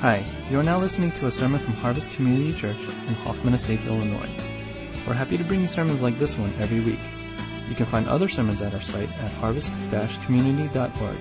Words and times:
Hi, 0.00 0.24
you 0.48 0.58
are 0.58 0.62
now 0.62 0.78
listening 0.78 1.12
to 1.12 1.26
a 1.26 1.30
sermon 1.30 1.60
from 1.60 1.74
Harvest 1.74 2.10
Community 2.12 2.58
Church 2.58 2.82
in 3.06 3.12
Hoffman 3.16 3.52
Estates, 3.52 3.86
Illinois. 3.86 4.30
We're 5.06 5.12
happy 5.12 5.36
to 5.36 5.44
bring 5.44 5.60
you 5.60 5.66
sermons 5.66 6.00
like 6.00 6.18
this 6.18 6.38
one 6.38 6.54
every 6.58 6.80
week. 6.80 7.00
You 7.68 7.74
can 7.74 7.84
find 7.84 8.08
other 8.08 8.26
sermons 8.26 8.62
at 8.62 8.72
our 8.72 8.80
site 8.80 9.12
at 9.18 9.30
harvest-community.org. 9.32 11.18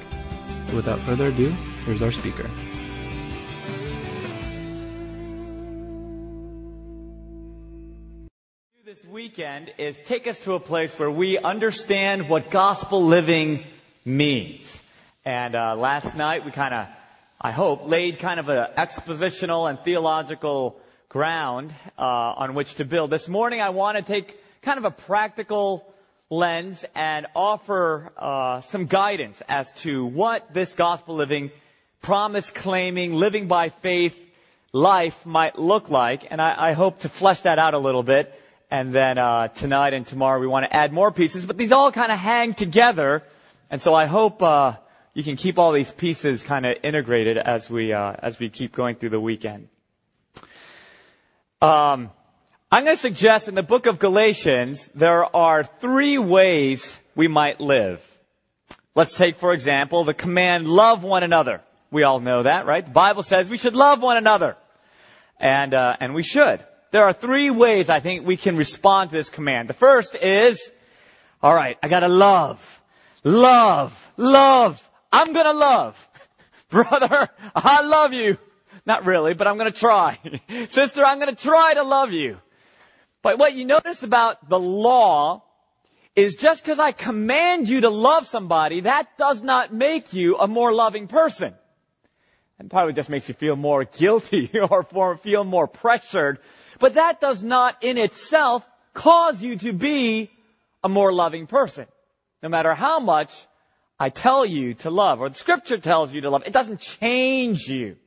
So 0.68 0.76
without 0.78 0.98
further 1.00 1.26
ado, 1.26 1.50
here's 1.84 2.02
our 2.02 2.14
speaker. 2.14 2.50
This 8.86 9.04
weekend 9.04 9.74
is 9.78 10.00
take 10.00 10.26
us 10.26 10.40
to 10.46 10.54
a 10.54 10.60
place 10.62 10.98
where 10.98 11.12
we 11.12 11.38
understand 11.38 12.30
what 12.30 12.50
gospel 12.50 13.04
living 13.04 13.66
means. 14.06 14.82
And 15.26 15.54
uh, 15.54 15.76
last 15.76 16.16
night 16.16 16.46
we 16.46 16.52
kind 16.52 16.74
of, 16.74 16.88
I 17.42 17.52
hope, 17.52 17.88
laid 17.88 18.20
kind 18.20 18.38
of 18.38 18.50
an 18.50 18.68
expositional 18.78 19.70
and 19.70 19.80
theological 19.80 20.78
ground 21.08 21.74
uh, 21.98 22.02
on 22.02 22.54
which 22.54 22.76
to 22.76 22.84
build. 22.86 23.12
This 23.12 23.30
morning 23.30 23.62
I 23.62 23.70
want 23.70 23.98
to 23.98 24.04
take 24.04 24.38
kind 24.62 24.78
of 24.78 24.84
a 24.84 24.92
practical 24.92 25.90
lens 26.30 26.84
and 26.96 27.28
offer 27.34 28.12
uh, 28.18 28.60
some 28.60 28.88
guidance 28.88 29.42
as 29.48 29.72
to 29.84 30.06
what 30.06 30.54
this 30.54 30.76
gospel 30.76 31.16
living, 31.16 31.50
promise 32.02 32.52
claiming, 32.52 33.14
living 33.14 33.48
by 33.48 33.70
faith 33.70 34.20
life 34.74 35.26
might 35.26 35.58
look 35.58 35.90
like. 35.90 36.30
And 36.30 36.42
I, 36.42 36.72
I 36.72 36.74
hope 36.74 37.00
to 37.00 37.10
flesh 37.10 37.40
that 37.42 37.58
out 37.58 37.74
a 37.74 37.80
little 37.80 38.04
bit. 38.04 38.38
And 38.70 38.92
then 38.92 39.18
uh, 39.18 39.48
tonight 39.48 39.94
and 39.94 40.06
tomorrow 40.06 40.42
we 40.42 40.48
want 40.48 40.66
to 40.66 40.76
add 40.76 40.92
more 40.92 41.10
pieces, 41.10 41.46
but 41.46 41.56
these 41.56 41.72
all 41.72 41.94
kind 41.94 42.12
of 42.12 42.20
hang 42.20 42.54
together. 42.54 43.24
And 43.72 43.82
so 43.82 43.94
I 43.94 44.08
hope 44.08 44.44
uh, 44.44 44.74
you 45.20 45.24
can 45.26 45.36
keep 45.36 45.60
all 45.60 45.74
these 45.74 45.92
pieces 45.92 46.44
kind 46.44 46.66
of 46.66 46.78
integrated 46.82 47.38
as 47.38 47.70
we 47.70 47.92
uh, 47.92 48.14
as 48.20 48.40
we 48.40 48.50
keep 48.50 48.72
going 48.72 48.96
through 48.96 49.10
the 49.10 49.20
weekend. 49.20 49.68
Um, 51.62 52.12
I'm 52.72 52.86
going 52.86 52.96
to 52.96 53.02
suggest 53.02 53.50
in 53.50 53.56
the 53.56 53.62
book 53.62 53.86
of 53.86 54.00
Galatians 54.00 54.90
there 54.96 55.26
are 55.36 55.66
three 55.66 56.18
ways 56.18 56.98
we 57.16 57.28
might 57.28 57.60
live. 57.60 58.02
Let's 58.96 59.14
take, 59.18 59.40
for 59.40 59.52
example, 59.52 60.06
the 60.06 60.14
command 60.14 60.68
"love 60.68 61.04
one 61.04 61.24
another." 61.24 61.60
We 61.92 62.04
all 62.04 62.22
know 62.22 62.44
that, 62.44 62.66
right? 62.66 62.86
The 62.86 62.92
Bible 62.92 63.24
says 63.24 63.50
we 63.50 63.58
should 63.58 63.76
love 63.76 64.02
one 64.02 64.16
another, 64.16 64.56
and 65.38 65.74
uh, 65.74 65.98
and 66.00 66.14
we 66.14 66.24
should 66.24 66.64
there 66.92 67.04
are 67.04 67.12
three 67.12 67.50
ways 67.50 67.90
I 67.90 68.00
think 68.00 68.26
we 68.26 68.38
can 68.38 68.56
respond 68.56 69.10
to 69.10 69.18
this 69.18 69.30
command. 69.30 69.68
The 69.68 69.74
first 69.74 70.16
is, 70.16 70.72
all 71.44 71.54
right, 71.54 71.78
I 71.84 71.90
gotta 71.90 72.08
love, 72.08 72.82
love, 73.26 74.14
love. 74.16 74.89
I'm 75.12 75.34
gonna 75.34 75.54
love. 75.54 76.10
Brother, 76.70 77.30
I 77.56 77.82
love 77.84 78.14
you. 78.14 78.38
Not 78.86 79.06
really, 79.06 79.34
but 79.34 79.48
I'm 79.48 79.58
gonna 79.58 79.72
try. 79.72 80.20
Sister, 80.70 81.04
I'm 81.04 81.20
gonna 81.20 81.36
try 81.36 81.74
to 81.74 81.84
love 81.84 82.12
you. 82.12 82.38
But 83.22 83.38
what 83.38 83.54
you 83.54 83.66
notice 83.66 84.04
about 84.04 84.50
the 84.50 84.60
law 84.60 85.44
is 86.16 86.36
just 86.36 86.64
because 86.64 86.80
I 86.80 86.92
command 86.92 87.70
you 87.70 87.82
to 87.82 87.90
love 87.90 88.28
somebody, 88.28 88.82
that 88.82 89.18
does 89.18 89.44
not 89.44 89.74
make 89.74 90.14
you 90.14 90.38
a 90.38 90.48
more 90.48 90.74
loving 90.74 91.08
person. 91.08 91.54
And 92.58 92.70
probably 92.70 92.94
just 92.94 93.10
makes 93.10 93.28
you 93.28 93.36
feel 93.36 93.56
more 93.56 93.84
guilty 94.00 94.52
or 94.60 95.18
feel 95.18 95.44
more 95.44 95.68
pressured 95.68 96.40
but 96.80 96.94
that 96.94 97.20
does 97.20 97.44
not 97.44 97.84
in 97.84 97.98
itself 97.98 98.68
cause 98.94 99.42
you 99.42 99.58
to 99.58 99.74
be 99.74 100.32
a 100.84 100.90
more 100.90 101.14
loving 101.14 101.46
person. 101.46 101.86
No 102.42 102.50
matter 102.50 102.74
how 102.74 103.00
much 103.00 103.48
I 104.00 104.10
tell 104.10 104.46
you 104.46 104.76
to 104.76 104.90
love, 104.90 105.20
or 105.20 105.30
the 105.30 105.36
scripture 105.36 105.78
tells 105.78 106.14
you 106.14 106.22
to 106.22 106.30
love, 106.30 106.48
it 106.48 106.54
doesn't 106.54 106.80
change 106.80 107.68
you. 107.68 107.98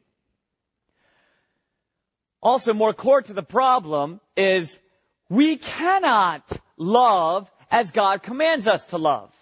Also, 2.43 2.73
more 2.73 2.93
core 2.93 3.23
to 3.23 3.33
the 3.33 3.43
problem 3.43 4.21
is 4.37 4.79
we 5.29 5.57
cannot 5.57 6.45
love 6.77 7.51
as 7.71 7.91
God 7.91 8.23
commands 8.23 8.67
us 8.67 8.87
to 8.87 8.99
love. 8.99 9.33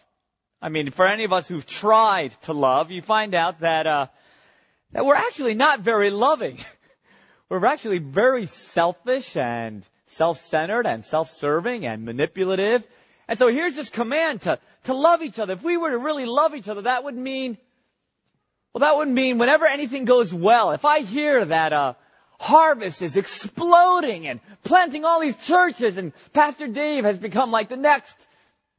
I 0.60 0.68
mean, 0.68 0.90
for 0.90 1.06
any 1.06 1.24
of 1.24 1.32
us 1.32 1.48
who've 1.48 1.66
tried 1.66 2.32
to 2.42 2.52
love, 2.52 2.90
you 2.90 3.00
find 3.00 3.34
out 3.34 3.60
that 3.60 3.86
uh, 3.86 4.06
that 4.92 5.06
we're 5.06 5.14
actually 5.14 5.54
not 5.54 5.80
very 5.80 6.10
loving. 6.10 6.58
we're 7.48 7.64
actually 7.64 7.98
very 7.98 8.46
selfish 8.46 9.36
and 9.36 9.88
self-centered 10.06 10.86
and 10.86 11.04
self-serving 11.04 11.86
and 11.86 12.04
manipulative. 12.04 12.86
And 13.28 13.38
so 13.38 13.48
here's 13.48 13.76
this 13.76 13.88
command 13.88 14.42
to, 14.42 14.58
to 14.84 14.94
love 14.94 15.22
each 15.22 15.38
other. 15.38 15.54
If 15.54 15.62
we 15.62 15.76
were 15.76 15.90
to 15.90 15.98
really 15.98 16.26
love 16.26 16.54
each 16.54 16.68
other, 16.68 16.82
that 16.82 17.04
would 17.04 17.16
mean, 17.16 17.58
well, 18.72 18.80
that 18.80 18.96
would 18.96 19.08
mean 19.08 19.38
whenever 19.38 19.66
anything 19.66 20.04
goes 20.04 20.32
well, 20.32 20.72
if 20.72 20.84
I 20.84 21.00
hear 21.00 21.44
that, 21.44 21.72
uh, 21.72 21.94
harvest 22.40 23.02
is 23.02 23.16
exploding 23.16 24.26
and 24.26 24.40
planting 24.64 25.04
all 25.04 25.20
these 25.20 25.36
churches 25.36 25.98
and 25.98 26.12
Pastor 26.32 26.66
Dave 26.66 27.04
has 27.04 27.18
become 27.18 27.50
like 27.50 27.68
the 27.68 27.76
next 27.76 28.16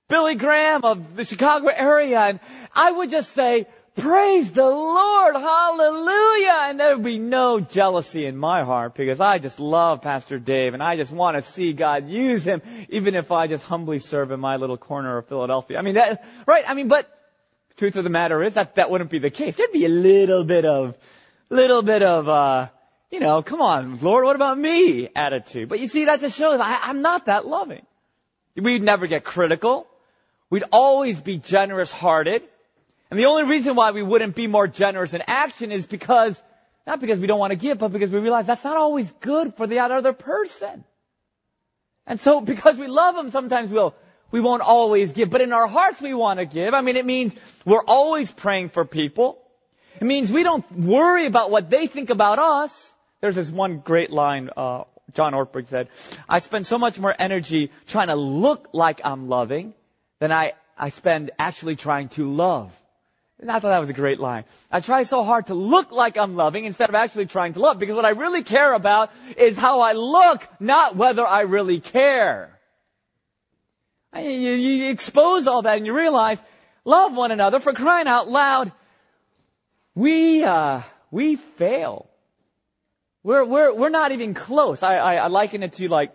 Billy 0.08 0.34
Graham 0.36 0.84
of 0.84 1.16
the 1.16 1.24
Chicago 1.24 1.68
area 1.68 2.20
and 2.20 2.40
I 2.74 2.92
would 2.92 3.12
just 3.12 3.34
say, 3.34 3.68
Praise 3.96 4.50
the 4.52 4.66
Lord. 4.66 5.36
Hallelujah. 5.36 6.68
And 6.70 6.80
there 6.80 6.96
would 6.96 7.04
be 7.04 7.20
no 7.20 7.60
jealousy 7.60 8.26
in 8.26 8.38
my 8.38 8.64
heart 8.64 8.96
because 8.96 9.20
I 9.20 9.38
just 9.38 9.60
love 9.60 10.02
Pastor 10.02 10.40
Dave 10.40 10.74
and 10.74 10.82
I 10.82 10.96
just 10.96 11.12
want 11.12 11.36
to 11.36 11.42
see 11.42 11.74
God 11.74 12.08
use 12.08 12.46
him 12.46 12.62
even 12.90 13.16
if 13.16 13.32
I 13.32 13.48
just 13.48 13.66
humbly 13.66 14.00
serve 14.00 14.32
in 14.32 14.40
my 14.40 14.56
little 14.56 14.78
corner 14.78 15.18
of 15.18 15.28
Philadelphia. 15.28 15.78
I 15.78 15.82
mean, 15.82 15.96
that, 15.96 16.24
right? 16.48 16.64
I 16.66 16.74
mean, 16.74 16.88
but 16.88 17.10
truth 17.76 17.98
of 17.98 18.06
the 18.06 18.10
matter 18.10 18.42
is 18.42 18.54
that 18.54 18.76
that 18.76 18.90
wouldn't 18.90 19.10
be 19.10 19.20
the 19.20 19.30
case. 19.30 19.58
There'd 19.58 19.72
be 19.74 19.86
a 19.86 19.90
little 19.90 20.46
bit 20.46 20.64
of, 20.64 20.98
little 21.50 21.82
bit 21.82 22.02
of, 22.02 22.30
uh, 22.30 22.70
you 23.12 23.20
know, 23.20 23.42
come 23.44 23.62
on, 23.62 24.00
Lord, 24.00 24.24
what 24.24 24.38
about 24.38 24.58
me 24.58 25.10
attitude. 25.14 25.68
But 25.68 25.80
you 25.80 25.90
see, 25.90 26.06
that 26.06 26.22
just 26.22 26.38
shows 26.38 26.62
I, 26.62 26.80
I'm 26.84 27.02
not 27.02 27.26
that 27.26 27.46
loving. 27.46 27.86
We'd 28.56 28.84
never 28.84 29.06
get 29.08 29.26
critical. 29.26 29.86
We'd 30.50 30.64
always 30.72 31.20
be 31.20 31.38
generous 31.38 31.92
hearted. 31.92 32.44
And 33.12 33.20
the 33.20 33.26
only 33.26 33.44
reason 33.44 33.76
why 33.76 33.92
we 33.92 34.02
wouldn't 34.02 34.36
be 34.36 34.48
more 34.48 34.70
generous 34.70 35.14
in 35.14 35.22
action 35.28 35.72
is 35.74 35.86
because, 35.86 36.42
not 36.88 37.02
because 37.02 37.20
we 37.20 37.28
don't 37.28 37.40
want 37.40 37.52
to 37.52 37.58
give, 37.58 37.78
but 37.78 37.92
because 37.92 38.10
we 38.10 38.20
realize 38.20 38.48
that's 38.48 38.64
not 38.64 38.78
always 38.78 39.12
good 39.20 39.54
for 39.56 39.68
the 39.68 39.80
other 39.80 40.14
person. 40.14 40.86
And 42.08 42.22
so 42.22 42.40
because 42.54 42.78
we 42.78 42.88
love 42.88 43.16
them, 43.16 43.30
sometimes 43.30 43.70
we'll, 43.70 43.94
we 44.32 44.40
won't 44.40 44.62
always 44.62 45.12
give, 45.12 45.30
but 45.30 45.42
in 45.42 45.52
our 45.52 45.68
hearts 45.68 46.00
we 46.02 46.14
want 46.14 46.40
to 46.40 46.46
give. 46.46 46.74
I 46.74 46.80
mean, 46.80 46.96
it 46.96 47.06
means 47.06 47.36
we're 47.66 47.84
always 47.86 48.32
praying 48.32 48.70
for 48.70 48.86
people. 48.86 49.38
It 50.00 50.06
means 50.06 50.32
we 50.32 50.44
don't 50.44 50.70
worry 50.72 51.26
about 51.26 51.52
what 51.52 51.70
they 51.70 51.88
think 51.88 52.10
about 52.12 52.40
us. 52.40 52.94
There's 53.20 53.36
this 53.36 53.52
one 53.52 53.80
great 53.80 54.10
line, 54.10 54.50
uh, 54.56 54.86
John 55.14 55.34
Ortberg 55.34 55.68
said, 55.68 55.90
I 56.30 56.40
spend 56.40 56.66
so 56.66 56.78
much 56.78 56.98
more 56.98 57.14
energy 57.20 57.72
trying 57.88 58.08
to 58.08 58.16
look 58.16 58.70
like 58.72 59.02
I'm 59.04 59.28
loving 59.28 59.74
than 60.20 60.32
I, 60.32 60.54
I 60.78 60.92
spend 60.92 61.32
actually 61.38 61.76
trying 61.76 62.08
to 62.10 62.32
love. 62.32 62.74
And 63.42 63.50
I 63.50 63.56
thought 63.56 63.70
that 63.70 63.80
was 63.80 63.90
a 63.90 63.94
great 63.94 64.20
line. 64.20 64.44
I 64.72 64.82
try 64.82 65.02
so 65.02 65.24
hard 65.24 65.48
to 65.48 65.56
look 65.56 65.92
like 65.92 66.16
I'm 66.16 66.36
loving 66.36 66.66
instead 66.66 66.90
of 66.90 66.96
actually 66.96 67.26
trying 67.26 67.54
to 67.54 67.60
love 67.60 67.80
because 67.80 67.96
what 67.96 68.06
I 68.06 68.12
really 68.12 68.44
care 68.44 68.74
about 68.74 69.12
is 69.36 69.58
how 69.58 69.82
I 69.82 69.94
look, 69.94 70.48
not 70.60 70.96
whether 70.96 71.26
I 71.26 71.42
really 71.42 71.80
care. 71.80 72.60
You, 74.16 74.22
you 74.22 74.90
expose 74.92 75.48
all 75.48 75.64
that 75.64 75.78
and 75.78 75.88
you 75.88 75.96
realize, 75.96 76.40
love 76.86 77.16
one 77.16 77.32
another 77.32 77.60
for 77.60 77.74
crying 77.74 78.08
out 78.08 78.30
loud. 78.30 78.72
We, 79.96 80.44
uh, 80.44 80.82
we 81.10 81.36
fail. 81.36 82.08
We're, 83.24 83.44
we're, 83.44 83.74
we're 83.74 83.90
not 83.90 84.12
even 84.12 84.36
close. 84.36 84.84
I, 84.84 84.98
I, 84.98 85.16
I 85.16 85.28
liken 85.28 85.64
it 85.64 85.74
to 85.74 85.90
like, 85.90 86.14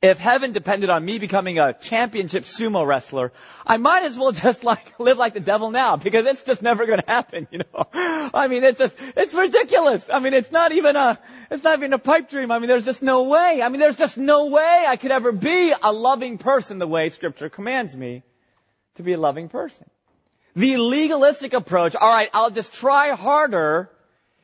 if 0.00 0.18
heaven 0.18 0.52
depended 0.52 0.90
on 0.90 1.04
me 1.04 1.18
becoming 1.18 1.58
a 1.58 1.72
championship 1.72 2.44
sumo 2.44 2.86
wrestler, 2.86 3.32
I 3.66 3.78
might 3.78 4.04
as 4.04 4.16
well 4.16 4.30
just 4.46 4.62
like 4.62 4.98
live 5.00 5.18
like 5.18 5.34
the 5.34 5.40
devil 5.40 5.70
now 5.70 5.96
because 5.96 6.24
it's 6.26 6.44
just 6.44 6.62
never 6.62 6.86
going 6.86 7.00
to 7.00 7.06
happen, 7.06 7.48
you 7.50 7.58
know. 7.58 7.86
I 7.92 8.46
mean, 8.48 8.62
it's 8.62 8.78
just, 8.78 8.96
it's 9.16 9.34
ridiculous. 9.34 10.08
I 10.12 10.20
mean, 10.20 10.34
it's 10.34 10.52
not 10.52 10.72
even 10.72 10.94
a, 10.94 11.18
it's 11.50 11.64
not 11.64 11.78
even 11.78 11.92
a 11.92 11.98
pipe 11.98 12.30
dream. 12.30 12.52
I 12.52 12.58
mean, 12.60 12.68
there's 12.68 12.84
just 12.84 13.02
no 13.02 13.24
way. 13.24 13.60
I 13.62 13.68
mean, 13.68 13.80
there's 13.80 13.96
just 13.96 14.18
no 14.18 14.46
way 14.46 14.84
I 14.86 14.96
could 14.96 15.10
ever 15.10 15.32
be 15.32 15.74
a 15.82 15.92
loving 15.92 16.38
person 16.38 16.78
the 16.78 16.86
way 16.86 17.08
scripture 17.08 17.48
commands 17.48 17.96
me 17.96 18.22
to 18.94 19.02
be 19.02 19.14
a 19.14 19.18
loving 19.18 19.48
person. 19.48 19.90
The 20.54 20.76
legalistic 20.76 21.52
approach, 21.52 21.94
alright, 21.94 22.30
I'll 22.32 22.50
just 22.50 22.72
try 22.72 23.10
harder, 23.10 23.90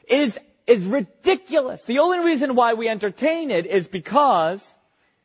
is, 0.08 0.38
is 0.66 0.84
ridiculous. 0.84 1.84
The 1.84 2.00
only 2.00 2.24
reason 2.24 2.54
why 2.54 2.74
we 2.74 2.88
entertain 2.88 3.50
it 3.50 3.66
is 3.66 3.86
because 3.86 4.74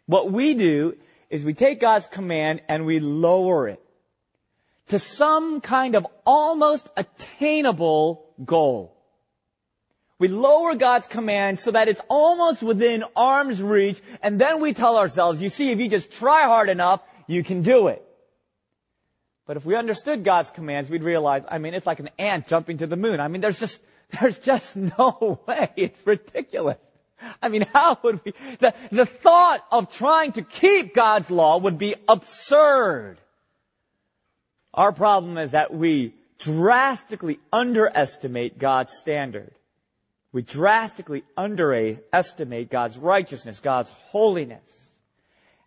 what 0.10 0.32
we 0.32 0.56
do 0.56 0.98
is 1.30 1.44
we 1.44 1.54
take 1.54 1.80
God's 1.80 2.08
command 2.08 2.64
and 2.68 2.88
we 2.88 3.00
lower 3.00 3.68
it 3.68 3.80
to 4.88 4.98
some 4.98 5.62
kind 5.62 5.96
of 5.96 6.08
almost 6.26 6.90
attainable 6.98 8.26
goal. 8.44 8.98
We 10.18 10.28
lower 10.28 10.74
God's 10.74 11.06
command 11.06 11.60
so 11.60 11.70
that 11.70 11.88
it's 11.88 12.02
almost 12.10 12.64
within 12.64 13.04
arm's 13.16 13.62
reach, 13.62 14.02
and 14.24 14.42
then 14.42 14.62
we 14.62 14.74
tell 14.74 14.98
ourselves, 14.98 15.44
you 15.44 15.50
see, 15.50 15.70
if 15.70 15.80
you 15.80 15.88
just 15.88 16.12
try 16.12 16.46
hard 16.46 16.70
enough, 16.70 17.04
you 17.28 17.44
can 17.44 17.62
do 17.62 17.88
it. 17.90 18.04
But 19.46 19.58
if 19.58 19.66
we 19.66 19.76
understood 19.76 20.24
God's 20.24 20.50
commands, 20.50 20.90
we'd 20.90 21.04
realize, 21.04 21.44
I 21.48 21.60
mean, 21.60 21.76
it's 21.76 21.86
like 21.86 22.00
an 22.00 22.10
ant 22.18 22.48
jumping 22.48 22.80
to 22.80 22.88
the 22.88 22.98
moon. 22.98 23.20
I 23.20 23.28
mean, 23.28 23.42
there's 23.42 23.60
just, 23.60 23.80
There's 24.20 24.40
just 24.40 24.76
no 24.76 25.40
way. 25.48 25.70
It's 25.76 26.06
ridiculous. 26.06 26.78
I 27.42 27.50
mean, 27.50 27.66
how 27.74 27.98
would 28.04 28.24
we, 28.24 28.34
the, 28.60 28.74
the 28.92 29.06
thought 29.06 29.66
of 29.72 29.92
trying 29.92 30.34
to 30.34 30.42
keep 30.42 30.94
God's 30.94 31.30
law 31.30 31.58
would 31.58 31.78
be 31.78 31.96
absurd. 32.08 33.18
Our 34.74 34.92
problem 34.92 35.38
is 35.38 35.52
that 35.52 35.74
we 35.74 36.14
drastically 36.38 37.40
underestimate 37.52 38.60
God's 38.60 38.94
standard. 38.98 39.52
We 40.32 40.42
drastically 40.42 41.24
underestimate 41.36 42.70
God's 42.70 42.98
righteousness, 42.98 43.60
God's 43.60 43.90
holiness. 43.90 44.70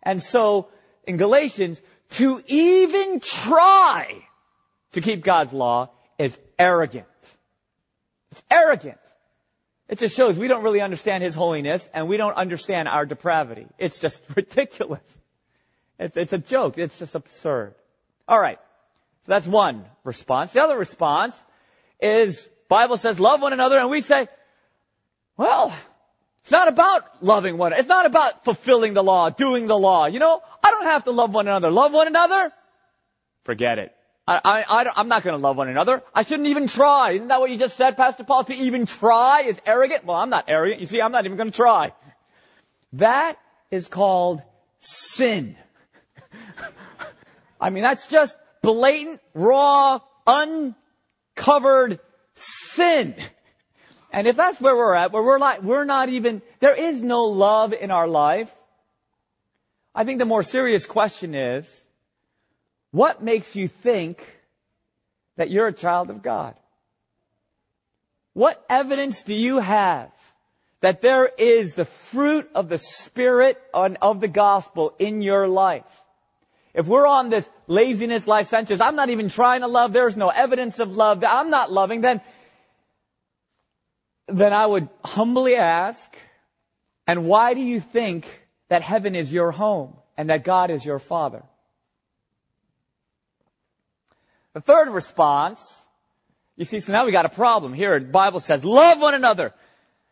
And 0.01 0.23
so, 0.23 0.69
in 1.05 1.17
Galatians, 1.17 1.81
to 2.11 2.41
even 2.47 3.19
try 3.19 4.25
to 4.93 5.01
keep 5.01 5.23
God's 5.23 5.53
law 5.53 5.89
is 6.17 6.37
arrogant. 6.57 7.05
It's 8.31 8.43
arrogant. 8.49 8.97
It 9.89 9.99
just 9.99 10.15
shows 10.15 10.39
we 10.39 10.47
don't 10.47 10.63
really 10.63 10.81
understand 10.81 11.23
His 11.23 11.35
holiness 11.35 11.87
and 11.93 12.07
we 12.07 12.17
don't 12.17 12.35
understand 12.35 12.87
our 12.87 13.05
depravity. 13.05 13.67
It's 13.77 13.99
just 13.99 14.21
ridiculous. 14.35 15.01
It's, 15.99 16.17
it's 16.17 16.33
a 16.33 16.37
joke. 16.37 16.77
It's 16.77 16.99
just 16.99 17.15
absurd. 17.15 17.75
All 18.27 18.39
right. 18.39 18.59
So 19.23 19.31
that's 19.31 19.47
one 19.47 19.85
response. 20.03 20.53
The 20.53 20.63
other 20.63 20.77
response 20.77 21.41
is 21.99 22.49
Bible 22.67 22.97
says 22.97 23.19
love 23.19 23.41
one 23.41 23.53
another 23.53 23.77
and 23.77 23.89
we 23.89 24.01
say, 24.01 24.27
well, 25.37 25.73
it's 26.41 26.51
not 26.51 26.67
about 26.67 27.23
loving 27.23 27.57
one. 27.57 27.71
It's 27.73 27.87
not 27.87 28.05
about 28.05 28.43
fulfilling 28.43 28.93
the 28.93 29.03
law, 29.03 29.29
doing 29.29 29.67
the 29.67 29.77
law. 29.77 30.07
You 30.07 30.19
know, 30.19 30.41
I 30.61 30.71
don't 30.71 30.85
have 30.85 31.05
to 31.05 31.11
love 31.11 31.33
one 31.33 31.47
another. 31.47 31.71
Love 31.71 31.93
one 31.93 32.07
another? 32.07 32.51
Forget 33.43 33.79
it. 33.79 33.95
I, 34.25 34.63
I, 34.95 35.01
am 35.01 35.09
not 35.09 35.23
going 35.23 35.35
to 35.35 35.41
love 35.41 35.57
one 35.57 35.67
another. 35.67 36.01
I 36.15 36.23
shouldn't 36.23 36.47
even 36.47 36.67
try. 36.67 37.11
Isn't 37.11 37.27
that 37.27 37.41
what 37.41 37.49
you 37.49 37.57
just 37.57 37.75
said, 37.75 37.97
Pastor 37.97 38.23
Paul? 38.23 38.45
To 38.45 38.55
even 38.55 38.85
try 38.85 39.41
is 39.41 39.59
arrogant? 39.65 40.05
Well, 40.05 40.15
I'm 40.15 40.29
not 40.29 40.45
arrogant. 40.47 40.79
You 40.79 40.85
see, 40.85 41.01
I'm 41.01 41.11
not 41.11 41.25
even 41.25 41.37
going 41.37 41.51
to 41.51 41.55
try. 41.55 41.91
That 42.93 43.37
is 43.69 43.87
called 43.87 44.41
sin. 44.79 45.57
I 47.61 47.69
mean, 47.69 47.83
that's 47.83 48.07
just 48.07 48.37
blatant, 48.61 49.19
raw, 49.33 49.99
uncovered 50.25 51.99
sin. 52.35 53.15
And 54.11 54.27
if 54.27 54.37
that's 54.37 54.61
where 54.61 54.75
we're 54.75 54.95
at, 54.95 55.11
where 55.11 55.23
we're 55.23 55.37
not, 55.37 55.63
we're 55.63 55.85
not 55.85 56.07
even, 56.07 56.41
there 56.59 56.75
is 56.75 57.01
no 57.01 57.25
love 57.25 57.73
in 57.73 57.91
our 57.91 58.07
life, 58.07 58.55
I 59.93 60.05
think 60.05 60.19
the 60.19 60.25
more 60.25 60.43
serious 60.43 60.85
question 60.85 61.35
is, 61.35 61.82
what 62.93 63.23
makes 63.23 63.55
you 63.55 63.67
think 63.67 64.23
that 65.35 65.49
you're 65.49 65.65
a 65.65 65.73
child 65.73 66.11
of 66.11 66.21
God? 66.21 66.53
What 68.33 68.63
evidence 68.69 69.23
do 69.23 69.33
you 69.33 69.57
have 69.57 70.11
that 70.81 71.01
there 71.01 71.25
is 71.25 71.73
the 71.73 71.85
fruit 71.85 72.47
of 72.53 72.69
the 72.69 72.77
Spirit 72.77 73.59
and 73.73 73.97
of 73.99 74.21
the 74.21 74.27
gospel 74.27 74.93
in 74.99 75.23
your 75.23 75.47
life? 75.47 75.85
If 76.75 76.85
we're 76.85 77.07
on 77.07 77.29
this 77.29 77.49
laziness, 77.65 78.27
licentious, 78.27 78.79
I'm 78.79 78.95
not 78.95 79.09
even 79.09 79.27
trying 79.27 79.61
to 79.61 79.67
love, 79.67 79.91
there's 79.91 80.15
no 80.15 80.29
evidence 80.29 80.77
of 80.77 80.95
love, 80.95 81.23
I'm 81.23 81.49
not 81.49 81.71
loving, 81.71 82.01
then, 82.01 82.21
then 84.27 84.53
I 84.53 84.67
would 84.67 84.87
humbly 85.03 85.55
ask, 85.55 86.15
and 87.07 87.25
why 87.25 87.55
do 87.55 87.61
you 87.61 87.79
think 87.79 88.27
that 88.69 88.83
heaven 88.83 89.15
is 89.15 89.33
your 89.33 89.49
home 89.49 89.95
and 90.15 90.29
that 90.29 90.43
God 90.43 90.69
is 90.69 90.85
your 90.85 90.99
father? 90.99 91.41
The 94.53 94.61
third 94.61 94.89
response, 94.89 95.77
you 96.55 96.65
see, 96.65 96.79
so 96.79 96.93
now 96.93 97.05
we 97.05 97.11
got 97.11 97.25
a 97.25 97.29
problem. 97.29 97.73
Here, 97.73 97.99
the 97.99 98.05
Bible 98.05 98.39
says, 98.39 98.63
love 98.63 98.99
one 98.99 99.15
another. 99.15 99.53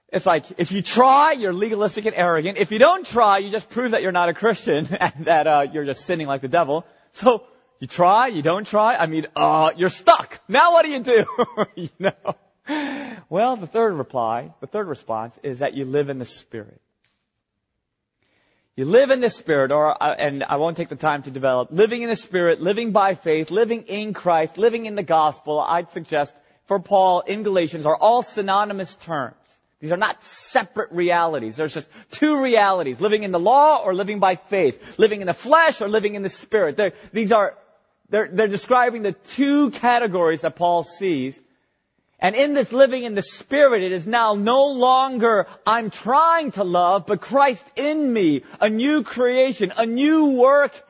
It's 0.09 0.25
like, 0.25 0.45
if 0.57 0.71
you 0.71 0.81
try, 0.81 1.33
you're 1.33 1.53
legalistic 1.53 2.05
and 2.05 2.15
arrogant. 2.15 2.57
If 2.57 2.71
you 2.71 2.79
don't 2.79 3.05
try, 3.05 3.37
you 3.37 3.49
just 3.49 3.69
prove 3.69 3.91
that 3.91 4.01
you're 4.01 4.11
not 4.11 4.29
a 4.29 4.33
Christian 4.33 4.87
and 4.99 5.25
that 5.25 5.47
uh, 5.47 5.67
you're 5.71 5.85
just 5.85 6.05
sinning 6.05 6.27
like 6.27 6.41
the 6.41 6.47
devil. 6.47 6.85
So, 7.13 7.43
you 7.79 7.87
try, 7.87 8.27
you 8.27 8.41
don't 8.41 8.65
try, 8.65 8.95
I 8.95 9.07
mean, 9.07 9.27
uh, 9.35 9.71
you're 9.75 9.89
stuck. 9.89 10.39
Now 10.47 10.73
what 10.73 10.85
do 10.85 10.91
you 10.91 10.99
do? 10.99 11.25
you 11.75 11.89
know? 11.99 12.35
Well, 13.29 13.55
the 13.55 13.67
third 13.67 13.93
reply, 13.93 14.53
the 14.59 14.67
third 14.67 14.87
response 14.87 15.39
is 15.43 15.59
that 15.59 15.73
you 15.73 15.85
live 15.85 16.09
in 16.09 16.19
the 16.19 16.25
Spirit. 16.25 16.81
You 18.77 18.85
live 18.85 19.11
in 19.11 19.19
the 19.19 19.29
Spirit, 19.29 19.71
or, 19.71 20.01
uh, 20.01 20.15
and 20.17 20.45
I 20.45 20.55
won't 20.55 20.77
take 20.77 20.87
the 20.87 20.95
time 20.95 21.23
to 21.23 21.31
develop, 21.31 21.69
living 21.71 22.03
in 22.03 22.09
the 22.09 22.15
Spirit, 22.15 22.61
living 22.61 22.91
by 22.91 23.15
faith, 23.15 23.51
living 23.51 23.83
in 23.83 24.13
Christ, 24.13 24.57
living 24.57 24.85
in 24.85 24.95
the 24.95 25.03
gospel, 25.03 25.59
I'd 25.59 25.89
suggest 25.89 26.33
for 26.67 26.79
Paul 26.79 27.19
in 27.21 27.43
Galatians 27.43 27.85
are 27.85 27.97
all 27.97 28.23
synonymous 28.23 28.95
terms. 28.95 29.35
These 29.81 29.91
are 29.91 29.97
not 29.97 30.23
separate 30.23 30.89
realities. 30.93 31.57
There's 31.57 31.73
just 31.73 31.89
two 32.11 32.41
realities, 32.41 33.01
living 33.01 33.23
in 33.23 33.31
the 33.31 33.39
law 33.39 33.81
or 33.83 33.93
living 33.93 34.19
by 34.19 34.35
faith, 34.35 34.97
living 34.97 35.19
in 35.19 35.27
the 35.27 35.33
flesh 35.33 35.81
or 35.81 35.89
living 35.89 36.15
in 36.15 36.23
the 36.23 36.29
Spirit. 36.29 36.77
They're, 36.77 36.93
these 37.11 37.33
are, 37.33 37.57
they're, 38.09 38.29
they're 38.31 38.47
describing 38.47 39.01
the 39.01 39.11
two 39.11 39.71
categories 39.71 40.41
that 40.41 40.55
Paul 40.55 40.83
sees 40.83 41.41
and 42.21 42.35
in 42.35 42.53
this 42.53 42.71
living 42.71 43.03
in 43.03 43.15
the 43.15 43.23
Spirit, 43.23 43.81
it 43.81 43.91
is 43.91 44.05
now 44.05 44.35
no 44.35 44.67
longer 44.67 45.47
I'm 45.65 45.89
trying 45.89 46.51
to 46.51 46.63
love, 46.63 47.07
but 47.07 47.19
Christ 47.19 47.65
in 47.75 48.13
me, 48.13 48.43
a 48.59 48.69
new 48.69 49.01
creation, 49.01 49.73
a 49.75 49.87
new 49.87 50.33
work 50.33 50.87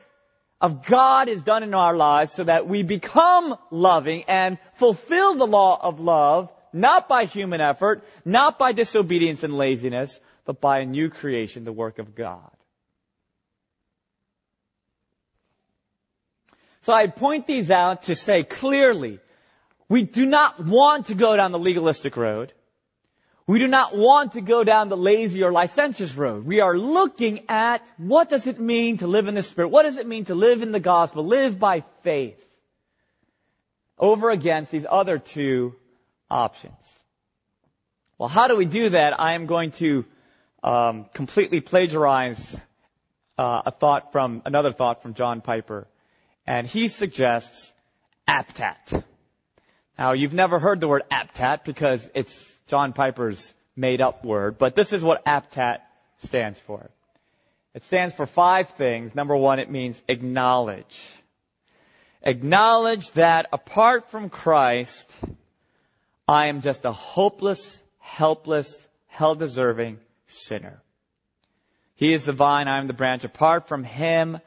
of 0.60 0.84
God 0.84 1.28
is 1.28 1.42
done 1.42 1.62
in 1.62 1.72
our 1.72 1.96
lives 1.96 2.32
so 2.32 2.44
that 2.44 2.68
we 2.68 2.82
become 2.82 3.56
loving 3.70 4.24
and 4.28 4.58
fulfill 4.74 5.34
the 5.34 5.46
law 5.46 5.80
of 5.82 6.00
love, 6.00 6.52
not 6.72 7.08
by 7.08 7.24
human 7.24 7.62
effort, 7.62 8.06
not 8.26 8.58
by 8.58 8.72
disobedience 8.72 9.42
and 9.42 9.56
laziness, 9.56 10.20
but 10.44 10.60
by 10.60 10.80
a 10.80 10.86
new 10.86 11.08
creation, 11.08 11.64
the 11.64 11.72
work 11.72 11.98
of 11.98 12.14
God. 12.14 12.50
So 16.82 16.92
I 16.92 17.06
point 17.06 17.46
these 17.46 17.70
out 17.70 18.04
to 18.04 18.14
say 18.14 18.42
clearly 18.42 19.20
we 19.92 20.04
do 20.04 20.24
not 20.24 20.58
want 20.58 21.08
to 21.08 21.14
go 21.14 21.36
down 21.36 21.52
the 21.52 21.58
legalistic 21.58 22.16
road. 22.16 22.54
We 23.46 23.58
do 23.58 23.68
not 23.68 23.94
want 23.94 24.32
to 24.32 24.40
go 24.40 24.64
down 24.64 24.88
the 24.88 24.96
lazy 24.96 25.42
or 25.44 25.52
licentious 25.52 26.14
road. 26.14 26.46
We 26.46 26.60
are 26.60 26.78
looking 26.78 27.44
at 27.46 27.82
what 27.98 28.30
does 28.30 28.46
it 28.46 28.58
mean 28.58 28.96
to 28.98 29.06
live 29.06 29.28
in 29.28 29.34
the 29.34 29.42
Spirit? 29.42 29.68
What 29.68 29.82
does 29.82 29.98
it 29.98 30.06
mean 30.06 30.24
to 30.24 30.34
live 30.34 30.62
in 30.62 30.72
the 30.72 30.80
gospel? 30.80 31.26
Live 31.26 31.58
by 31.58 31.84
faith. 32.02 32.42
Over 33.98 34.30
against 34.30 34.72
these 34.72 34.86
other 34.88 35.18
two 35.18 35.76
options. 36.30 37.00
Well, 38.16 38.30
how 38.30 38.48
do 38.48 38.56
we 38.56 38.64
do 38.64 38.88
that? 38.88 39.20
I 39.20 39.34
am 39.34 39.44
going 39.44 39.72
to 39.72 40.06
um, 40.62 41.04
completely 41.12 41.60
plagiarize 41.60 42.58
uh, 43.36 43.60
a 43.66 43.70
thought 43.70 44.10
from 44.10 44.40
another 44.46 44.72
thought 44.72 45.02
from 45.02 45.12
John 45.12 45.42
Piper, 45.42 45.86
and 46.46 46.66
he 46.66 46.88
suggests 46.88 47.74
aptat. 48.26 49.04
Now, 49.98 50.12
you've 50.12 50.34
never 50.34 50.58
heard 50.58 50.80
the 50.80 50.88
word 50.88 51.02
aptat 51.10 51.64
because 51.64 52.10
it's 52.14 52.54
John 52.66 52.92
Piper's 52.92 53.54
made 53.76 54.00
up 54.00 54.24
word, 54.24 54.58
but 54.58 54.74
this 54.74 54.92
is 54.92 55.02
what 55.02 55.24
aptat 55.24 55.78
stands 56.24 56.58
for. 56.58 56.90
It 57.74 57.84
stands 57.84 58.14
for 58.14 58.26
five 58.26 58.70
things. 58.70 59.14
Number 59.14 59.36
one, 59.36 59.58
it 59.58 59.70
means 59.70 60.02
acknowledge. 60.08 61.02
Acknowledge 62.22 63.10
that 63.12 63.48
apart 63.52 64.10
from 64.10 64.28
Christ, 64.28 65.10
I 66.28 66.46
am 66.46 66.60
just 66.60 66.84
a 66.84 66.92
hopeless, 66.92 67.82
helpless, 67.98 68.86
hell 69.06 69.34
deserving 69.34 69.98
sinner. 70.26 70.82
He 71.94 72.12
is 72.12 72.24
the 72.24 72.32
vine, 72.32 72.68
I 72.68 72.78
am 72.78 72.86
the 72.86 72.92
branch. 72.92 73.24
Apart 73.24 73.68
from 73.68 73.84
Him, 73.84 74.38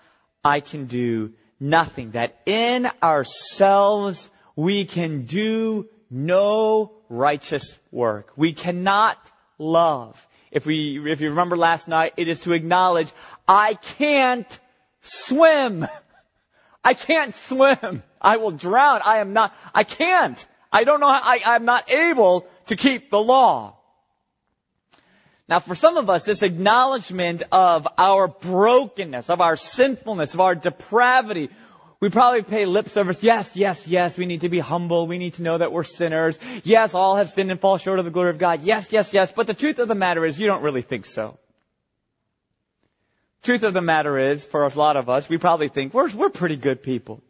I 0.43 0.59
can 0.59 0.85
do 0.85 1.33
nothing. 1.59 2.11
That 2.11 2.39
in 2.45 2.89
ourselves, 3.01 4.29
we 4.55 4.85
can 4.85 5.25
do 5.25 5.89
no 6.09 6.93
righteous 7.09 7.77
work. 7.91 8.31
We 8.35 8.53
cannot 8.53 9.31
love. 9.57 10.27
If 10.51 10.65
we, 10.65 11.11
if 11.11 11.19
you 11.21 11.29
remember 11.29 11.57
last 11.57 11.87
night, 11.87 12.13
it 12.17 12.27
is 12.27 12.41
to 12.41 12.53
acknowledge, 12.53 13.11
I 13.47 13.73
can't 13.73 14.59
swim. 15.01 15.85
I 16.83 16.93
can't 16.93 17.35
swim. 17.35 18.03
I 18.21 18.37
will 18.37 18.51
drown. 18.51 19.01
I 19.03 19.17
am 19.17 19.33
not, 19.33 19.53
I 19.73 19.83
can't. 19.83 20.45
I 20.71 20.83
don't 20.83 20.99
know 20.99 21.09
how, 21.09 21.21
I, 21.23 21.41
I'm 21.45 21.65
not 21.65 21.89
able 21.91 22.47
to 22.67 22.75
keep 22.75 23.09
the 23.09 23.19
law. 23.19 23.77
Now 25.47 25.59
for 25.59 25.75
some 25.75 25.97
of 25.97 26.09
us, 26.09 26.25
this 26.25 26.41
acknowledgement 26.41 27.43
of 27.51 27.87
our 27.97 28.27
brokenness, 28.27 29.29
of 29.29 29.41
our 29.41 29.55
sinfulness, 29.55 30.33
of 30.33 30.39
our 30.39 30.55
depravity, 30.55 31.49
we 32.05 32.11
probably 32.11 32.43
pay 32.43 32.67
lip 32.67 32.89
service. 32.89 33.23
Yes, 33.23 33.55
yes, 33.55 33.87
yes, 33.87 34.15
we 34.15 34.27
need 34.27 34.41
to 34.41 34.49
be 34.49 34.59
humble. 34.59 35.07
We 35.07 35.17
need 35.17 35.33
to 35.35 35.41
know 35.41 35.57
that 35.57 35.71
we're 35.71 35.83
sinners. 35.83 36.37
Yes, 36.63 36.93
all 36.93 37.15
have 37.15 37.31
sinned 37.31 37.49
and 37.49 37.59
fall 37.59 37.79
short 37.79 37.97
of 37.97 38.05
the 38.05 38.11
glory 38.11 38.29
of 38.29 38.37
God. 38.37 38.61
Yes, 38.61 38.93
yes, 38.93 39.11
yes. 39.11 39.31
But 39.31 39.47
the 39.47 39.55
truth 39.55 39.79
of 39.79 39.87
the 39.87 39.95
matter 39.95 40.23
is 40.23 40.39
you 40.39 40.45
don't 40.45 40.61
really 40.61 40.83
think 40.83 41.07
so. 41.07 41.39
Truth 43.41 43.63
of 43.63 43.73
the 43.73 43.81
matter 43.81 44.19
is, 44.19 44.45
for 44.45 44.65
a 44.65 44.69
lot 44.77 44.97
of 44.97 45.09
us, 45.09 45.27
we 45.27 45.39
probably 45.39 45.67
think 45.67 45.95
we're, 45.95 46.11
we're 46.11 46.29
pretty 46.29 46.57
good 46.57 46.83
people. 46.83 47.23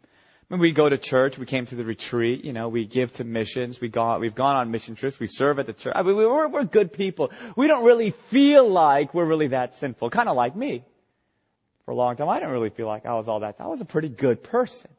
When 0.50 0.60
we 0.60 0.74
go 0.74 0.90
to 0.90 0.98
church, 0.98 1.38
we 1.38 1.46
came 1.46 1.66
to 1.68 1.76
the 1.76 1.86
retreat, 1.86 2.44
you 2.44 2.52
know, 2.52 2.68
we 2.68 2.84
give 2.84 3.14
to 3.14 3.24
missions, 3.24 3.80
we 3.80 3.88
go, 3.88 4.20
we've 4.20 4.36
gone 4.36 4.58
on 4.58 4.72
mission 4.72 4.96
trips, 4.96 5.22
we 5.22 5.28
serve 5.28 5.58
at 5.58 5.68
the 5.68 5.74
church. 5.74 5.94
I 5.96 6.04
mean, 6.04 6.18
we're, 6.18 6.50
we're 6.50 6.66
good 6.66 6.92
people. 6.92 7.32
We 7.56 7.68
don't 7.68 7.86
really 7.86 8.12
feel 8.12 8.70
like 8.70 9.14
we're 9.14 9.24
really 9.24 9.48
that 9.48 9.76
sinful. 9.76 10.10
Kind 10.10 10.28
of 10.28 10.36
like 10.36 10.54
me. 10.54 10.84
For 11.86 11.92
a 11.92 11.96
long 11.96 12.16
time, 12.16 12.30
I 12.30 12.40
didn't 12.40 12.52
really 12.52 12.72
feel 12.72 12.88
like 12.88 13.06
I 13.06 13.14
was 13.14 13.28
all 13.28 13.42
that. 13.42 13.56
I 13.60 13.68
was 13.68 13.82
a 13.82 13.86
pretty 13.86 14.10
good 14.10 14.44
person. 14.44 14.90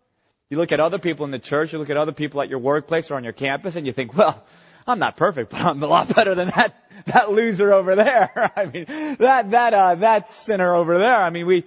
You 0.50 0.58
look 0.58 0.70
at 0.70 0.78
other 0.78 0.98
people 0.98 1.24
in 1.24 1.32
the 1.32 1.40
church, 1.40 1.72
you 1.72 1.80
look 1.80 1.90
at 1.90 1.96
other 1.96 2.12
people 2.12 2.40
at 2.40 2.48
your 2.48 2.60
workplace 2.60 3.10
or 3.10 3.16
on 3.16 3.24
your 3.24 3.32
campus, 3.32 3.74
and 3.74 3.86
you 3.86 3.92
think, 3.92 4.16
well, 4.16 4.44
I'm 4.86 5.00
not 5.00 5.16
perfect, 5.16 5.50
but 5.50 5.60
I'm 5.60 5.82
a 5.82 5.86
lot 5.86 6.14
better 6.14 6.36
than 6.36 6.48
that, 6.48 6.76
that 7.06 7.32
loser 7.32 7.72
over 7.72 7.96
there. 7.96 8.52
I 8.56 8.66
mean, 8.66 8.84
that, 9.18 9.50
that, 9.50 9.74
uh, 9.74 9.94
that 9.96 10.30
sinner 10.30 10.74
over 10.74 10.98
there. 10.98 11.16
I 11.16 11.30
mean, 11.30 11.46
we, 11.46 11.64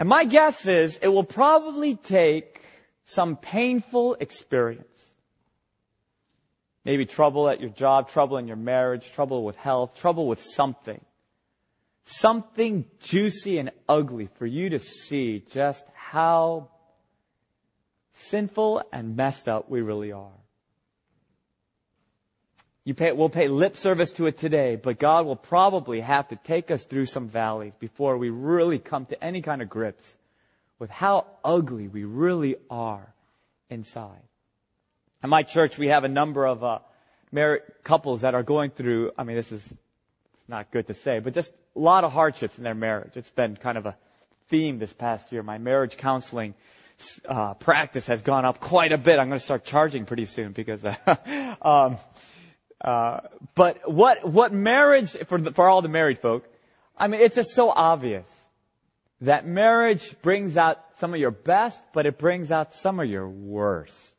and 0.00 0.08
my 0.08 0.24
guess 0.24 0.66
is 0.66 0.98
it 1.02 1.08
will 1.08 1.24
probably 1.24 1.96
take 1.96 2.62
some 3.04 3.36
painful 3.36 4.14
experience. 4.14 4.88
Maybe 6.86 7.04
trouble 7.04 7.48
at 7.48 7.60
your 7.60 7.70
job, 7.70 8.08
trouble 8.08 8.38
in 8.38 8.46
your 8.46 8.56
marriage, 8.56 9.10
trouble 9.12 9.44
with 9.44 9.56
health, 9.56 9.96
trouble 9.96 10.26
with 10.26 10.42
something. 10.42 11.00
Something 12.04 12.84
juicy 13.00 13.58
and 13.58 13.70
ugly 13.88 14.28
for 14.36 14.46
you 14.46 14.70
to 14.70 14.78
see 14.78 15.42
just 15.50 15.84
how 15.94 16.68
sinful 18.12 18.82
and 18.92 19.16
messed 19.16 19.48
up 19.48 19.68
we 19.68 19.80
really 19.80 20.12
are. 20.12 20.30
You 22.84 22.92
pay, 22.92 23.12
we'll 23.12 23.30
pay 23.30 23.48
lip 23.48 23.78
service 23.78 24.12
to 24.12 24.26
it 24.26 24.36
today, 24.36 24.76
but 24.76 24.98
God 24.98 25.24
will 25.24 25.36
probably 25.36 26.00
have 26.00 26.28
to 26.28 26.36
take 26.36 26.70
us 26.70 26.84
through 26.84 27.06
some 27.06 27.28
valleys 27.28 27.74
before 27.74 28.18
we 28.18 28.28
really 28.28 28.78
come 28.78 29.06
to 29.06 29.24
any 29.24 29.40
kind 29.40 29.62
of 29.62 29.70
grips 29.70 30.18
with 30.78 30.90
how 30.90 31.26
ugly 31.42 31.88
we 31.88 32.04
really 32.04 32.56
are 32.68 33.14
inside. 33.70 34.20
In 35.22 35.30
my 35.30 35.42
church, 35.42 35.78
we 35.78 35.88
have 35.88 36.04
a 36.04 36.08
number 36.08 36.46
of 36.46 36.62
uh, 36.62 36.80
married 37.32 37.62
couples 37.82 38.20
that 38.20 38.34
are 38.34 38.42
going 38.42 38.70
through. 38.70 39.12
I 39.16 39.24
mean, 39.24 39.36
this 39.36 39.50
is 39.50 39.66
not 40.48 40.70
good 40.70 40.86
to 40.88 40.94
say, 40.94 41.18
but 41.18 41.34
just 41.34 41.52
a 41.74 41.78
lot 41.78 42.04
of 42.04 42.12
hardships 42.12 42.58
in 42.58 42.64
their 42.64 42.74
marriage. 42.74 43.16
It's 43.16 43.30
been 43.30 43.56
kind 43.56 43.78
of 43.78 43.86
a 43.86 43.96
theme 44.48 44.78
this 44.78 44.92
past 44.92 45.32
year. 45.32 45.42
My 45.42 45.58
marriage 45.58 45.96
counseling 45.96 46.54
uh, 47.28 47.54
practice 47.54 48.06
has 48.06 48.22
gone 48.22 48.44
up 48.44 48.60
quite 48.60 48.92
a 48.92 48.98
bit. 48.98 49.18
I'm 49.18 49.28
going 49.28 49.38
to 49.38 49.44
start 49.44 49.64
charging 49.64 50.04
pretty 50.04 50.26
soon 50.26 50.52
because. 50.52 50.84
Uh, 50.84 51.56
um, 51.62 51.98
uh, 52.80 53.20
but 53.54 53.90
what, 53.90 54.28
what 54.28 54.52
marriage, 54.52 55.16
for, 55.26 55.40
the, 55.40 55.52
for 55.52 55.68
all 55.68 55.80
the 55.80 55.88
married 55.88 56.18
folk, 56.18 56.46
I 56.98 57.08
mean, 57.08 57.22
it's 57.22 57.34
just 57.34 57.54
so 57.54 57.70
obvious 57.70 58.30
that 59.22 59.46
marriage 59.46 60.14
brings 60.20 60.58
out 60.58 60.84
some 60.98 61.14
of 61.14 61.20
your 61.20 61.30
best, 61.30 61.82
but 61.94 62.04
it 62.04 62.18
brings 62.18 62.50
out 62.50 62.74
some 62.74 63.00
of 63.00 63.08
your 63.08 63.26
worst. 63.26 64.14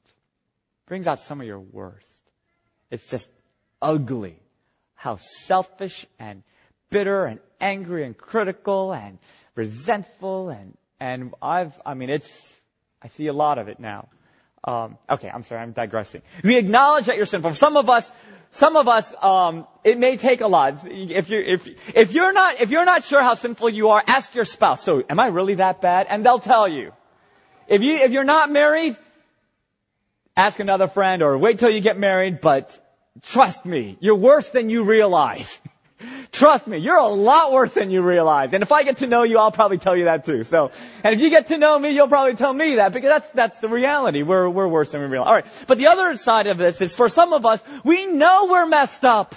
Brings 0.88 1.05
out 1.05 1.20
some 1.20 1.41
of 1.41 1.48
your 1.48 1.60
worst. 1.60 2.08
It's 2.89 3.08
just 3.08 3.29
ugly 3.82 4.39
how 5.06 5.18
selfish 5.18 6.08
and 6.18 6.42
bitter 6.90 7.26
and 7.26 7.40
angry 7.62 8.04
and 8.04 8.18
critical 8.18 8.92
and 8.92 9.20
resentful 9.54 10.50
and, 10.50 10.76
and 11.00 11.32
I've, 11.44 11.80
I 11.86 11.94
mean, 11.94 12.10
it's, 12.10 12.60
I 13.04 13.08
see 13.10 13.28
a 13.28 13.34
lot 13.34 13.60
of 13.60 13.68
it 13.68 13.80
now. 13.80 14.10
Um, 14.64 14.98
okay, 15.08 15.30
I'm 15.30 15.44
sorry, 15.44 15.62
I'm 15.62 15.74
digressing. 15.74 16.24
We 16.44 16.58
acknowledge 16.58 17.06
that 17.06 17.18
you're 17.18 17.28
sinful. 17.28 17.54
Some 17.54 17.78
of 17.78 17.88
us, 17.88 18.12
some 18.50 18.76
of 18.76 18.88
us, 18.88 19.14
um, 19.22 19.68
it 19.84 20.00
may 20.00 20.18
take 20.18 20.42
a 20.42 20.48
lot. 20.48 20.88
If 20.88 21.30
you're, 21.30 21.44
if, 21.44 21.70
if 21.94 22.12
you're 22.12 22.34
not, 22.34 22.60
if 22.60 22.72
you're 22.72 22.86
not 22.86 23.04
sure 23.04 23.22
how 23.22 23.36
sinful 23.36 23.70
you 23.70 23.90
are, 23.90 24.04
ask 24.08 24.34
your 24.34 24.46
spouse. 24.46 24.82
So, 24.82 25.04
am 25.08 25.20
I 25.20 25.28
really 25.28 25.56
that 25.56 25.82
bad? 25.82 26.08
And 26.10 26.26
they'll 26.26 26.40
tell 26.40 26.68
you. 26.68 26.94
If 27.68 27.84
you, 27.84 27.98
if 27.98 28.12
you're 28.12 28.24
not 28.24 28.52
married, 28.52 28.98
ask 30.36 30.60
another 30.60 30.88
friend 30.88 31.22
or 31.22 31.38
wait 31.38 31.60
till 31.60 31.70
you 31.70 31.82
get 31.82 32.00
married, 32.00 32.42
but 32.42 32.80
trust 33.22 33.65
me, 33.65 33.98
you're 34.00 34.15
worse 34.15 34.50
than 34.50 34.69
you 34.69 34.84
realize. 34.84 35.60
Trust 36.31 36.67
me, 36.67 36.77
you're 36.77 36.98
a 36.98 37.07
lot 37.07 37.53
worse 37.53 37.74
than 37.74 37.89
you 37.89 38.01
realize. 38.01 38.53
And 38.53 38.62
if 38.62 38.72
I 38.72 38.84
get 38.84 38.98
to 38.98 39.07
know 39.07 39.24
you, 39.24 39.39
I'll 39.39 39.51
probably 39.51 39.77
tell 39.77 39.95
you 39.95 40.05
that 40.05 40.25
too. 40.25 40.43
So, 40.43 40.72
and 41.03 41.15
if 41.15 41.22
you 41.22 41.29
get 41.29 41.48
to 41.48 41.57
know 41.57 41.79
me, 41.79 41.91
you'll 41.91 42.10
probably 42.10 42.36
tell 42.36 42.53
me 42.53 42.75
that 42.75 42.91
because 42.91 43.10
that's, 43.10 43.29
that's 43.29 43.60
the 43.60 43.69
reality. 43.69 44.22
We're, 44.22 44.50
we're 44.50 44.67
worse 44.67 44.91
than 44.91 45.01
we 45.01 45.07
realize. 45.07 45.27
Alright. 45.27 45.45
But 45.67 45.77
the 45.77 45.88
other 45.88 46.15
side 46.17 46.48
of 46.48 46.57
this 46.57 46.81
is 46.81 46.95
for 46.95 47.07
some 47.07 47.31
of 47.31 47.45
us, 47.45 47.63
we 47.84 48.05
know 48.05 48.48
we're 48.50 48.65
messed 48.65 49.05
up. 49.05 49.36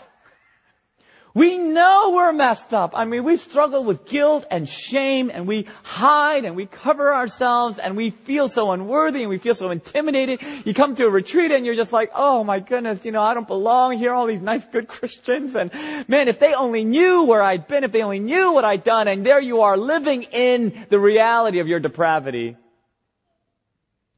We 1.39 1.57
know 1.57 2.15
we're 2.17 2.33
messed 2.33 2.75
up. 2.75 2.95
I 2.97 3.05
mean, 3.05 3.23
we 3.23 3.37
struggle 3.37 3.85
with 3.85 4.07
guilt 4.07 4.45
and 4.51 4.69
shame 4.69 5.31
and 5.33 5.47
we 5.47 5.69
hide 5.85 6.45
and 6.45 6.57
we 6.57 6.67
cover 6.67 7.15
ourselves 7.15 7.79
and 7.79 7.97
we 7.97 8.11
feel 8.11 8.49
so 8.49 8.73
unworthy 8.73 9.21
and 9.21 9.31
we 9.31 9.39
feel 9.39 9.55
so 9.55 9.71
intimidated. 9.71 10.41
You 10.65 10.75
come 10.75 10.97
to 10.97 11.07
a 11.07 11.11
retreat 11.11 11.53
and 11.53 11.65
you're 11.65 11.77
just 11.77 11.93
like, 11.93 12.11
oh 12.13 12.43
my 12.43 12.59
goodness, 12.59 13.05
you 13.05 13.13
know, 13.13 13.23
I 13.23 13.35
don't 13.35 13.47
belong 13.47 13.97
here, 13.97 14.13
all 14.15 14.27
these 14.27 14.41
nice 14.41 14.65
good 14.65 14.89
Christians. 14.89 15.55
And 15.55 15.71
man, 16.09 16.27
if 16.27 16.41
they 16.41 16.55
only 16.55 16.83
knew 16.83 17.23
where 17.23 17.45
I'd 17.45 17.69
been, 17.69 17.85
if 17.85 17.93
they 17.93 18.03
only 18.03 18.19
knew 18.19 18.51
what 18.51 18.65
I'd 18.65 18.83
done, 18.83 19.07
and 19.07 19.25
there 19.25 19.41
you 19.41 19.61
are 19.61 19.77
living 19.77 20.25
in 20.25 20.87
the 20.89 20.99
reality 20.99 21.61
of 21.61 21.69
your 21.69 21.79
depravity. 21.79 22.57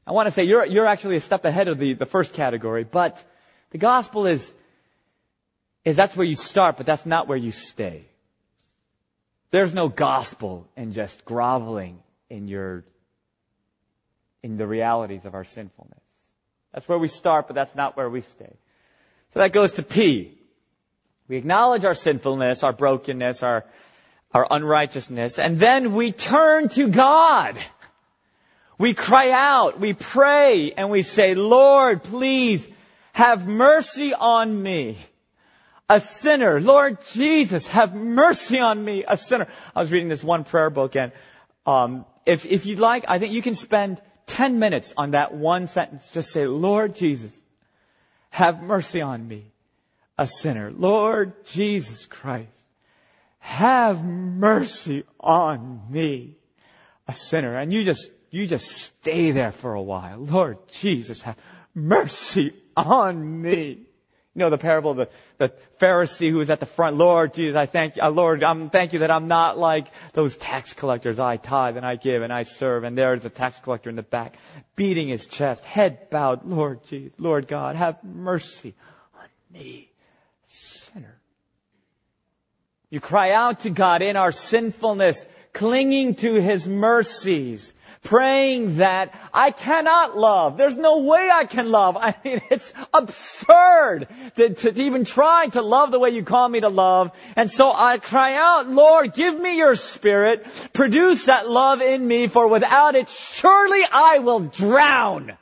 I 0.07 0.11
want 0.13 0.25
to 0.25 0.31
say 0.31 0.45
you're, 0.45 0.65
you're 0.65 0.87
actually 0.87 1.17
a 1.17 1.21
step 1.21 1.45
ahead 1.45 1.67
of 1.67 1.77
the, 1.77 1.93
the 1.93 2.07
first 2.07 2.33
category, 2.33 2.83
but 2.83 3.23
the 3.69 3.77
gospel 3.77 4.25
is 4.25 4.51
is 5.83 5.95
that's 5.95 6.15
where 6.15 6.25
you 6.25 6.35
start, 6.35 6.77
but 6.77 6.85
that's 6.85 7.05
not 7.05 7.27
where 7.27 7.37
you 7.37 7.51
stay. 7.51 8.05
There's 9.51 9.73
no 9.73 9.89
gospel 9.89 10.67
in 10.77 10.93
just 10.93 11.25
groveling 11.25 11.99
in 12.29 12.47
your, 12.47 12.85
in 14.43 14.57
the 14.57 14.67
realities 14.67 15.25
of 15.25 15.33
our 15.33 15.43
sinfulness. 15.43 15.99
That's 16.73 16.87
where 16.87 16.97
we 16.97 17.09
start, 17.09 17.47
but 17.47 17.55
that's 17.55 17.75
not 17.75 17.97
where 17.97 18.09
we 18.09 18.21
stay. 18.21 18.53
So 19.33 19.39
that 19.39 19.51
goes 19.51 19.73
to 19.73 19.83
P. 19.83 20.37
We 21.27 21.37
acknowledge 21.37 21.83
our 21.83 21.93
sinfulness, 21.93 22.63
our 22.63 22.73
brokenness, 22.73 23.43
our, 23.43 23.65
our 24.33 24.47
unrighteousness, 24.49 25.39
and 25.39 25.59
then 25.59 25.93
we 25.93 26.11
turn 26.11 26.69
to 26.69 26.87
God. 26.87 27.57
We 28.77 28.93
cry 28.93 29.31
out, 29.31 29.79
we 29.79 29.93
pray, 29.93 30.71
and 30.71 30.89
we 30.89 31.01
say, 31.01 31.35
Lord, 31.35 32.03
please 32.03 32.67
have 33.13 33.47
mercy 33.47 34.13
on 34.13 34.61
me 34.61 34.97
a 35.91 35.99
sinner. 35.99 36.61
Lord 36.61 36.99
Jesus, 37.13 37.67
have 37.67 37.93
mercy 37.93 38.59
on 38.59 38.83
me, 38.83 39.03
a 39.05 39.17
sinner. 39.17 39.47
I 39.75 39.81
was 39.81 39.91
reading 39.91 40.07
this 40.07 40.23
one 40.23 40.45
prayer 40.45 40.69
book 40.69 40.95
and, 40.95 41.11
um, 41.65 42.05
if, 42.25 42.45
if 42.45 42.65
you'd 42.65 42.79
like, 42.79 43.03
I 43.07 43.19
think 43.19 43.33
you 43.33 43.41
can 43.41 43.55
spend 43.55 44.01
10 44.27 44.57
minutes 44.57 44.93
on 44.95 45.11
that 45.11 45.33
one 45.33 45.67
sentence. 45.67 46.09
Just 46.11 46.31
say, 46.31 46.47
Lord 46.47 46.95
Jesus, 46.95 47.31
have 48.29 48.63
mercy 48.63 49.01
on 49.01 49.27
me, 49.27 49.51
a 50.17 50.27
sinner. 50.27 50.71
Lord 50.71 51.43
Jesus 51.45 52.05
Christ, 52.05 52.47
have 53.39 54.05
mercy 54.05 55.03
on 55.19 55.81
me, 55.89 56.37
a 57.07 57.13
sinner. 57.13 57.57
And 57.57 57.73
you 57.73 57.83
just, 57.83 58.09
you 58.29 58.47
just 58.47 58.67
stay 58.67 59.31
there 59.31 59.51
for 59.51 59.73
a 59.73 59.81
while. 59.81 60.19
Lord 60.19 60.57
Jesus, 60.69 61.23
have 61.23 61.37
mercy 61.75 62.53
on 62.77 63.41
me. 63.41 63.87
You 64.33 64.39
know 64.39 64.49
the 64.49 64.57
parable 64.57 64.91
of 64.91 64.97
the, 64.97 65.09
the 65.37 65.53
Pharisee 65.79 66.29
who 66.29 66.37
was 66.37 66.49
at 66.49 66.61
the 66.61 66.65
front. 66.65 66.95
Lord 66.95 67.33
Jesus, 67.33 67.57
I 67.57 67.65
thank 67.65 67.97
you, 67.97 68.03
uh, 68.03 68.09
Lord, 68.09 68.43
I'm 68.43 68.69
thank 68.69 68.93
you 68.93 68.99
that 68.99 69.11
I'm 69.11 69.27
not 69.27 69.57
like 69.57 69.87
those 70.13 70.37
tax 70.37 70.71
collectors. 70.73 71.19
I 71.19 71.35
tithe 71.35 71.75
and 71.75 71.85
I 71.85 71.97
give 71.97 72.21
and 72.21 72.31
I 72.31 72.43
serve. 72.43 72.85
And 72.85 72.97
there's 72.97 73.25
a 73.25 73.29
tax 73.29 73.59
collector 73.59 73.89
in 73.89 73.97
the 73.97 74.03
back, 74.03 74.37
beating 74.77 75.09
his 75.09 75.27
chest, 75.27 75.65
head 75.65 76.09
bowed. 76.09 76.45
Lord 76.45 76.83
Jesus, 76.85 77.13
Lord 77.19 77.47
God, 77.47 77.75
have 77.75 78.01
mercy 78.05 78.73
on 79.19 79.27
me, 79.53 79.91
sinner. 80.45 81.21
You 82.91 82.99
cry 82.99 83.31
out 83.31 83.61
to 83.61 83.69
God 83.69 84.01
in 84.01 84.17
our 84.17 84.33
sinfulness, 84.33 85.25
clinging 85.53 86.15
to 86.15 86.41
His 86.41 86.67
mercies 86.67 87.73
praying 88.03 88.77
that 88.77 89.13
I 89.33 89.51
cannot 89.51 90.17
love. 90.17 90.57
There's 90.57 90.77
no 90.77 90.99
way 90.99 91.29
I 91.31 91.45
can 91.45 91.69
love. 91.69 91.97
I 91.97 92.15
mean, 92.23 92.41
it's 92.49 92.73
absurd 92.93 94.07
to, 94.37 94.49
to, 94.49 94.71
to, 94.71 94.81
even 94.81 95.05
try 95.05 95.47
to 95.47 95.61
love 95.61 95.91
the 95.91 95.99
way 95.99 96.09
you 96.09 96.23
call 96.23 96.49
me 96.49 96.61
to 96.61 96.69
love. 96.69 97.11
And 97.35 97.49
so 97.49 97.71
I 97.71 97.99
cry 97.99 98.35
out, 98.35 98.69
Lord, 98.69 99.13
give 99.13 99.39
me 99.39 99.57
your 99.57 99.75
spirit. 99.75 100.45
Produce 100.73 101.25
that 101.25 101.49
love 101.49 101.81
in 101.81 102.05
me, 102.05 102.27
for 102.27 102.47
without 102.47 102.95
it, 102.95 103.07
surely 103.09 103.81
I 103.91 104.19
will 104.19 104.41
drown. 104.41 105.37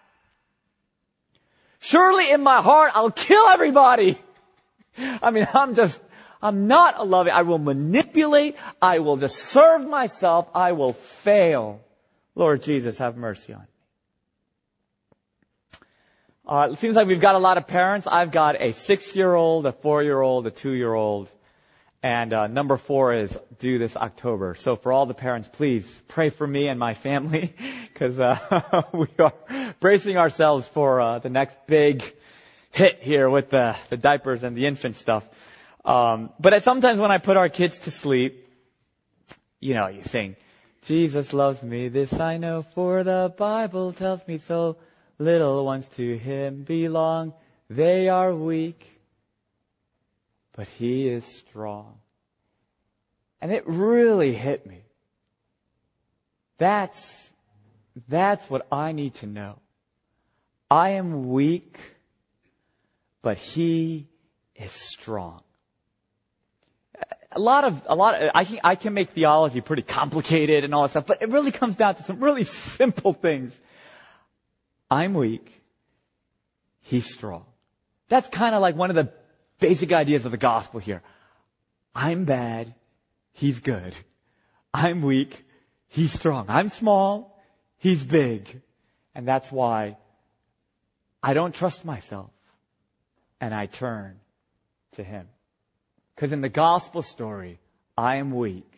Surely 1.79 2.31
in 2.31 2.43
my 2.43 2.61
heart, 2.61 2.91
I'll 2.93 3.11
kill 3.11 3.47
everybody. 3.47 4.19
I 4.97 5.31
mean, 5.31 5.47
I'm 5.53 5.75
just, 5.75 6.01
I'm 6.41 6.67
not 6.67 6.95
a 6.97 7.03
loving. 7.03 7.31
I 7.31 7.43
will 7.43 7.57
manipulate. 7.57 8.57
I 8.81 8.99
will 8.99 9.15
just 9.15 9.37
serve 9.37 9.87
myself. 9.87 10.49
I 10.53 10.73
will 10.73 10.91
fail. 10.91 11.79
Lord 12.39 12.63
Jesus, 12.63 12.99
have 12.99 13.17
mercy 13.17 13.53
on 13.53 13.59
me. 13.59 13.67
Uh, 16.47 16.69
it 16.71 16.79
seems 16.79 16.95
like 16.95 17.05
we've 17.05 17.19
got 17.19 17.35
a 17.35 17.39
lot 17.39 17.57
of 17.57 17.67
parents. 17.67 18.07
I've 18.07 18.31
got 18.31 18.61
a 18.61 18.71
six 18.71 19.13
year 19.13 19.35
old, 19.35 19.65
a 19.65 19.73
four 19.73 20.01
year 20.01 20.21
old, 20.21 20.47
a 20.47 20.51
two 20.51 20.71
year 20.71 20.93
old, 20.93 21.29
And 22.01 22.31
uh, 22.31 22.47
number 22.47 22.77
four 22.77 23.13
is 23.13 23.37
due 23.59 23.77
this 23.77 23.97
October. 23.97 24.55
So 24.55 24.77
for 24.77 24.93
all 24.93 25.05
the 25.05 25.13
parents, 25.13 25.49
please 25.51 26.01
pray 26.07 26.29
for 26.29 26.47
me 26.47 26.69
and 26.69 26.79
my 26.79 26.93
family 26.93 27.53
because 27.93 28.21
uh, 28.21 28.83
we 28.93 29.07
are 29.19 29.33
bracing 29.81 30.15
ourselves 30.15 30.65
for 30.65 31.01
uh, 31.01 31.19
the 31.19 31.29
next 31.29 31.57
big 31.67 32.01
hit 32.71 32.99
here 33.01 33.29
with 33.29 33.49
the, 33.49 33.75
the 33.89 33.97
diapers 33.97 34.43
and 34.43 34.55
the 34.55 34.65
infant 34.65 34.95
stuff. 34.95 35.27
Um, 35.83 36.29
but 36.39 36.63
sometimes 36.63 37.01
when 37.01 37.11
I 37.11 37.17
put 37.17 37.35
our 37.35 37.49
kids 37.49 37.79
to 37.79 37.91
sleep, 37.91 38.47
you 39.59 39.73
know, 39.73 39.87
you 39.87 40.03
sing, 40.03 40.37
Jesus 40.81 41.33
loves 41.33 41.61
me, 41.61 41.87
this 41.89 42.13
I 42.13 42.37
know, 42.37 42.61
for 42.61 43.03
the 43.03 43.33
Bible 43.37 43.93
tells 43.93 44.27
me 44.27 44.37
so. 44.37 44.77
Little 45.21 45.65
ones 45.65 45.87
to 45.97 46.17
him 46.17 46.63
belong. 46.63 47.33
They 47.69 48.07
are 48.07 48.33
weak 48.33 48.99
but 50.59 50.67
he 50.67 51.07
is 51.07 51.23
strong. 51.23 51.99
And 53.39 53.49
it 53.49 53.63
really 53.65 54.33
hit 54.33 54.65
me. 54.65 54.81
That's, 56.57 57.29
that's 58.09 58.49
what 58.49 58.67
I 58.69 58.91
need 58.91 59.13
to 59.15 59.25
know. 59.25 59.59
I 60.69 60.89
am 60.89 61.29
weak, 61.29 61.79
but 63.21 63.37
he 63.37 64.09
is 64.53 64.73
strong. 64.73 65.43
A 67.31 67.39
lot 67.39 67.63
of, 67.63 67.81
a 67.85 67.95
lot 67.95 68.15
of, 68.15 68.31
I 68.33 68.43
can, 68.43 68.59
I 68.63 68.75
can 68.75 68.93
make 68.93 69.11
theology 69.11 69.61
pretty 69.61 69.83
complicated 69.83 70.63
and 70.63 70.73
all 70.73 70.83
that 70.83 70.89
stuff, 70.89 71.05
but 71.05 71.21
it 71.21 71.29
really 71.29 71.51
comes 71.51 71.75
down 71.75 71.95
to 71.95 72.03
some 72.03 72.19
really 72.19 72.43
simple 72.77 73.13
things. 73.13 73.59
I'm 74.89 75.13
weak. 75.13 75.61
He's 76.81 77.11
strong. 77.11 77.45
That's 78.07 78.27
kind 78.29 78.55
of 78.55 78.61
like 78.61 78.75
one 78.75 78.89
of 78.89 78.95
the 78.95 79.13
basic 79.59 79.91
ideas 79.91 80.25
of 80.25 80.31
the 80.31 80.37
gospel 80.37 80.79
here. 80.79 81.03
I'm 81.93 82.25
bad. 82.25 82.73
He's 83.33 83.59
good. 83.59 83.93
I'm 84.73 85.01
weak. 85.01 85.45
He's 85.87 86.11
strong. 86.11 86.45
I'm 86.47 86.69
small. 86.69 87.39
He's 87.77 88.03
big. 88.03 88.61
And 89.13 89.27
that's 89.27 89.51
why 89.51 89.97
I 91.21 91.33
don't 91.33 91.53
trust 91.53 91.85
myself 91.85 92.31
and 93.41 93.53
I 93.53 93.65
turn 93.65 94.19
to 94.93 95.03
him. 95.03 95.27
Because 96.19 96.33
in 96.33 96.41
the 96.41 96.49
gospel 96.49 97.01
story, 97.01 97.59
I 97.97 98.17
am 98.17 98.31
weak 98.31 98.69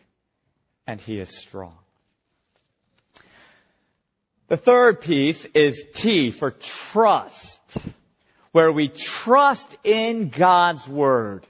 and 0.86 1.00
he 1.00 1.18
is 1.18 1.36
strong. 1.36 1.76
The 4.46 4.56
third 4.56 5.00
piece 5.00 5.44
is 5.46 5.84
T 5.92 6.30
for 6.30 6.52
trust 6.52 7.78
where 8.52 8.70
we 8.70 8.86
trust 8.86 9.76
in 9.82 10.28
God's 10.28 10.86
Word. 10.86 11.44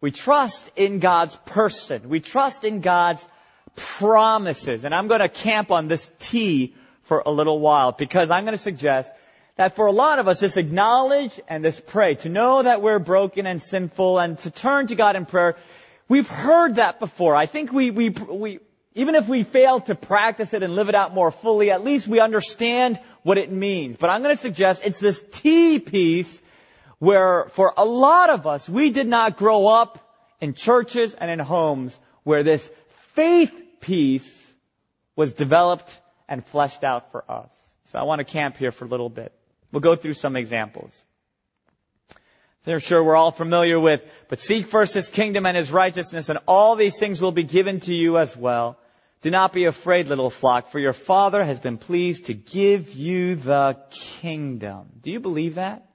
We 0.00 0.12
trust 0.12 0.70
in 0.76 0.98
God's 0.98 1.36
person. 1.44 2.08
We 2.08 2.20
trust 2.20 2.64
in 2.64 2.80
God's 2.80 3.28
promises. 3.76 4.84
And 4.84 4.94
I'm 4.94 5.08
going 5.08 5.20
to 5.20 5.28
camp 5.28 5.70
on 5.70 5.88
this 5.88 6.10
T 6.20 6.74
for 7.02 7.22
a 7.26 7.30
little 7.30 7.60
while 7.60 7.92
because 7.92 8.30
I'm 8.30 8.46
going 8.46 8.56
to 8.56 8.62
suggest 8.62 9.12
that 9.58 9.74
for 9.74 9.86
a 9.86 9.92
lot 9.92 10.20
of 10.20 10.28
us, 10.28 10.38
this 10.38 10.56
acknowledge 10.56 11.40
and 11.48 11.64
this 11.64 11.80
pray, 11.80 12.14
to 12.14 12.28
know 12.28 12.62
that 12.62 12.80
we're 12.80 13.00
broken 13.00 13.44
and 13.44 13.60
sinful 13.60 14.20
and 14.20 14.38
to 14.38 14.52
turn 14.52 14.86
to 14.86 14.94
God 14.94 15.16
in 15.16 15.26
prayer, 15.26 15.56
we've 16.08 16.28
heard 16.28 16.76
that 16.76 17.00
before. 17.00 17.34
I 17.34 17.46
think 17.46 17.72
we, 17.72 17.90
we, 17.90 18.10
we, 18.10 18.60
even 18.94 19.16
if 19.16 19.26
we 19.26 19.42
fail 19.42 19.80
to 19.80 19.96
practice 19.96 20.54
it 20.54 20.62
and 20.62 20.76
live 20.76 20.88
it 20.88 20.94
out 20.94 21.12
more 21.12 21.32
fully, 21.32 21.72
at 21.72 21.82
least 21.82 22.06
we 22.06 22.20
understand 22.20 23.00
what 23.24 23.36
it 23.36 23.50
means. 23.50 23.96
But 23.96 24.10
I'm 24.10 24.22
going 24.22 24.34
to 24.34 24.40
suggest 24.40 24.82
it's 24.84 25.00
this 25.00 25.24
T 25.32 25.80
piece 25.80 26.40
where 27.00 27.46
for 27.48 27.74
a 27.76 27.84
lot 27.84 28.30
of 28.30 28.46
us, 28.46 28.68
we 28.68 28.92
did 28.92 29.08
not 29.08 29.36
grow 29.36 29.66
up 29.66 30.24
in 30.40 30.54
churches 30.54 31.14
and 31.14 31.32
in 31.32 31.40
homes 31.40 31.98
where 32.22 32.44
this 32.44 32.70
faith 33.14 33.52
piece 33.80 34.54
was 35.16 35.32
developed 35.32 36.00
and 36.28 36.46
fleshed 36.46 36.84
out 36.84 37.10
for 37.10 37.28
us. 37.28 37.50
So 37.86 37.98
I 37.98 38.04
want 38.04 38.20
to 38.20 38.24
camp 38.24 38.56
here 38.56 38.70
for 38.70 38.84
a 38.84 38.88
little 38.88 39.08
bit. 39.08 39.32
We'll 39.72 39.80
go 39.80 39.96
through 39.96 40.14
some 40.14 40.36
examples. 40.36 41.04
I'm 42.66 42.80
sure 42.80 43.02
we're 43.02 43.16
all 43.16 43.30
familiar 43.30 43.80
with, 43.80 44.04
but 44.28 44.40
seek 44.40 44.66
first 44.66 44.94
his 44.94 45.08
kingdom 45.08 45.46
and 45.46 45.56
his 45.56 45.70
righteousness 45.70 46.28
and 46.28 46.38
all 46.46 46.76
these 46.76 46.98
things 46.98 47.20
will 47.20 47.32
be 47.32 47.44
given 47.44 47.80
to 47.80 47.94
you 47.94 48.18
as 48.18 48.36
well. 48.36 48.78
Do 49.22 49.30
not 49.30 49.52
be 49.52 49.64
afraid, 49.64 50.08
little 50.08 50.30
flock, 50.30 50.68
for 50.68 50.78
your 50.78 50.92
Father 50.92 51.44
has 51.44 51.58
been 51.58 51.78
pleased 51.78 52.26
to 52.26 52.34
give 52.34 52.94
you 52.94 53.34
the 53.34 53.78
kingdom. 53.90 54.88
Do 55.00 55.10
you 55.10 55.18
believe 55.18 55.56
that? 55.56 55.88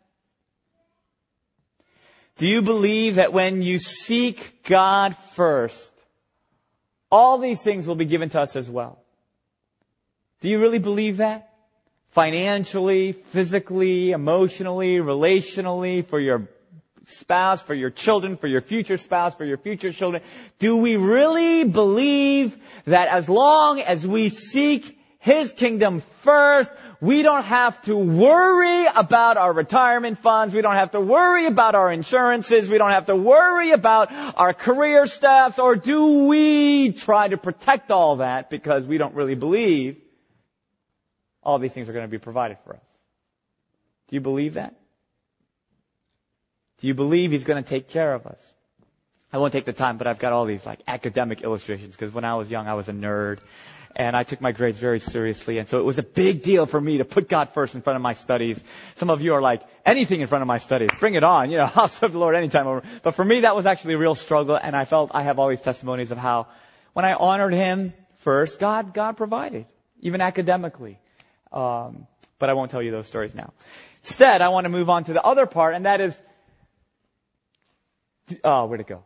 Do 2.38 2.48
you 2.48 2.62
believe 2.62 3.16
that 3.16 3.32
when 3.32 3.62
you 3.62 3.78
seek 3.78 4.64
God 4.64 5.16
first, 5.16 5.92
all 7.12 7.38
these 7.38 7.62
things 7.62 7.86
will 7.86 7.96
be 7.96 8.06
given 8.06 8.30
to 8.30 8.42
us 8.42 8.56
as 8.56 8.70
well? 8.70 9.00
Do 10.42 10.50
you 10.50 10.60
really 10.60 10.80
believe 10.80 11.18
that? 11.18 11.53
Financially, 12.13 13.12
physically, 13.12 14.12
emotionally, 14.12 14.97
relationally, 14.97 16.06
for 16.06 16.19
your 16.19 16.47
spouse, 17.06 17.60
for 17.63 17.73
your 17.73 17.89
children, 17.89 18.38
for 18.38 18.45
your 18.45 18.62
future 18.62 18.97
spouse, 18.97 19.36
for 19.36 19.45
your 19.45 19.58
future 19.58 19.91
children? 19.91 20.21
Do 20.60 20.78
we 20.78 20.95
really 20.95 21.63
believe 21.63 22.56
that 22.86 23.08
as 23.08 23.28
long 23.28 23.80
as 23.82 24.06
we 24.06 24.30
seek 24.30 24.95
His 25.17 25.54
kingdom 25.54 26.02
first, 26.21 26.71
we 27.02 27.23
don't 27.23 27.45
have 27.45 27.82
to 27.86 27.97
worry 27.97 28.86
about 28.95 29.38
our 29.38 29.52
retirement 29.52 30.19
funds. 30.19 30.54
We 30.54 30.62
don't 30.62 30.76
have 30.76 30.91
to 30.91 31.02
worry 31.02 31.47
about 31.47 31.73
our 31.73 31.91
insurances. 31.91 32.69
We 32.69 32.78
don't 32.78 32.91
have 32.91 33.08
to 33.08 33.15
worry 33.15 33.71
about 33.71 34.13
our 34.38 34.54
career 34.54 35.08
staffs. 35.08 35.58
Or 35.58 35.76
do 35.76 36.28
we 36.28 36.91
try 36.91 37.28
to 37.28 37.38
protect 37.38 37.89
all 37.89 38.17
that 38.17 38.52
because 38.52 38.86
we 38.86 38.99
don't 38.99 39.15
really 39.15 39.34
believe 39.34 39.97
all 41.44 41.60
these 41.60 41.74
things 41.74 41.90
are 41.90 41.94
going 41.94 42.06
to 42.06 42.12
be 42.12 42.18
provided 42.18 42.58
for 42.64 42.74
us? 42.74 42.82
Do 44.10 44.16
you 44.16 44.22
believe 44.22 44.56
that? 44.56 44.76
Do 46.80 46.88
you 46.88 46.94
believe 46.94 47.32
He's 47.32 47.44
going 47.44 47.64
to 47.64 47.68
take 47.68 47.88
care 47.88 48.14
of 48.14 48.26
us? 48.26 48.54
I 49.32 49.38
won't 49.38 49.52
take 49.52 49.66
the 49.66 49.74
time, 49.74 49.98
but 49.98 50.06
I've 50.06 50.20
got 50.20 50.32
all 50.32 50.46
these 50.46 50.66
like 50.66 50.80
academic 50.88 51.42
illustrations 51.42 51.96
because 51.96 52.14
when 52.14 52.24
I 52.24 52.36
was 52.36 52.52
young, 52.52 52.68
I 52.68 52.76
was 52.76 52.88
a 52.90 52.94
nerd 52.94 53.40
and 53.96 54.16
I 54.16 54.24
took 54.24 54.42
my 54.42 54.52
grades 54.52 54.80
very 54.80 55.00
seriously. 55.00 55.58
And 55.58 55.68
so 55.68 55.80
it 55.80 55.84
was 55.84 55.98
a 55.98 56.04
big 56.04 56.44
deal 56.44 56.66
for 56.66 56.80
me 56.80 56.98
to 56.98 57.06
put 57.06 57.30
God 57.30 57.50
first 57.50 57.76
in 57.76 57.82
front 57.82 57.96
of 57.96 58.02
my 58.02 58.14
studies. 58.14 58.64
Some 58.96 59.10
of 59.10 59.22
you 59.22 59.34
are 59.34 59.42
like, 59.42 59.62
anything 59.86 60.22
in 60.22 60.28
front 60.28 60.42
of 60.42 60.48
my 60.48 60.58
studies, 60.58 60.90
bring 61.00 61.16
it 61.16 61.24
on. 61.24 61.52
You 61.52 61.58
know, 61.58 61.72
I'll 61.76 61.88
serve 61.88 62.12
the 62.12 62.20
Lord 62.20 62.36
anytime. 62.36 62.82
But 63.02 63.12
for 63.16 63.26
me, 63.26 63.42
that 63.42 63.56
was 63.56 63.66
actually 63.66 63.96
a 63.96 63.98
real 63.98 64.16
struggle. 64.16 64.56
And 64.62 64.76
I 64.76 64.86
felt 64.86 65.12
I 65.14 65.24
have 65.24 65.40
all 65.40 65.50
these 65.50 65.62
testimonies 65.62 66.12
of 66.12 66.18
how 66.18 66.48
when 66.94 67.06
I 67.06 67.14
honored 67.14 67.54
Him 67.54 67.94
first, 68.18 68.60
God, 68.60 68.94
God 68.94 69.18
provided, 69.18 69.66
even 70.02 70.22
academically. 70.22 71.00
Um, 71.54 72.08
but 72.39 72.50
I 72.50 72.54
won't 72.54 72.72
tell 72.72 72.82
you 72.82 72.92
those 72.92 73.08
stories 73.08 73.36
now. 73.36 73.54
Instead, 74.04 74.42
I 74.42 74.50
want 74.50 74.66
to 74.66 74.70
move 74.70 74.89
on 74.89 75.06
to 75.06 75.13
the 75.13 75.24
other 75.24 75.46
part, 75.46 75.76
and 75.76 75.86
that 75.86 76.02
is 76.02 76.20
Oh, 78.44 78.66
where'd 78.66 78.82
it 78.82 78.88
go? 78.88 79.04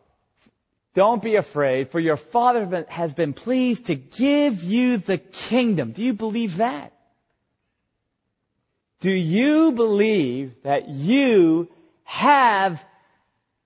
Don't 0.93 1.21
be 1.21 1.35
afraid, 1.35 1.89
for 1.89 1.99
your 1.99 2.17
Father 2.17 2.85
has 2.89 3.13
been 3.13 3.33
pleased 3.33 3.85
to 3.85 3.95
give 3.95 4.63
you 4.63 4.97
the 4.97 5.17
kingdom. 5.17 5.91
Do 5.91 6.01
you 6.01 6.13
believe 6.13 6.57
that? 6.57 6.93
Do 8.99 9.11
you 9.11 9.71
believe 9.73 10.55
that 10.63 10.89
you 10.89 11.69
have 12.03 12.83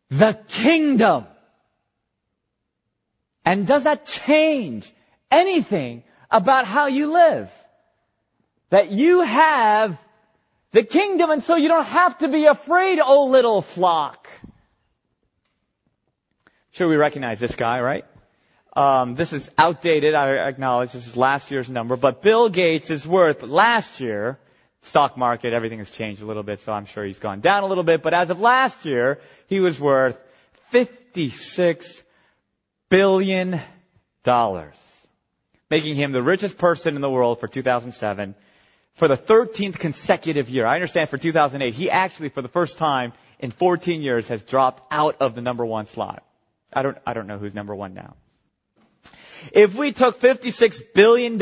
the 0.10 0.38
kingdom? 0.50 1.26
And 3.46 3.66
does 3.66 3.86
that 3.86 4.06
change 4.06 4.92
anything 5.30 6.04
about 6.30 6.66
how 6.66 6.88
you 6.88 7.14
live? 7.14 7.50
That 8.72 8.92
you 8.92 9.22
have 9.22 9.98
the 10.72 10.84
kingdom 10.84 11.30
and 11.30 11.44
so 11.44 11.56
you 11.56 11.68
don't 11.68 11.86
have 11.86 12.18
to 12.20 12.30
be 12.30 12.46
afraid, 12.46 13.00
oh 13.04 13.28
little 13.28 13.62
flock. 13.62 14.30
Sure, 16.72 16.88
we 16.88 16.96
recognize 16.96 17.40
this 17.40 17.56
guy, 17.56 17.82
right? 17.82 18.06
Um, 18.74 19.16
this 19.16 19.34
is 19.34 19.52
outdated. 19.58 20.14
I 20.14 20.48
acknowledge 20.48 20.94
this 20.94 21.06
is 21.06 21.18
last 21.18 21.52
year's 21.52 21.70
number, 21.70 21.98
but 21.98 22.22
Bill 22.22 22.48
Gates 22.48 22.90
is 22.90 23.06
worth 23.06 23.44
last 23.44 24.00
year. 24.00 24.40
Stock 24.84 25.18
market, 25.18 25.52
everything 25.52 25.80
has 25.80 25.92
changed 25.92 26.22
a 26.22 26.26
little 26.26 26.42
bit, 26.42 26.62
so 26.62 26.72
I'm 26.72 26.86
sure 26.86 27.04
he's 27.04 27.20
gone 27.20 27.42
down 27.42 27.64
a 27.64 27.68
little 27.68 27.84
bit. 27.84 28.02
But 28.02 28.14
as 28.14 28.30
of 28.30 28.40
last 28.40 28.86
year, 28.86 29.20
he 29.48 29.60
was 29.60 29.80
worth 29.82 30.18
56 30.70 32.04
billion 32.90 33.60
dollars, 34.24 34.78
making 35.70 35.96
him 35.96 36.14
the 36.14 36.24
richest 36.24 36.58
person 36.58 36.96
in 36.96 37.02
the 37.02 37.12
world 37.12 37.42
for 37.42 37.50
2007 37.50 38.34
for 38.96 39.08
the 39.08 39.18
13th 39.18 39.80
consecutive 39.80 40.50
year. 40.50 40.66
I 40.66 40.76
understand 40.76 41.10
for 41.10 41.18
2008, 41.18 41.74
he 41.74 41.90
actually, 41.90 42.30
for 42.30 42.42
the 42.42 42.48
first 42.48 42.78
time 42.78 43.14
in 43.40 43.52
14 43.52 44.02
years, 44.02 44.28
has 44.28 44.44
dropped 44.44 44.84
out 44.92 45.16
of 45.20 45.36
the 45.36 45.42
number 45.42 45.66
one 45.66 45.86
slot. 45.86 46.24
I 46.74 46.84
don't, 46.84 46.98
I 47.06 47.14
don't 47.14 47.28
know 47.28 47.38
who's 47.38 47.56
number 47.56 47.76
one 47.76 47.94
now. 47.94 48.16
If 49.52 49.76
we 49.76 49.92
took 49.92 50.20
$56 50.20 50.82
billion 50.94 51.34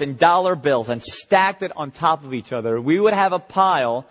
in 0.00 0.16
dollar 0.16 0.54
bills 0.54 0.88
and 0.88 1.02
stacked 1.02 1.62
it 1.62 1.72
on 1.76 1.90
top 1.90 2.24
of 2.24 2.32
each 2.32 2.52
other, 2.52 2.80
we 2.80 3.00
would 3.00 3.14
have 3.14 3.32
a 3.32 3.40
pile 3.40 4.06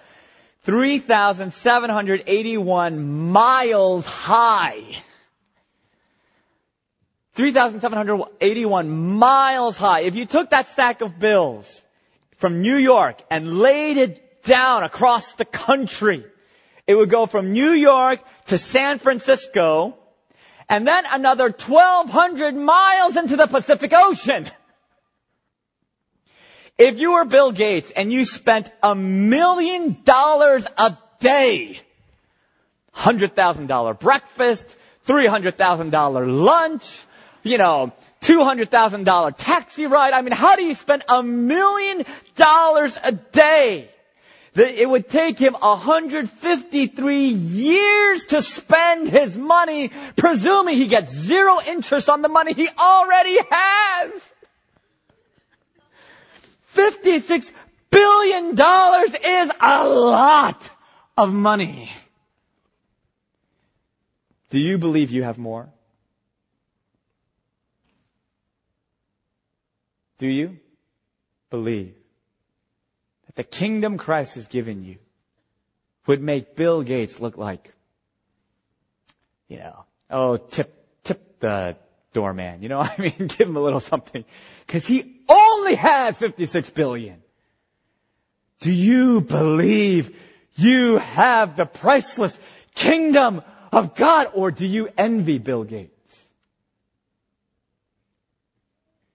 3,781 0.63 3.29
miles 3.31 4.05
high. 4.05 4.83
3,781 7.35 8.89
miles 8.89 9.77
high. 9.77 10.01
If 10.01 10.15
you 10.15 10.25
took 10.25 10.49
that 10.49 10.67
stack 10.67 10.99
of 11.01 11.17
bills 11.17 11.83
from 12.37 12.61
New 12.61 12.75
York 12.75 13.21
and 13.29 13.59
laid 13.59 13.97
it 13.97 14.43
down 14.43 14.83
across 14.83 15.33
the 15.33 15.45
country, 15.45 16.25
it 16.87 16.95
would 16.95 17.09
go 17.09 17.25
from 17.25 17.51
New 17.51 17.71
York 17.71 18.21
to 18.47 18.57
San 18.57 18.99
Francisco 18.99 19.97
and 20.69 20.87
then 20.87 21.03
another 21.09 21.45
1,200 21.49 22.55
miles 22.55 23.17
into 23.17 23.35
the 23.35 23.47
Pacific 23.47 23.91
Ocean. 23.93 24.49
If 26.77 26.99
you 26.99 27.13
were 27.13 27.25
Bill 27.25 27.51
Gates 27.51 27.91
and 27.91 28.11
you 28.11 28.23
spent 28.25 28.71
a 28.83 28.93
million 28.93 29.97
dollars 30.03 30.67
a 30.77 30.95
day, 31.19 31.79
$100,000 32.95 33.99
breakfast, 33.99 34.77
$300,000 35.07 36.43
lunch, 36.43 37.05
you 37.43 37.57
know, 37.57 37.93
$200,000 38.21 39.33
taxi 39.37 39.87
ride. 39.87 40.13
I 40.13 40.21
mean, 40.21 40.33
how 40.33 40.55
do 40.55 40.63
you 40.63 40.73
spend 40.73 41.03
a 41.07 41.21
million 41.23 42.05
dollars 42.35 42.97
a 43.03 43.11
day? 43.11 43.89
It 44.55 44.89
would 44.89 45.07
take 45.07 45.37
him 45.37 45.53
153 45.53 47.27
years 47.27 48.25
to 48.25 48.41
spend 48.41 49.07
his 49.07 49.37
money, 49.37 49.91
presuming 50.15 50.75
he 50.75 50.87
gets 50.87 51.13
zero 51.13 51.59
interest 51.61 52.09
on 52.09 52.23
the 52.23 52.29
money 52.29 52.53
he 52.53 52.67
already 52.67 53.37
has. 53.51 54.21
56 56.65 57.51
billion 57.91 58.55
dollars 58.55 59.13
is 59.13 59.51
a 59.61 59.87
lot 59.87 60.69
of 61.15 61.33
money. 61.33 61.91
Do 64.49 64.57
you 64.57 64.77
believe 64.77 65.11
you 65.11 65.23
have 65.23 65.37
more? 65.37 65.69
Do 70.17 70.27
you 70.27 70.59
believe 71.49 71.95
that 73.25 73.35
the 73.35 73.43
kingdom 73.43 73.97
Christ 73.97 74.35
has 74.35 74.47
given 74.47 74.83
you 74.83 74.97
would 76.07 76.21
make 76.21 76.55
Bill 76.55 76.81
Gates 76.81 77.19
look 77.19 77.37
like, 77.37 77.73
you 79.47 79.57
know, 79.57 79.85
oh, 80.09 80.37
tip, 80.37 80.73
tip 81.03 81.39
the 81.39 81.77
doorman. 82.13 82.63
You 82.63 82.69
know, 82.69 82.79
I 82.79 82.93
mean, 82.97 83.15
give 83.19 83.47
him 83.47 83.55
a 83.55 83.61
little 83.61 83.79
something. 83.79 84.25
Cause 84.67 84.87
he 84.87 85.21
only 85.29 85.75
has 85.75 86.17
56 86.17 86.69
billion. 86.71 87.21
Do 88.59 88.71
you 88.71 89.21
believe 89.21 90.17
you 90.55 90.97
have 90.97 91.55
the 91.55 91.65
priceless 91.65 92.39
kingdom 92.73 93.43
of 93.71 93.93
God 93.93 94.31
or 94.33 94.49
do 94.49 94.65
you 94.65 94.89
envy 94.97 95.37
Bill 95.37 95.63
Gates? 95.63 95.96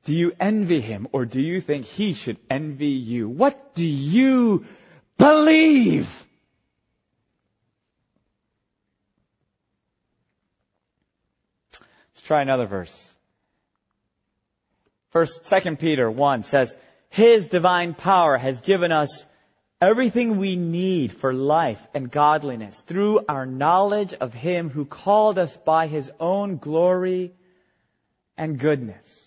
Do 0.05 0.13
you 0.13 0.33
envy 0.41 0.81
him 0.81 1.07
or 1.13 1.25
do 1.25 1.41
you 1.41 1.61
think 1.61 1.87
he 1.87 2.13
should 2.13 2.39
envy 2.51 2.87
you? 2.87 3.29
What 3.29 3.75
do 3.75 3.85
you 3.85 4.67
believe? 5.17 6.27
Let's 12.11 12.23
try 12.23 12.43
another 12.43 12.67
verse. 12.67 13.15
First, 15.11 15.47
second 15.47 15.79
Peter 15.79 16.11
1 16.11 16.43
says, 16.43 16.77
His 17.09 17.49
divine 17.49 17.95
power 17.95 18.39
has 18.39 18.61
given 18.61 18.91
us 18.91 19.25
everything 19.81 20.39
we 20.39 20.57
need 20.57 21.13
for 21.13 21.33
life 21.33 21.87
and 21.95 22.11
godliness 22.11 22.81
through 22.81 23.25
our 23.29 23.47
knowledge 23.47 24.15
of 24.15 24.35
Him 24.35 24.71
who 24.71 24.85
called 24.85 25.39
us 25.39 25.57
by 25.57 25.87
His 25.87 26.11
own 26.19 26.57
glory 26.57 27.35
and 28.37 28.59
goodness 28.59 29.22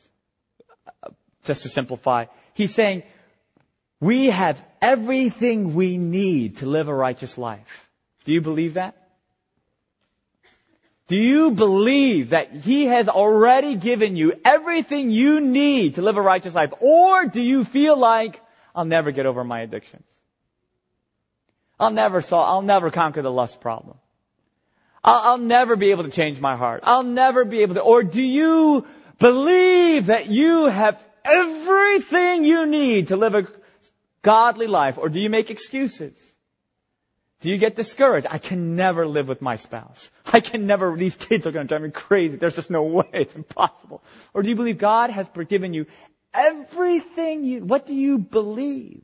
just 1.46 1.64
to 1.64 1.70
simplify. 1.70 2.26
He's 2.54 2.74
saying, 2.74 3.04
we 4.00 4.28
have 4.28 4.64
everything 4.82 5.74
we 5.74 5.98
need 5.98 6.58
to 6.58 6.66
live 6.66 6.88
a 6.88 6.94
righteous 6.94 7.38
life. 7.38 7.90
Do 8.26 8.34
you 8.34 8.42
believe 8.42 8.76
that? 8.76 8.96
Do 11.08 11.16
you 11.16 11.52
believe 11.52 12.32
that 12.32 12.52
He 12.52 12.86
has 12.86 13.08
already 13.08 13.76
given 13.76 14.16
you 14.16 14.34
everything 14.44 15.12
you 15.12 15.40
need 15.40 15.96
to 15.96 16.02
live 16.02 16.18
a 16.18 16.22
righteous 16.22 16.56
life? 16.56 16.74
Or 16.80 17.26
do 17.28 17.42
you 17.42 17.64
feel 17.64 17.96
like, 17.96 18.42
I'll 18.74 18.86
never 18.86 19.12
get 19.12 19.26
over 19.26 19.44
my 19.44 19.62
addictions? 19.62 20.06
I'll 21.80 21.92
never 21.92 22.22
solve, 22.22 22.48
I'll 22.48 22.62
never 22.62 22.90
conquer 22.90 23.22
the 23.22 23.32
lust 23.32 23.62
problem. 23.62 23.98
I'll, 25.04 25.32
I'll 25.32 25.38
never 25.38 25.76
be 25.76 25.92
able 25.92 26.06
to 26.06 26.12
change 26.12 26.40
my 26.40 26.56
heart. 26.56 26.82
I'll 26.84 27.04
never 27.04 27.46
be 27.46 27.62
able 27.62 27.76
to, 27.76 27.82
or 27.82 28.02
do 28.02 28.22
you 28.22 28.88
believe 29.20 30.08
that 30.08 30.28
you 30.28 30.68
have 30.68 31.00
everything 31.26 32.46
you 32.46 32.66
need 32.66 33.10
to 33.10 33.18
live 33.18 33.36
a 33.36 33.48
godly 34.22 34.68
life? 34.68 34.98
Or 34.98 35.10
do 35.10 35.20
you 35.20 35.30
make 35.30 35.52
excuses? 35.52 36.36
Do 37.42 37.50
you 37.50 37.58
get 37.58 37.76
discouraged? 37.76 38.28
I 38.30 38.38
can 38.38 38.76
never 38.76 39.06
live 39.06 39.28
with 39.28 39.42
my 39.42 39.56
spouse. 39.56 40.10
I 40.26 40.40
can 40.40 40.66
never, 40.66 40.96
these 40.96 41.16
kids 41.16 41.46
are 41.46 41.52
going 41.52 41.68
to 41.68 41.70
drive 41.70 41.82
me 41.82 41.92
crazy. 41.92 42.38
There's 42.38 42.56
just 42.56 42.72
no 42.72 42.84
way. 42.84 43.10
It's 43.14 43.36
impossible. 43.36 44.04
Or 44.34 44.42
do 44.42 44.50
you 44.50 44.56
believe 44.56 44.78
God 44.78 45.10
has 45.10 45.28
forgiven 45.28 45.74
you 45.74 45.86
everything 46.36 47.44
you, 47.44 47.64
what 47.64 47.86
do 47.86 47.96
you 47.96 48.18
believe? 48.18 49.04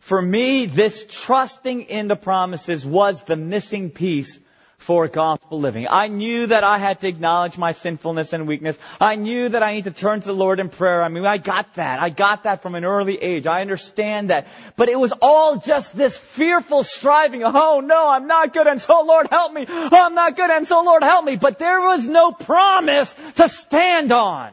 For 0.00 0.22
me, 0.22 0.66
this 0.66 1.04
trusting 1.08 1.82
in 1.82 2.06
the 2.06 2.16
promises 2.16 2.86
was 2.86 3.24
the 3.24 3.36
missing 3.36 3.90
piece 3.90 4.38
for 4.78 5.08
gospel 5.08 5.58
living. 5.58 5.86
I 5.88 6.08
knew 6.08 6.46
that 6.46 6.62
I 6.62 6.78
had 6.78 7.00
to 7.00 7.08
acknowledge 7.08 7.58
my 7.58 7.72
sinfulness 7.72 8.32
and 8.32 8.46
weakness. 8.46 8.78
I 9.00 9.16
knew 9.16 9.48
that 9.48 9.62
I 9.62 9.72
need 9.72 9.84
to 9.84 9.90
turn 9.90 10.20
to 10.20 10.26
the 10.26 10.34
Lord 10.34 10.60
in 10.60 10.68
prayer. 10.68 11.02
I 11.02 11.08
mean, 11.08 11.26
I 11.26 11.38
got 11.38 11.74
that. 11.74 12.00
I 12.00 12.10
got 12.10 12.44
that 12.44 12.62
from 12.62 12.74
an 12.74 12.84
early 12.84 13.16
age. 13.20 13.46
I 13.46 13.62
understand 13.62 14.30
that. 14.30 14.46
But 14.76 14.88
it 14.88 14.98
was 14.98 15.12
all 15.20 15.56
just 15.56 15.96
this 15.96 16.16
fearful 16.16 16.84
striving. 16.84 17.42
Oh 17.44 17.80
no, 17.80 18.08
I'm 18.08 18.26
not 18.26 18.52
good 18.52 18.66
and 18.66 18.80
so 18.80 19.02
Lord 19.02 19.28
help 19.30 19.52
me. 19.52 19.66
Oh, 19.68 19.88
I'm 19.92 20.14
not 20.14 20.36
good 20.36 20.50
and 20.50 20.66
so 20.66 20.82
Lord 20.82 21.02
help 21.02 21.24
me. 21.24 21.36
But 21.36 21.58
there 21.58 21.80
was 21.80 22.06
no 22.06 22.32
promise 22.32 23.14
to 23.36 23.48
stand 23.48 24.12
on. 24.12 24.52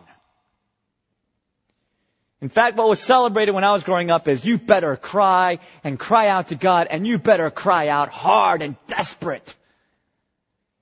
In 2.41 2.49
fact, 2.49 2.75
what 2.75 2.89
was 2.89 2.99
celebrated 2.99 3.53
when 3.53 3.63
I 3.63 3.71
was 3.71 3.83
growing 3.83 4.11
up 4.11 4.27
is 4.27 4.43
you 4.43 4.57
better 4.57 4.97
cry 4.97 5.59
and 5.83 5.97
cry 5.97 6.27
out 6.27 6.49
to 6.49 6.55
God 6.55 6.87
and 6.89 7.07
you 7.07 7.17
better 7.17 7.49
cry 7.49 7.87
out 7.87 8.09
hard 8.09 8.61
and 8.61 8.75
desperate. 8.87 9.55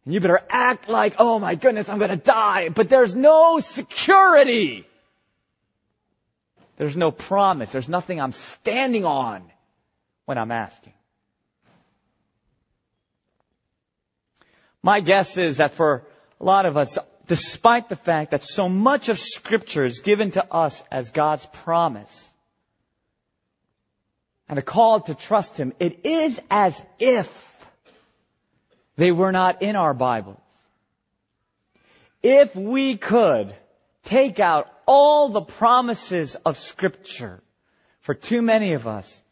And 0.05 0.13
you 0.13 0.19
better 0.19 0.41
act 0.49 0.89
like, 0.89 1.15
oh 1.19 1.39
my 1.39 1.55
goodness, 1.55 1.89
I'm 1.89 1.99
gonna 1.99 2.17
die. 2.17 2.69
But 2.69 2.89
there's 2.89 3.13
no 3.13 3.59
security. 3.59 4.87
There's 6.77 6.97
no 6.97 7.11
promise. 7.11 7.71
There's 7.71 7.89
nothing 7.89 8.19
I'm 8.19 8.31
standing 8.31 9.05
on 9.05 9.43
when 10.25 10.37
I'm 10.37 10.51
asking. 10.51 10.93
My 14.81 14.99
guess 14.99 15.37
is 15.37 15.57
that 15.57 15.71
for 15.71 16.03
a 16.39 16.43
lot 16.43 16.65
of 16.65 16.77
us, 16.77 16.97
despite 17.27 17.87
the 17.87 17.95
fact 17.95 18.31
that 18.31 18.43
so 18.43 18.67
much 18.67 19.09
of 19.09 19.19
scripture 19.19 19.85
is 19.85 19.99
given 19.99 20.31
to 20.31 20.51
us 20.51 20.83
as 20.89 21.11
God's 21.11 21.45
promise 21.45 22.29
and 24.49 24.57
a 24.57 24.63
call 24.63 25.01
to 25.01 25.13
trust 25.13 25.55
Him, 25.55 25.73
it 25.79 26.03
is 26.03 26.41
as 26.49 26.83
if 26.97 27.50
they 29.01 29.11
were 29.11 29.31
not 29.31 29.63
in 29.63 29.75
our 29.75 29.95
Bibles. 29.95 30.37
If 32.21 32.55
we 32.55 32.97
could 32.97 33.55
take 34.03 34.39
out 34.39 34.71
all 34.85 35.29
the 35.29 35.41
promises 35.41 36.35
of 36.45 36.55
scripture, 36.55 37.41
for 38.01 38.13
too 38.13 38.43
many 38.43 38.73
of 38.73 38.85
us, 38.85 39.23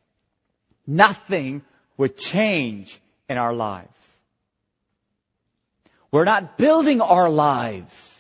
nothing 0.88 1.62
would 1.97 2.17
change 2.17 2.99
in 3.29 3.38
our 3.38 3.53
lives. 3.53 4.19
We're 6.12 6.25
not 6.25 6.58
building 6.58 6.99
our 6.99 7.29
lives 7.29 8.17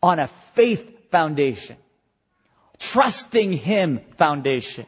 on 0.00 0.20
a 0.20 0.28
faith 0.28 1.10
foundation, 1.10 1.78
trusting 2.78 3.50
Him 3.50 4.02
foundation. 4.18 4.86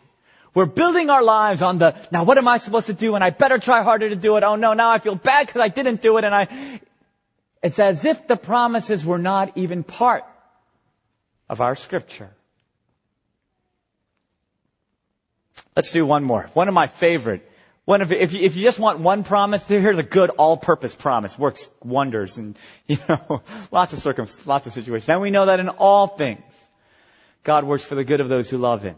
We're 0.59 0.67
building 0.67 1.09
our 1.09 1.23
lives 1.23 1.63
on 1.63 1.79
the, 1.79 1.95
now 2.11 2.25
what 2.25 2.37
am 2.37 2.49
I 2.49 2.57
supposed 2.57 2.89
to 2.89 2.93
do 2.93 3.15
and 3.15 3.23
I 3.23 3.31
better 3.31 3.59
try 3.59 3.85
harder 3.85 4.09
to 4.09 4.17
do 4.17 4.37
it. 4.39 4.43
Oh 4.43 4.57
no, 4.57 4.73
now 4.73 4.91
I 4.91 4.99
feel 4.99 5.15
bad 5.15 5.47
because 5.47 5.61
I 5.61 5.69
didn't 5.69 6.03
do 6.03 6.19
it 6.19 6.25
and 6.25 6.35
I, 6.35 6.81
it's 7.63 7.79
as 7.79 8.05
if 8.05 8.27
the 8.27 8.37
promises 8.37 9.07
were 9.07 9.21
not 9.21 9.57
even 9.57 9.85
part 9.85 10.25
of 11.49 11.61
our 11.61 11.77
scripture. 11.77 12.31
Let's 15.77 15.93
do 15.93 16.05
one 16.05 16.25
more. 16.25 16.51
One 16.55 16.67
of 16.67 16.75
my 16.75 16.89
favorite. 16.89 17.49
One 17.85 18.03
of, 18.03 18.11
if 18.11 18.33
you, 18.33 18.41
if 18.41 18.57
you 18.57 18.65
just 18.65 18.81
want 18.81 18.99
one 18.99 19.23
promise, 19.23 19.65
here's 19.69 19.99
a 19.99 20.03
good 20.03 20.31
all-purpose 20.31 20.97
promise. 20.97 21.39
Works 21.39 21.71
wonders 21.85 22.37
and, 22.37 22.59
you 22.89 22.99
know, 23.09 23.43
lots 23.71 23.93
of 23.93 24.01
circum, 24.01 24.27
lots 24.45 24.67
of 24.67 24.73
situations. 24.73 25.09
And 25.09 25.21
we 25.21 25.31
know 25.31 25.47
that 25.47 25.61
in 25.61 25.69
all 25.69 26.09
things, 26.09 26.43
God 27.45 27.63
works 27.63 27.85
for 27.85 27.95
the 27.95 28.03
good 28.03 28.19
of 28.19 28.29
those 28.29 28.51
who 28.51 28.59
love 28.59 28.83
Him, 28.83 28.97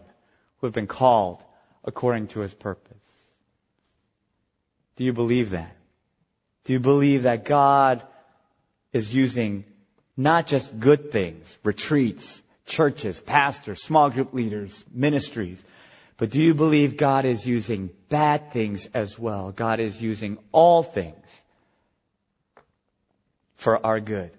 who 0.61 0.67
have 0.67 0.73
been 0.73 0.87
called 0.87 1.45
according 1.85 2.29
to 2.29 2.41
his 2.41 2.55
purpose. 2.55 2.97
Do 4.97 5.05
you 5.05 5.13
believe 5.13 5.51
that? 5.51 5.77
Do 6.65 6.73
you 6.73 6.81
believe 6.81 7.23
that 7.23 7.45
God 7.45 8.03
is 8.93 9.15
using 9.15 9.65
not 10.17 10.47
just 10.47 10.79
good 10.79 11.11
things, 11.11 11.59
retreats, 11.65 12.43
churches, 12.67 13.21
pastors, 13.21 13.83
small 13.83 14.11
group 14.11 14.35
leaders, 14.35 14.85
ministries, 14.93 15.63
but 16.21 16.31
do 16.31 16.43
you 16.43 16.53
believe 16.53 16.99
God 16.99 17.25
is 17.25 17.47
using 17.47 17.89
bad 18.11 18.53
things 18.53 18.87
as 18.93 19.19
well? 19.19 19.53
God 19.53 19.81
is 19.81 20.03
using 20.03 20.37
all 20.53 20.83
things 20.83 21.43
for 23.55 23.85
our 23.85 24.01
good. 24.01 24.31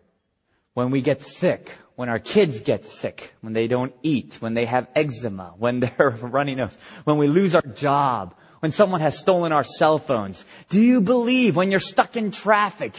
When 0.75 0.91
we 0.91 1.01
get 1.01 1.23
sick, 1.23 1.71
when 1.95 2.09
our 2.09 2.19
kids 2.19 2.61
get 2.61 2.85
sick, 2.85 3.33
when 3.41 3.53
they 3.53 3.67
don't 3.67 3.93
eat, 4.03 4.37
when 4.39 4.53
they 4.53 4.65
have 4.65 4.87
eczema, 4.95 5.53
when 5.57 5.79
they're 5.79 6.09
running 6.21 6.57
nose, 6.57 6.77
when 7.03 7.17
we 7.17 7.27
lose 7.27 7.55
our 7.55 7.61
job, 7.61 8.35
when 8.61 8.71
someone 8.71 9.01
has 9.01 9.17
stolen 9.17 9.51
our 9.51 9.63
cell 9.63 9.97
phones? 9.97 10.45
Do 10.69 10.81
you 10.81 11.01
believe 11.01 11.55
when 11.55 11.71
you're 11.71 11.79
stuck 11.79 12.15
in 12.15 12.31
traffic 12.31 12.93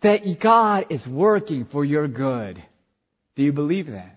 that 0.00 0.38
God 0.38 0.86
is 0.90 1.06
working 1.06 1.64
for 1.64 1.84
your 1.84 2.08
good? 2.08 2.62
Do 3.34 3.42
you 3.42 3.52
believe 3.52 3.90
that? 3.90 4.16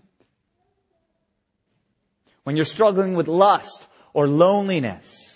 When 2.44 2.56
you're 2.56 2.66
struggling 2.66 3.16
with 3.16 3.28
lust 3.28 3.88
or 4.14 4.28
loneliness, 4.28 5.28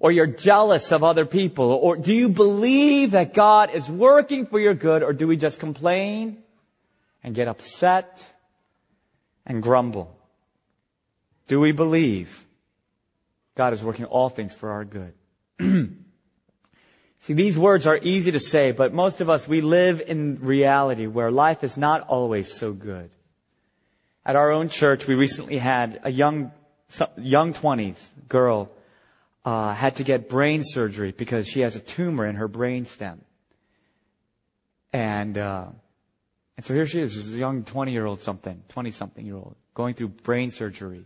or 0.00 0.10
you're 0.10 0.26
jealous 0.26 0.90
of 0.92 1.04
other 1.04 1.24
people, 1.24 1.70
or 1.70 1.96
do 1.96 2.12
you 2.12 2.28
believe 2.28 3.12
that 3.12 3.34
God 3.34 3.70
is 3.72 3.88
working 3.88 4.46
for 4.46 4.58
your 4.58 4.74
good, 4.74 5.02
or 5.02 5.12
do 5.12 5.28
we 5.28 5.36
just 5.36 5.60
complain 5.60 6.42
and 7.22 7.36
get 7.36 7.46
upset 7.46 8.31
and 9.46 9.62
grumble? 9.62 10.16
Do 11.48 11.60
we 11.60 11.72
believe 11.72 12.46
God 13.54 13.72
is 13.72 13.82
working 13.84 14.06
all 14.06 14.28
things 14.28 14.54
for 14.54 14.70
our 14.70 14.84
good. 14.84 15.14
See, 17.18 17.34
these 17.34 17.58
words 17.58 17.86
are 17.86 17.98
easy 18.02 18.32
to 18.32 18.40
say, 18.40 18.72
but 18.72 18.92
most 18.92 19.20
of 19.20 19.28
us, 19.30 19.46
we 19.46 19.60
live 19.60 20.00
in 20.00 20.38
reality 20.40 21.06
where 21.06 21.30
life 21.30 21.62
is 21.62 21.76
not 21.76 22.00
always 22.08 22.52
so 22.52 22.72
good. 22.72 23.10
At 24.24 24.36
our 24.36 24.50
own 24.50 24.68
church, 24.68 25.06
we 25.06 25.14
recently 25.14 25.58
had 25.58 26.00
a 26.02 26.10
young, 26.10 26.52
young 27.16 27.52
20s 27.52 28.00
girl, 28.28 28.70
uh, 29.44 29.74
had 29.74 29.96
to 29.96 30.04
get 30.04 30.28
brain 30.28 30.62
surgery 30.64 31.12
because 31.12 31.46
she 31.46 31.60
has 31.60 31.76
a 31.76 31.80
tumor 31.80 32.26
in 32.26 32.36
her 32.36 32.48
brain 32.48 32.86
stem. 32.86 33.20
And, 34.92 35.36
uh, 35.38 35.66
and 36.62 36.66
so 36.68 36.74
here 36.74 36.86
she 36.86 37.00
is, 37.00 37.14
she's 37.14 37.34
a 37.34 37.38
young 37.38 37.64
20 37.64 37.90
year 37.90 38.06
old 38.06 38.22
something, 38.22 38.62
20 38.68 38.92
something 38.92 39.26
year 39.26 39.34
old, 39.34 39.56
going 39.74 39.94
through 39.94 40.10
brain 40.10 40.52
surgery. 40.52 41.04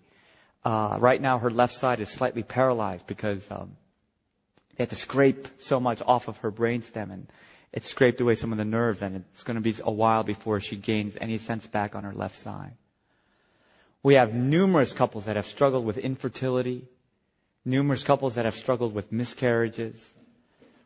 Uh, 0.62 0.98
right 1.00 1.18
now, 1.18 1.38
her 1.38 1.48
left 1.48 1.72
side 1.72 1.98
is 1.98 2.10
slightly 2.10 2.42
paralyzed 2.42 3.06
because 3.06 3.50
um, 3.50 3.74
they 4.76 4.82
had 4.82 4.90
to 4.90 4.96
scrape 4.96 5.48
so 5.56 5.80
much 5.80 6.02
off 6.06 6.28
of 6.28 6.36
her 6.38 6.52
brainstem, 6.52 7.10
and 7.10 7.32
it 7.72 7.86
scraped 7.86 8.20
away 8.20 8.34
some 8.34 8.52
of 8.52 8.58
the 8.58 8.66
nerves, 8.66 9.00
and 9.00 9.16
it's 9.16 9.44
going 9.44 9.54
to 9.54 9.62
be 9.62 9.74
a 9.82 9.90
while 9.90 10.24
before 10.24 10.60
she 10.60 10.76
gains 10.76 11.16
any 11.22 11.38
sense 11.38 11.66
back 11.66 11.94
on 11.94 12.04
her 12.04 12.12
left 12.12 12.36
side. 12.36 12.74
We 14.02 14.12
have 14.12 14.34
numerous 14.34 14.92
couples 14.92 15.24
that 15.24 15.36
have 15.36 15.46
struggled 15.46 15.86
with 15.86 15.96
infertility, 15.96 16.84
numerous 17.64 18.04
couples 18.04 18.34
that 18.34 18.44
have 18.44 18.56
struggled 18.56 18.92
with 18.92 19.10
miscarriages. 19.10 20.16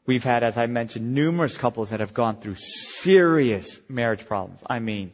We've 0.07 0.25
had, 0.25 0.43
as 0.43 0.57
I 0.57 0.67
mentioned, 0.67 1.15
numerous 1.15 1.57
couples 1.57 1.91
that 1.91 2.01
have 2.01 2.15
gone 2.15 2.41
through 2.41 2.57
serious 2.57 3.81
marriage 3.89 4.27
problems. 4.27 4.63
I 4.69 4.79
mean, 4.79 5.13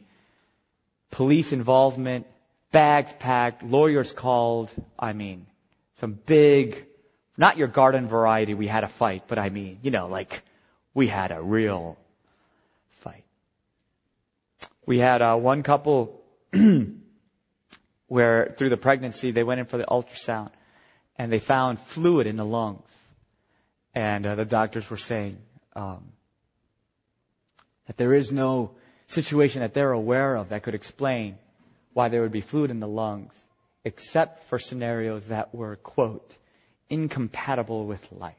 police 1.10 1.52
involvement, 1.52 2.26
bags 2.72 3.12
packed, 3.18 3.62
lawyers 3.62 4.12
called. 4.12 4.70
I 4.98 5.12
mean, 5.12 5.46
some 6.00 6.12
big, 6.12 6.86
not 7.36 7.56
your 7.56 7.68
garden 7.68 8.06
variety, 8.06 8.54
we 8.54 8.66
had 8.66 8.84
a 8.84 8.88
fight, 8.88 9.24
but 9.28 9.38
I 9.38 9.50
mean, 9.50 9.78
you 9.82 9.90
know, 9.90 10.08
like, 10.08 10.42
we 10.94 11.08
had 11.08 11.30
a 11.30 11.42
real 11.42 11.98
fight. 13.00 13.24
We 14.86 14.98
had 14.98 15.20
uh, 15.20 15.36
one 15.36 15.62
couple 15.62 16.22
where 18.08 18.54
through 18.56 18.70
the 18.70 18.76
pregnancy 18.76 19.30
they 19.30 19.44
went 19.44 19.60
in 19.60 19.66
for 19.66 19.78
the 19.78 19.84
ultrasound 19.84 20.50
and 21.18 21.30
they 21.30 21.38
found 21.38 21.80
fluid 21.80 22.26
in 22.26 22.36
the 22.36 22.44
lungs. 22.44 22.88
And 23.96 24.26
uh, 24.26 24.34
the 24.34 24.44
doctors 24.44 24.90
were 24.90 24.98
saying 24.98 25.38
um, 25.74 26.12
that 27.86 27.96
there 27.96 28.12
is 28.12 28.30
no 28.30 28.72
situation 29.08 29.62
that 29.62 29.72
they're 29.72 29.92
aware 29.92 30.36
of 30.36 30.50
that 30.50 30.62
could 30.62 30.74
explain 30.74 31.38
why 31.94 32.10
there 32.10 32.20
would 32.20 32.30
be 32.30 32.42
fluid 32.42 32.70
in 32.70 32.78
the 32.78 32.86
lungs, 32.86 33.32
except 33.84 34.44
for 34.50 34.58
scenarios 34.58 35.28
that 35.28 35.54
were, 35.54 35.76
quote, 35.76 36.36
incompatible 36.90 37.86
with 37.86 38.12
life. 38.12 38.34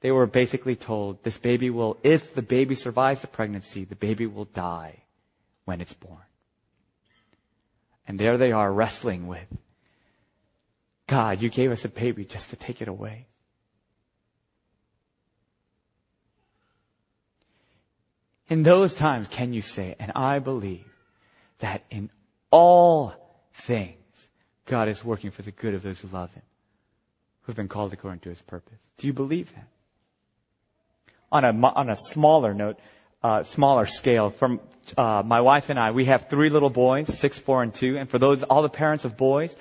They 0.00 0.10
were 0.10 0.26
basically 0.26 0.76
told 0.76 1.24
this 1.24 1.38
baby 1.38 1.70
will, 1.70 1.96
if 2.02 2.34
the 2.34 2.42
baby 2.42 2.74
survives 2.74 3.22
the 3.22 3.28
pregnancy, 3.28 3.84
the 3.84 3.96
baby 3.96 4.26
will 4.26 4.44
die 4.44 5.04
when 5.64 5.80
it's 5.80 5.94
born. 5.94 6.18
And 8.06 8.20
there 8.20 8.36
they 8.36 8.52
are 8.52 8.70
wrestling 8.70 9.26
with 9.26 9.48
God, 11.06 11.40
you 11.40 11.48
gave 11.48 11.70
us 11.70 11.86
a 11.86 11.88
baby 11.88 12.26
just 12.26 12.50
to 12.50 12.56
take 12.56 12.82
it 12.82 12.88
away. 12.88 13.26
In 18.48 18.62
those 18.62 18.94
times, 18.94 19.28
can 19.28 19.52
you 19.52 19.62
say, 19.62 19.96
and 19.98 20.12
I 20.14 20.38
believe 20.38 20.86
that 21.60 21.82
in 21.90 22.10
all 22.50 23.14
things, 23.54 24.28
God 24.66 24.88
is 24.88 25.04
working 25.04 25.30
for 25.30 25.42
the 25.42 25.50
good 25.50 25.74
of 25.74 25.82
those 25.82 26.00
who 26.00 26.08
love 26.08 26.32
Him, 26.34 26.42
who've 27.42 27.56
been 27.56 27.68
called 27.68 27.92
according 27.92 28.20
to 28.20 28.28
His 28.28 28.42
purpose. 28.42 28.78
Do 28.98 29.06
you 29.06 29.12
believe 29.12 29.52
that? 29.54 29.68
On 31.32 31.44
a, 31.44 31.66
on 31.68 31.90
a 31.90 31.96
smaller 31.96 32.54
note, 32.54 32.78
uh, 33.22 33.42
smaller 33.42 33.86
scale, 33.86 34.30
from 34.30 34.60
uh, 34.96 35.22
my 35.24 35.40
wife 35.40 35.70
and 35.70 35.78
I, 35.78 35.90
we 35.90 36.04
have 36.04 36.28
three 36.28 36.50
little 36.50 36.70
boys, 36.70 37.08
six, 37.18 37.38
four, 37.38 37.62
and 37.62 37.72
two. 37.72 37.96
And 37.96 38.08
for 38.08 38.18
those, 38.18 38.42
all 38.42 38.62
the 38.62 38.68
parents 38.68 39.04
of 39.04 39.16
boys, 39.16 39.56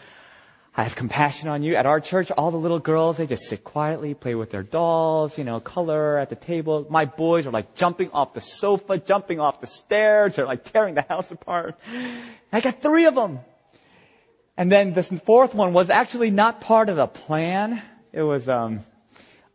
I 0.75 0.83
have 0.83 0.95
compassion 0.95 1.49
on 1.49 1.62
you. 1.62 1.75
At 1.75 1.86
our 1.86 1.99
church, 1.99 2.31
all 2.31 2.49
the 2.49 2.57
little 2.57 2.79
girls, 2.79 3.17
they 3.17 3.27
just 3.27 3.43
sit 3.43 3.63
quietly, 3.63 4.15
play 4.15 4.33
with 4.33 4.49
their 4.49 4.63
dolls, 4.63 5.38
you 5.38 5.43
know, 5.43 5.59
color 5.59 6.17
at 6.17 6.29
the 6.29 6.36
table. 6.36 6.88
My 6.89 7.05
boys 7.05 7.45
are 7.45 7.51
like 7.51 7.75
jumping 7.75 8.09
off 8.12 8.33
the 8.33 8.41
sofa, 8.41 8.97
jumping 8.97 9.39
off 9.39 9.62
the 9.62 9.67
stairs. 9.67 10.36
They're 10.36 10.47
like 10.47 10.63
tearing 10.63 10.95
the 10.95 11.03
house 11.03 11.29
apart. 11.29 11.79
I 12.51 12.59
got 12.59 12.81
three 12.81 13.05
of 13.05 13.13
them. 13.13 13.39
And 14.57 14.71
then 14.71 14.93
the 14.93 15.03
fourth 15.03 15.53
one 15.53 15.73
was 15.73 15.91
actually 15.91 16.31
not 16.31 16.62
part 16.62 16.89
of 16.89 16.95
the 16.95 17.07
plan. 17.07 17.79
It 18.12 18.23
was, 18.23 18.49
um, 18.49 18.79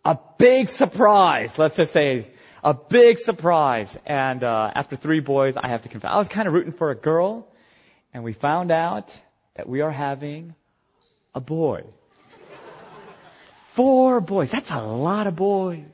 a 0.05 0.17
big 0.39 0.69
surprise. 0.69 1.59
Let's 1.59 1.77
just 1.77 1.93
say 1.93 2.29
a 2.63 2.75
big 2.75 3.19
surprise. 3.19 3.97
And, 4.07 4.45
uh, 4.45 4.71
after 4.73 4.95
three 4.95 5.21
boys, 5.21 5.57
I 5.57 5.67
have 5.67 5.83
to 5.83 5.89
confess, 5.89 6.13
I 6.13 6.19
was 6.19 6.29
kind 6.29 6.47
of 6.47 6.55
rooting 6.55 6.73
for 6.73 6.93
a 6.93 6.97
girl. 6.97 7.49
And 8.15 8.23
we 8.23 8.33
found 8.33 8.71
out 8.71 9.13
that 9.57 9.69
we 9.69 9.81
are 9.81 9.91
having 9.91 10.55
a 11.35 11.41
boy. 11.41 11.85
Four 13.73 14.21
boys. 14.21 14.51
That's 14.51 14.71
a 14.71 14.83
lot 14.83 15.27
of 15.27 15.37
boys. 15.37 15.85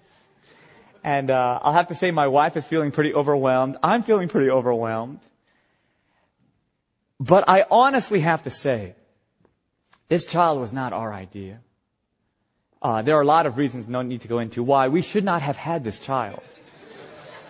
And 1.03 1.31
uh, 1.31 1.61
I'll 1.63 1.75
have 1.75 1.89
to 1.89 1.95
say 1.95 2.11
my 2.11 2.29
wife 2.29 2.57
is 2.57 2.65
feeling 2.65 2.91
pretty 2.91 3.13
overwhelmed. 3.13 3.77
I'm 3.83 4.03
feeling 4.03 4.29
pretty 4.29 4.51
overwhelmed. 4.51 5.21
But 7.21 7.49
I 7.49 7.67
honestly 7.71 8.21
have 8.21 8.45
to 8.45 8.51
say, 8.51 8.95
this 10.09 10.25
child 10.25 10.61
was 10.61 10.73
not 10.73 10.93
our 10.93 11.13
idea. 11.13 11.61
Uh, 12.81 13.03
there 13.03 13.17
are 13.17 13.23
a 13.23 13.27
lot 13.27 13.47
of 13.47 13.57
reasons, 13.57 13.89
no 13.89 14.03
need 14.03 14.23
to 14.23 14.29
go 14.29 14.39
into, 14.39 14.63
why 14.63 14.89
we 14.89 15.03
should 15.03 15.25
not 15.25 15.43
have 15.43 15.57
had 15.57 15.85
this 15.85 15.99
child. 15.99 16.43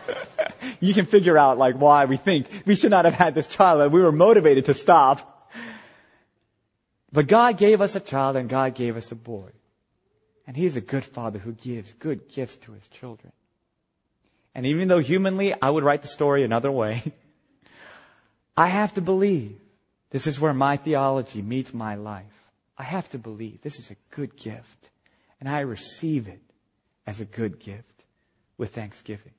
you 0.80 0.94
can 0.94 1.06
figure 1.06 1.36
out 1.38 1.58
like 1.58 1.76
why 1.76 2.04
we 2.04 2.16
think 2.16 2.46
we 2.66 2.74
should 2.74 2.90
not 2.90 3.04
have 3.04 3.14
had 3.14 3.34
this 3.34 3.46
child 3.46 3.92
we 3.92 4.02
were 4.02 4.12
motivated 4.12 4.66
to 4.66 4.74
stop. 4.74 5.33
But 7.14 7.28
God 7.28 7.58
gave 7.58 7.80
us 7.80 7.94
a 7.94 8.00
child 8.00 8.34
and 8.34 8.48
God 8.48 8.74
gave 8.74 8.96
us 8.96 9.12
a 9.12 9.14
boy. 9.14 9.50
And 10.48 10.56
He's 10.56 10.74
a 10.74 10.80
good 10.80 11.04
father 11.04 11.38
who 11.38 11.52
gives 11.52 11.92
good 11.92 12.28
gifts 12.28 12.56
to 12.56 12.72
His 12.72 12.88
children. 12.88 13.32
And 14.52 14.66
even 14.66 14.88
though 14.88 14.98
humanly 14.98 15.54
I 15.62 15.70
would 15.70 15.84
write 15.84 16.02
the 16.02 16.08
story 16.08 16.42
another 16.42 16.72
way, 16.72 17.04
I 18.56 18.66
have 18.66 18.94
to 18.94 19.00
believe 19.00 19.56
this 20.10 20.26
is 20.26 20.40
where 20.40 20.52
my 20.52 20.76
theology 20.76 21.40
meets 21.40 21.72
my 21.72 21.94
life. 21.94 22.50
I 22.76 22.82
have 22.82 23.08
to 23.10 23.18
believe 23.18 23.62
this 23.62 23.78
is 23.78 23.92
a 23.92 23.96
good 24.10 24.36
gift. 24.36 24.90
And 25.38 25.48
I 25.48 25.60
receive 25.60 26.26
it 26.26 26.42
as 27.06 27.20
a 27.20 27.24
good 27.24 27.60
gift 27.60 28.02
with 28.58 28.74
thanksgiving. 28.74 29.34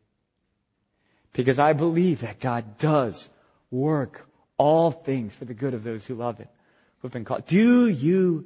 Because 1.33 1.59
I 1.59 1.73
believe 1.73 2.21
that 2.21 2.39
God 2.39 2.77
does 2.77 3.29
work 3.69 4.29
all 4.57 4.91
things 4.91 5.35
for 5.35 5.43
the 5.43 5.53
good 5.53 5.73
of 5.73 5.83
those 5.83 6.05
who 6.05 6.15
love 6.15 6.37
Him 6.37 6.47
who've 7.05 7.11
been 7.11 7.23
called. 7.23 7.45
Do 7.45 7.87
you 7.87 8.45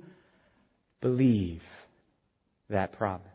believe 1.00 1.63
that 2.69 2.91
promise? 2.91 3.26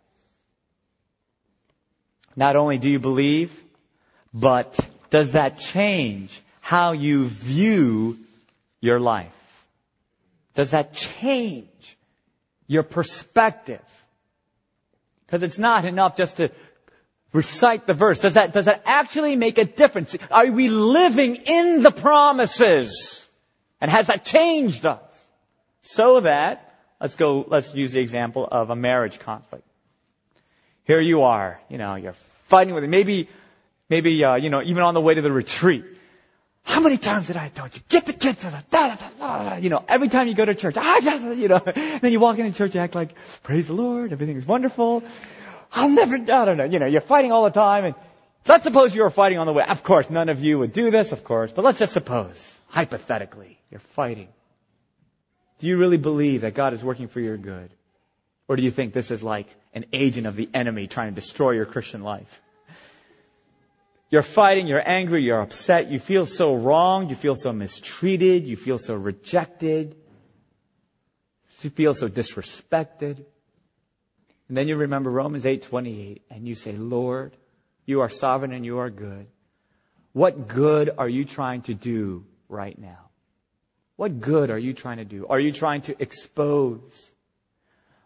Not 2.37 2.56
only 2.56 2.76
do 2.76 2.90
you 2.90 2.98
believe, 2.98 3.62
but 4.34 4.78
does 5.08 5.32
that 5.32 5.56
change 5.56 6.42
how 6.60 6.92
you 6.92 7.24
view 7.24 8.18
your 8.80 9.00
life? 9.00 9.32
Does 10.54 10.72
that 10.72 10.92
change 10.92 11.96
your 12.66 12.82
perspective? 12.82 13.80
Because 15.24 15.42
it's 15.42 15.58
not 15.58 15.87
enough 15.87 16.16
just 16.16 16.37
to 16.37 16.50
recite 17.32 17.87
the 17.87 17.94
verse? 17.94 18.20
Does 18.20 18.34
that, 18.34 18.52
does 18.52 18.66
that 18.66 18.82
actually 18.84 19.37
make 19.37 19.56
a 19.56 19.64
difference? 19.64 20.14
Are 20.30 20.46
we 20.46 20.68
living 20.68 21.37
in 21.37 21.82
the 21.82 21.90
promises? 21.92 23.26
And 23.80 23.90
has 23.90 24.08
that 24.08 24.24
changed 24.24 24.84
us? 24.84 25.13
So 25.85 26.20
that, 26.20 26.75
let's 26.99 27.14
go, 27.14 27.44
let's 27.47 27.75
use 27.75 27.92
the 27.92 28.01
example 28.01 28.49
of 28.51 28.70
a 28.70 28.77
marriage 28.77 29.18
conflict. 29.18 29.64
Here 30.85 31.01
you 31.01 31.23
are, 31.23 31.61
you 31.68 31.77
know, 31.77 31.94
you're 31.94 32.14
fighting 32.49 32.75
with 32.75 32.85
it. 32.85 32.88
Maybe, 32.88 33.29
maybe, 33.90 34.25
uh, 34.25 34.37
you 34.37 34.49
know, 34.49 34.62
even 34.62 34.83
on 34.83 34.94
the 34.94 35.03
way 35.03 35.14
to 35.14 35.20
the 35.20 35.31
retreat. 35.31 35.85
How 36.62 36.81
many 36.81 36.97
times 36.97 37.27
did 37.27 37.37
I 37.37 37.51
tell 37.51 37.68
you, 37.68 37.81
get 37.90 38.07
the 38.07 38.14
kids 38.14 38.40
to 38.40 38.47
the, 38.47 38.64
da, 38.70 38.97
da, 38.97 39.09
da, 39.18 39.57
you 39.57 39.68
know, 39.68 39.85
every 39.87 40.09
time 40.09 40.27
you 40.27 40.35
go 40.35 40.47
to 40.47 40.55
church, 40.55 40.77
ah, 40.79 41.33
you 41.33 41.49
know, 41.49 41.59
then 41.64 42.11
you 42.11 42.18
walk 42.18 42.38
into 42.38 42.57
church, 42.57 42.75
you 42.75 42.81
act 42.81 42.94
like, 42.94 43.14
praise 43.42 43.66
the 43.66 43.75
Lord, 43.75 44.11
everything 44.11 44.38
is 44.38 44.47
wonderful. 44.47 45.03
I'll 45.75 45.90
never, 45.90 46.16
I 46.16 46.44
don't 46.47 46.57
know, 46.57 46.64
you 46.64 46.79
know, 46.79 46.87
you're 46.87 47.03
fighting 47.03 47.31
all 47.31 47.44
the 47.44 47.51
time 47.51 47.85
and 47.85 47.94
let's 48.47 48.64
suppose 48.64 48.94
you 48.94 49.03
were 49.03 49.11
fighting 49.11 49.38
on 49.38 49.47
the 49.47 49.53
way. 49.53 49.64
Of 49.64 49.83
course, 49.83 50.09
none 50.09 50.31
of 50.31 50.42
you 50.42 50.59
would 50.61 50.73
do 50.73 50.90
this, 50.90 51.12
of 51.12 51.25
course, 51.25 51.53
but 51.53 51.62
let's 51.62 51.79
just 51.79 51.92
suppose, 51.92 52.55
hypothetically, 52.68 53.59
you're 53.70 53.81
fighting. 53.81 54.29
Do 55.64 55.70
you 55.70 55.79
really 55.79 55.96
believe 55.96 56.42
that 56.42 56.53
God 56.53 56.74
is 56.74 56.85
working 56.85 57.09
for 57.09 57.20
your 57.20 57.38
good? 57.38 57.70
Or 58.48 58.57
do 58.57 58.62
you 58.62 58.70
think 58.70 58.92
this 58.92 59.11
is 59.11 59.22
like 59.22 59.46
an 59.72 59.87
agent 59.94 60.27
of 60.27 60.37
the 60.37 60.46
enemy 60.53 60.87
trying 60.88 61.09
to 61.09 61.14
destroy 61.14 61.53
your 61.53 61.64
Christian 61.64 62.03
life? 62.03 62.42
You're 64.11 64.20
fighting, 64.20 64.66
you're 64.66 64.87
angry, 64.87 65.22
you're 65.22 65.40
upset, 65.40 65.90
you 65.90 65.98
feel 65.98 66.27
so 66.27 66.55
wrong, 66.55 67.09
you 67.09 67.14
feel 67.14 67.35
so 67.35 67.50
mistreated, 67.50 68.44
you 68.44 68.59
feel 68.59 68.77
so 68.77 68.94
rejected, 68.94 69.96
you 71.62 71.70
feel 71.70 71.94
so 71.94 72.11
disrespected. 72.11 73.24
And 74.48 74.59
then 74.59 74.68
you 74.68 74.77
remember 74.77 75.09
Romans 75.09 75.46
8:28 75.46 76.20
and 76.29 76.46
you 76.46 76.55
say, 76.55 76.72
"Lord, 76.72 77.38
you 77.87 78.03
are 78.03 78.11
sovereign 78.11 78.53
and 78.53 78.66
you 78.66 78.81
are 78.81 78.90
good. 78.90 79.29
What 80.12 80.46
good 80.46 80.90
are 80.98 81.09
you 81.09 81.24
trying 81.24 81.62
to 81.62 81.72
do 81.72 82.27
right 82.50 82.79
now? 82.79 83.03
What 83.96 84.20
good 84.20 84.50
are 84.50 84.59
you 84.59 84.72
trying 84.72 84.98
to 84.98 85.04
do? 85.04 85.26
Are 85.28 85.38
you 85.38 85.52
trying 85.52 85.83
to 85.83 86.02
expose 86.02 87.12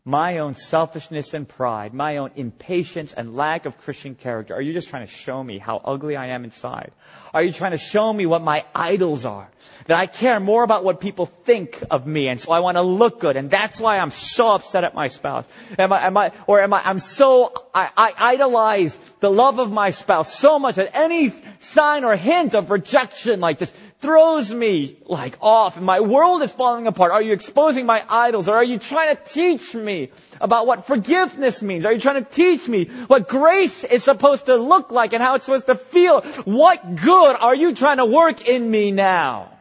my 0.04 0.38
own 0.38 0.54
selfishness 0.54 1.34
and 1.34 1.46
pride, 1.46 1.92
my 1.92 2.16
own 2.16 2.30
impatience 2.34 3.12
and 3.12 3.36
lack 3.36 3.66
of 3.66 3.78
Christian 3.78 4.14
character? 4.14 4.54
Are 4.54 4.60
you 4.60 4.72
just 4.72 4.88
trying 4.88 5.06
to 5.06 5.12
show 5.12 5.44
me 5.44 5.58
how 5.58 5.82
ugly 5.84 6.16
I 6.16 6.28
am 6.28 6.44
inside? 6.44 6.92
Are 7.34 7.42
you 7.42 7.52
trying 7.52 7.72
to 7.72 7.78
show 7.78 8.10
me 8.10 8.24
what 8.24 8.42
my 8.42 8.64
idols 8.74 9.26
are? 9.26 9.50
That 9.86 9.98
I 9.98 10.06
care 10.06 10.40
more 10.40 10.62
about 10.62 10.82
what 10.82 11.00
people 11.00 11.26
think 11.26 11.82
of 11.90 12.06
me 12.06 12.28
and 12.28 12.40
so 12.40 12.52
I 12.52 12.60
want 12.60 12.76
to 12.76 12.82
look 12.82 13.20
good 13.20 13.36
and 13.36 13.50
that's 13.50 13.80
why 13.80 13.98
I'm 13.98 14.10
so 14.10 14.48
upset 14.48 14.84
at 14.84 14.94
my 14.94 15.08
spouse. 15.08 15.46
Am 15.78 15.92
I, 15.92 16.06
am 16.06 16.16
I, 16.16 16.32
or 16.46 16.62
am 16.62 16.72
I, 16.72 16.82
I'm 16.84 17.00
so, 17.00 17.52
I, 17.74 17.90
I 17.94 18.14
idolize 18.32 18.98
the 19.20 19.30
love 19.30 19.58
of 19.58 19.70
my 19.70 19.90
spouse 19.90 20.34
so 20.34 20.58
much 20.58 20.76
that 20.76 20.96
any 20.96 21.34
sign 21.60 22.04
or 22.04 22.16
hint 22.16 22.54
of 22.54 22.70
rejection 22.70 23.40
like 23.40 23.58
just 23.58 23.74
throws 24.00 24.54
me 24.54 24.96
like 25.06 25.36
off 25.40 25.76
and 25.76 25.84
my 25.84 26.00
world 26.00 26.42
is 26.42 26.52
falling 26.52 26.86
apart? 26.86 27.10
Are 27.10 27.22
you 27.22 27.32
exposing 27.32 27.84
my 27.84 28.04
idols 28.08 28.48
or 28.48 28.56
are 28.56 28.64
you 28.64 28.78
trying 28.78 29.16
to 29.16 29.22
teach 29.22 29.74
me 29.74 30.10
about 30.40 30.66
what 30.66 30.86
forgiveness 30.86 31.62
means? 31.62 31.84
Are 31.84 31.92
you 31.92 32.00
trying 32.00 32.24
to 32.24 32.30
teach 32.30 32.68
me 32.68 32.84
what 33.08 33.28
grace 33.28 33.84
is 33.84 34.04
supposed 34.04 34.46
to 34.46 34.56
look 34.56 34.92
like 34.92 35.12
and 35.12 35.22
how 35.22 35.34
it's 35.34 35.44
supposed 35.44 35.66
to 35.66 35.74
feel? 35.74 36.22
What 36.44 36.96
good 36.96 37.36
are 37.36 37.54
you 37.54 37.74
trying 37.74 37.96
to 37.96 38.06
work 38.06 38.46
in 38.46 38.70
me 38.70 38.92
now? 38.92 39.52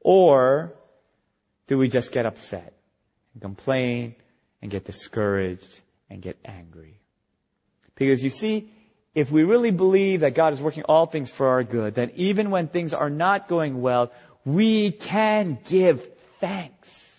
Or 0.00 0.72
do 1.68 1.78
we 1.78 1.88
just 1.88 2.12
get 2.12 2.26
upset 2.26 2.72
and 3.34 3.42
complain 3.42 4.16
and 4.60 4.70
get 4.70 4.84
discouraged 4.84 5.80
and 6.10 6.20
get 6.20 6.36
angry? 6.44 6.98
Because 7.94 8.22
you 8.22 8.30
see, 8.30 8.70
if 9.14 9.30
we 9.30 9.44
really 9.44 9.70
believe 9.70 10.20
that 10.20 10.34
God 10.34 10.52
is 10.52 10.60
working 10.60 10.84
all 10.84 11.06
things 11.06 11.30
for 11.30 11.48
our 11.48 11.64
good, 11.64 11.94
then 11.94 12.12
even 12.14 12.50
when 12.50 12.68
things 12.68 12.92
are 12.92 13.10
not 13.10 13.48
going 13.48 13.80
well, 13.80 14.12
we 14.44 14.90
can 14.90 15.58
give 15.64 16.08
thanks. 16.40 17.16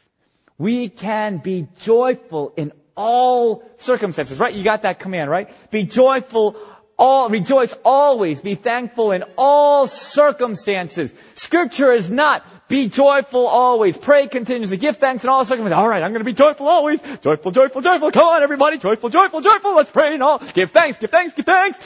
We 0.58 0.90
can 0.90 1.38
be 1.38 1.68
joyful 1.80 2.54
in 2.58 2.74
all 2.96 3.64
circumstances, 3.78 4.40
right? 4.40 4.54
You 4.54 4.64
got 4.64 4.82
that 4.82 5.00
command, 5.00 5.30
right? 5.30 5.50
Be 5.72 5.84
joyful 5.84 6.58
all, 7.00 7.30
rejoice 7.30 7.74
always, 7.84 8.42
be 8.42 8.56
thankful 8.56 9.14
in 9.14 9.24
all 9.38 9.88
circumstances. 9.88 11.14
Scripture 11.34 11.92
is 11.94 12.12
not 12.12 12.46
be 12.68 12.90
joyful 12.90 13.48
always, 13.48 13.98
pray 13.98 14.28
continuously, 14.28 14.78
give 14.78 14.98
thanks 14.98 15.24
in 15.24 15.30
all 15.30 15.46
circumstances. 15.46 15.78
All 15.78 15.88
right, 15.88 16.04
I'm 16.04 16.12
going 16.12 16.20
to 16.20 16.26
be 16.26 16.34
joyful 16.34 16.68
always. 16.68 17.02
Joyful, 17.22 17.52
joyful, 17.52 17.82
joyful. 17.82 18.12
Come 18.12 18.28
on, 18.28 18.44
everybody. 18.44 18.78
Joyful, 18.78 19.10
joyful, 19.10 19.42
joyful. 19.42 19.76
Let's 19.76 19.92
pray 19.92 20.14
and 20.14 20.22
all. 20.22 20.40
Give 20.40 20.70
thanks, 20.70 20.98
give 21.00 21.10
thanks, 21.10 21.34
give 21.34 21.46
thanks. 21.46 21.80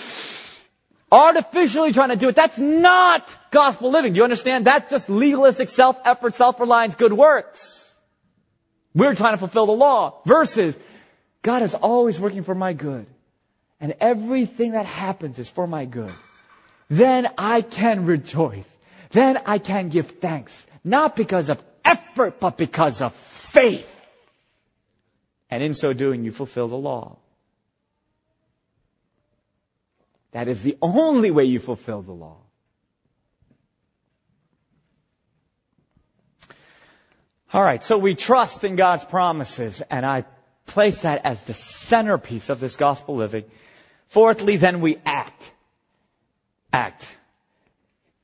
Artificially 1.12 1.94
trying 1.94 2.10
to 2.10 2.16
do 2.16 2.28
it. 2.28 2.36
That's 2.36 2.58
not 2.58 3.38
gospel 3.52 3.92
living. 3.92 4.14
Do 4.14 4.18
you 4.18 4.24
understand? 4.24 4.66
That's 4.66 4.90
just 4.90 5.10
legalistic 5.10 5.70
self-effort, 5.70 6.34
self-reliance, 6.34 6.96
good 6.96 7.14
works. 7.14 7.94
We're 8.96 9.14
trying 9.14 9.34
to 9.34 9.38
fulfill 9.38 9.68
the 9.68 9.74
law. 9.74 10.22
Versus, 10.26 10.78
God 11.44 11.62
is 11.62 11.76
always 11.76 12.20
working 12.20 12.42
for 12.42 12.56
my 12.56 12.74
good 12.74 13.06
and 13.84 13.96
everything 14.00 14.72
that 14.72 14.86
happens 14.86 15.38
is 15.38 15.50
for 15.50 15.68
my 15.68 15.84
good, 15.84 16.14
then 16.90 17.28
I 17.38 17.62
can 17.62 18.06
rejoice. 18.06 18.70
Then 19.12 19.38
I 19.46 19.58
can 19.58 19.90
give 19.90 20.10
thanks. 20.10 20.66
Not 20.86 21.18
because 21.18 21.50
of 21.50 21.62
effort, 21.84 22.40
but 22.40 22.58
because 22.58 23.02
of 23.02 23.14
faith. 23.14 23.90
And 25.52 25.62
in 25.62 25.74
so 25.74 25.92
doing, 25.92 26.24
you 26.24 26.32
fulfill 26.32 26.70
the 26.70 26.78
law. 26.78 27.18
That 30.32 30.48
is 30.48 30.64
the 30.64 30.78
only 30.82 31.30
way 31.30 31.44
you 31.44 31.60
fulfill 31.60 32.02
the 32.02 32.14
law. 32.14 32.38
All 37.52 37.62
right, 37.62 37.84
so 37.84 37.98
we 37.98 38.16
trust 38.16 38.64
in 38.64 38.78
God's 38.78 39.04
promises, 39.04 39.82
and 39.92 40.06
I 40.06 40.24
place 40.68 41.02
that 41.02 41.26
as 41.26 41.42
the 41.44 41.54
centerpiece 41.54 42.50
of 42.50 42.62
this 42.62 42.78
gospel 42.78 43.18
living. 43.18 43.44
Fourthly, 44.14 44.58
then 44.58 44.80
we 44.80 45.00
act. 45.08 45.52
Act. 46.72 47.16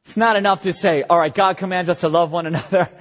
It's 0.06 0.16
not 0.16 0.36
enough 0.36 0.62
to 0.62 0.72
say, 0.72 1.02
all 1.02 1.18
right, 1.18 1.34
God 1.34 1.58
commands 1.58 1.90
us 1.90 2.02
to 2.02 2.10
love 2.10 2.32
one 2.32 2.46
another. 2.46 2.90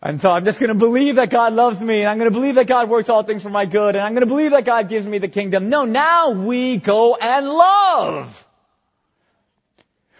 And 0.00 0.20
so 0.20 0.30
I'm 0.30 0.44
just 0.44 0.60
going 0.60 0.68
to 0.68 0.76
believe 0.76 1.16
that 1.16 1.28
God 1.28 1.54
loves 1.54 1.80
me 1.80 2.02
and 2.02 2.08
I'm 2.08 2.18
going 2.18 2.30
to 2.30 2.38
believe 2.38 2.54
that 2.54 2.68
God 2.68 2.88
works 2.88 3.08
all 3.08 3.24
things 3.24 3.42
for 3.42 3.50
my 3.50 3.66
good 3.66 3.96
and 3.96 4.04
I'm 4.04 4.12
going 4.12 4.20
to 4.20 4.28
believe 4.28 4.52
that 4.52 4.64
God 4.64 4.88
gives 4.88 5.08
me 5.08 5.18
the 5.18 5.26
kingdom. 5.26 5.70
No, 5.70 5.86
now 5.86 6.30
we 6.30 6.76
go 6.76 7.16
and 7.16 7.48
love. 7.48 8.46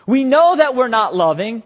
We 0.04 0.24
know 0.24 0.56
that 0.56 0.74
we're 0.74 0.88
not 0.88 1.14
loving. 1.14 1.62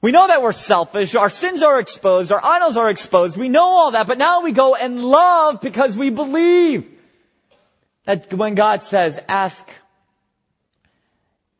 We 0.00 0.10
know 0.10 0.26
that 0.26 0.40
we're 0.40 0.52
selfish. 0.52 1.14
Our 1.14 1.28
sins 1.28 1.62
are 1.62 1.78
exposed. 1.78 2.32
Our 2.32 2.42
idols 2.42 2.78
are 2.78 2.88
exposed. 2.88 3.36
We 3.36 3.50
know 3.50 3.66
all 3.66 3.90
that, 3.90 4.06
but 4.06 4.16
now 4.16 4.40
we 4.40 4.52
go 4.52 4.74
and 4.74 5.04
love 5.04 5.60
because 5.60 5.98
we 5.98 6.08
believe. 6.08 6.93
That 8.04 8.32
when 8.34 8.54
God 8.54 8.82
says, 8.82 9.18
ask, 9.28 9.66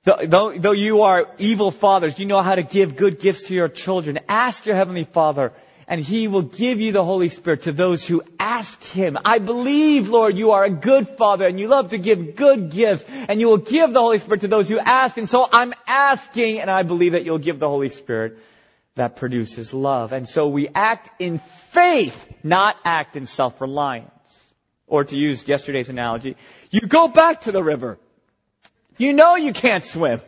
though, 0.05 0.55
though 0.57 0.73
you 0.73 1.03
are 1.03 1.29
evil 1.39 1.71
fathers, 1.71 2.19
you 2.19 2.27
know 2.27 2.43
how 2.43 2.55
to 2.55 2.63
give 2.63 2.97
good 2.97 3.19
gifts 3.19 3.45
to 3.49 3.55
your 3.55 3.69
children. 3.69 4.19
Ask 4.29 4.67
your 4.67 4.77
heavenly 4.77 5.05
father 5.05 5.53
and 5.87 6.01
he 6.01 6.29
will 6.29 6.43
give 6.43 6.81
you 6.81 6.93
the 6.93 7.05
Holy 7.05 7.29
Spirit 7.29 7.63
to 7.63 7.73
those 7.73 8.07
who 8.07 8.23
ask 8.39 8.83
him. 8.83 9.19
I 9.25 9.39
believe, 9.39 10.09
Lord, 10.09 10.37
you 10.37 10.53
are 10.53 10.65
a 10.65 10.71
good 10.71 11.09
father 11.09 11.47
and 11.47 11.61
you 11.61 11.69
love 11.69 11.91
to 11.91 11.99
give 11.99 12.37
good 12.37 12.71
gifts 12.71 13.05
and 13.09 13.41
you 13.41 13.49
will 13.49 13.59
give 13.59 13.93
the 13.93 14.01
Holy 14.01 14.19
Spirit 14.19 14.43
to 14.43 14.49
those 14.49 14.69
who 14.69 14.79
ask. 14.79 15.17
And 15.17 15.29
so 15.29 15.49
I'm 15.51 15.75
asking 15.87 16.61
and 16.61 16.71
I 16.71 16.83
believe 16.83 17.13
that 17.13 17.25
you'll 17.25 17.39
give 17.39 17.59
the 17.59 17.69
Holy 17.69 17.89
Spirit 17.89 18.39
that 18.95 19.17
produces 19.17 19.75
love. 19.75 20.13
And 20.13 20.29
so 20.29 20.49
we 20.49 20.69
act 20.69 21.11
in 21.21 21.39
faith, 21.39 22.17
not 22.43 22.77
act 22.85 23.17
in 23.17 23.27
self-reliance. 23.27 24.14
Or 24.87 25.05
to 25.05 25.17
use 25.17 25.47
yesterday's 25.49 25.89
analogy, 25.89 26.37
you 26.71 26.81
go 26.81 27.09
back 27.09 27.43
to 27.43 27.53
the 27.53 27.63
river. 27.63 27.99
You 28.99 29.13
know 29.13 29.37
you 29.37 29.53
can't 29.53 29.83
swim. 29.83 30.21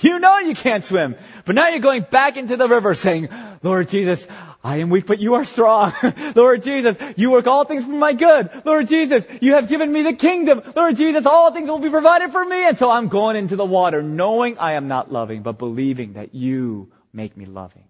You 0.00 0.18
know 0.18 0.38
you 0.38 0.54
can't 0.54 0.84
swim. 0.84 1.14
But 1.44 1.54
now 1.54 1.68
you're 1.68 1.78
going 1.78 2.04
back 2.10 2.36
into 2.36 2.56
the 2.56 2.66
river 2.66 2.94
saying, 2.94 3.28
Lord 3.62 3.88
Jesus, 3.88 4.26
I 4.64 4.78
am 4.78 4.90
weak, 4.90 5.06
but 5.06 5.20
you 5.20 5.34
are 5.34 5.44
strong. 5.44 5.92
Lord 6.34 6.62
Jesus, 6.62 6.96
you 7.16 7.30
work 7.30 7.46
all 7.46 7.64
things 7.64 7.84
for 7.84 7.90
my 7.90 8.12
good. 8.12 8.50
Lord 8.64 8.88
Jesus, 8.88 9.26
you 9.40 9.54
have 9.54 9.68
given 9.68 9.92
me 9.92 10.02
the 10.02 10.12
kingdom. 10.12 10.62
Lord 10.74 10.96
Jesus, 10.96 11.26
all 11.26 11.52
things 11.52 11.68
will 11.68 11.78
be 11.78 11.90
provided 11.90 12.30
for 12.32 12.44
me. 12.44 12.66
And 12.66 12.78
so 12.78 12.90
I'm 12.90 13.08
going 13.08 13.36
into 13.36 13.56
the 13.56 13.64
water 13.64 14.02
knowing 14.02 14.58
I 14.58 14.74
am 14.74 14.88
not 14.88 15.12
loving, 15.12 15.42
but 15.42 15.58
believing 15.58 16.14
that 16.14 16.34
you 16.34 16.92
make 17.12 17.36
me 17.36 17.44
loving. 17.44 17.84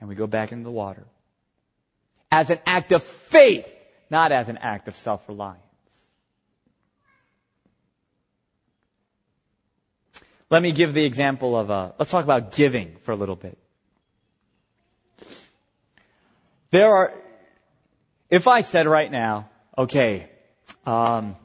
And 0.00 0.08
we 0.08 0.14
go 0.14 0.26
back 0.26 0.52
into 0.52 0.64
the 0.64 0.70
water. 0.70 1.06
As 2.30 2.50
an 2.50 2.58
act 2.66 2.92
of 2.92 3.02
faith, 3.02 3.66
not 4.12 4.30
as 4.30 4.48
an 4.48 4.58
act 4.58 4.86
of 4.86 4.94
self-reliance. 4.94 5.58
Let 10.50 10.62
me 10.62 10.70
give 10.70 10.92
the 10.92 11.04
example 11.04 11.56
of, 11.56 11.70
uh, 11.70 11.92
let's 11.98 12.10
talk 12.10 12.24
about 12.24 12.52
giving 12.52 12.94
for 13.04 13.12
a 13.12 13.16
little 13.16 13.36
bit. 13.36 13.58
There 16.70 16.94
are, 16.94 17.14
if 18.30 18.46
I 18.46 18.60
said 18.60 18.86
right 18.86 19.10
now, 19.10 19.48
okay, 19.76 20.28
um, 20.86 21.36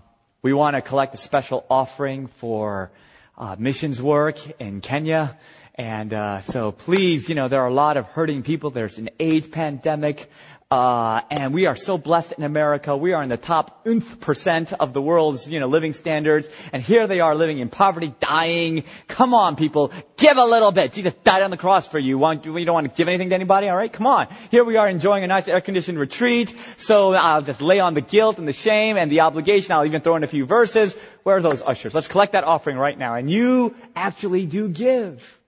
We 0.47 0.53
want 0.53 0.75
to 0.75 0.81
collect 0.81 1.13
a 1.13 1.17
special 1.17 1.65
offering 1.69 2.27
for 2.27 2.91
uh, 3.37 3.57
missions 3.59 4.01
work 4.01 4.39
in 4.61 4.79
Kenya. 4.79 5.37
And 5.75 6.13
uh, 6.13 6.39
so 6.39 6.71
please, 6.71 7.27
you 7.27 7.35
know, 7.35 7.49
there 7.49 7.59
are 7.59 7.67
a 7.67 7.73
lot 7.73 7.97
of 7.97 8.05
hurting 8.05 8.43
people. 8.43 8.69
There's 8.69 8.97
an 8.97 9.09
AIDS 9.19 9.47
pandemic. 9.47 10.29
Uh, 10.69 11.21
and 11.31 11.53
we 11.53 11.65
are 11.65 11.77
so 11.77 11.97
blessed 11.97 12.33
in 12.33 12.43
America. 12.43 12.97
We 12.97 13.13
are 13.13 13.23
in 13.23 13.29
the 13.29 13.37
top 13.37 13.87
nth 13.87 14.19
percent 14.19 14.73
of 14.73 14.91
the 14.91 15.01
world's, 15.01 15.49
you 15.49 15.61
know, 15.61 15.67
living 15.67 15.93
standards. 15.93 16.45
And 16.73 16.83
here 16.83 17.07
they 17.07 17.21
are 17.21 17.35
living 17.35 17.59
in 17.59 17.69
poverty, 17.69 18.13
dying. 18.19 18.83
Come 19.07 19.33
on, 19.33 19.55
people. 19.55 19.93
Give 20.17 20.35
a 20.35 20.43
little 20.43 20.73
bit. 20.73 20.91
Jesus 20.91 21.13
died 21.23 21.41
on 21.41 21.51
the 21.51 21.57
cross 21.57 21.87
for 21.87 21.99
you. 21.99 22.19
You 22.19 22.65
don't 22.65 22.73
want 22.73 22.93
to 22.93 22.97
give 22.97 23.07
anything 23.07 23.29
to 23.29 23.35
anybody? 23.35 23.69
All 23.69 23.77
right? 23.77 23.91
Come 23.91 24.07
on. 24.07 24.27
Here 24.51 24.65
we 24.65 24.75
are 24.75 24.89
enjoying 24.89 25.23
a 25.23 25.27
nice 25.27 25.47
air-conditioned 25.47 25.97
retreat. 25.97 26.53
So 26.75 27.13
I'll 27.13 27.41
just 27.41 27.61
lay 27.61 27.79
on 27.79 27.93
the 27.93 28.01
guilt 28.01 28.37
and 28.37 28.45
the 28.45 28.51
shame 28.51 28.97
and 28.97 29.09
the 29.09 29.21
obligation. 29.21 29.71
I'll 29.71 29.85
even 29.85 30.01
throw 30.01 30.17
in 30.17 30.25
a 30.25 30.27
few 30.27 30.45
verses. 30.45 30.97
Where 31.23 31.37
are 31.37 31.41
those 31.41 31.61
ushers? 31.61 31.95
Let's 31.95 32.09
collect 32.09 32.33
that 32.33 32.43
offering 32.43 32.77
right 32.77 32.97
now. 32.97 33.15
And 33.15 33.31
you 33.31 33.73
actually 33.95 34.45
do 34.45 34.67
give. 34.67 35.39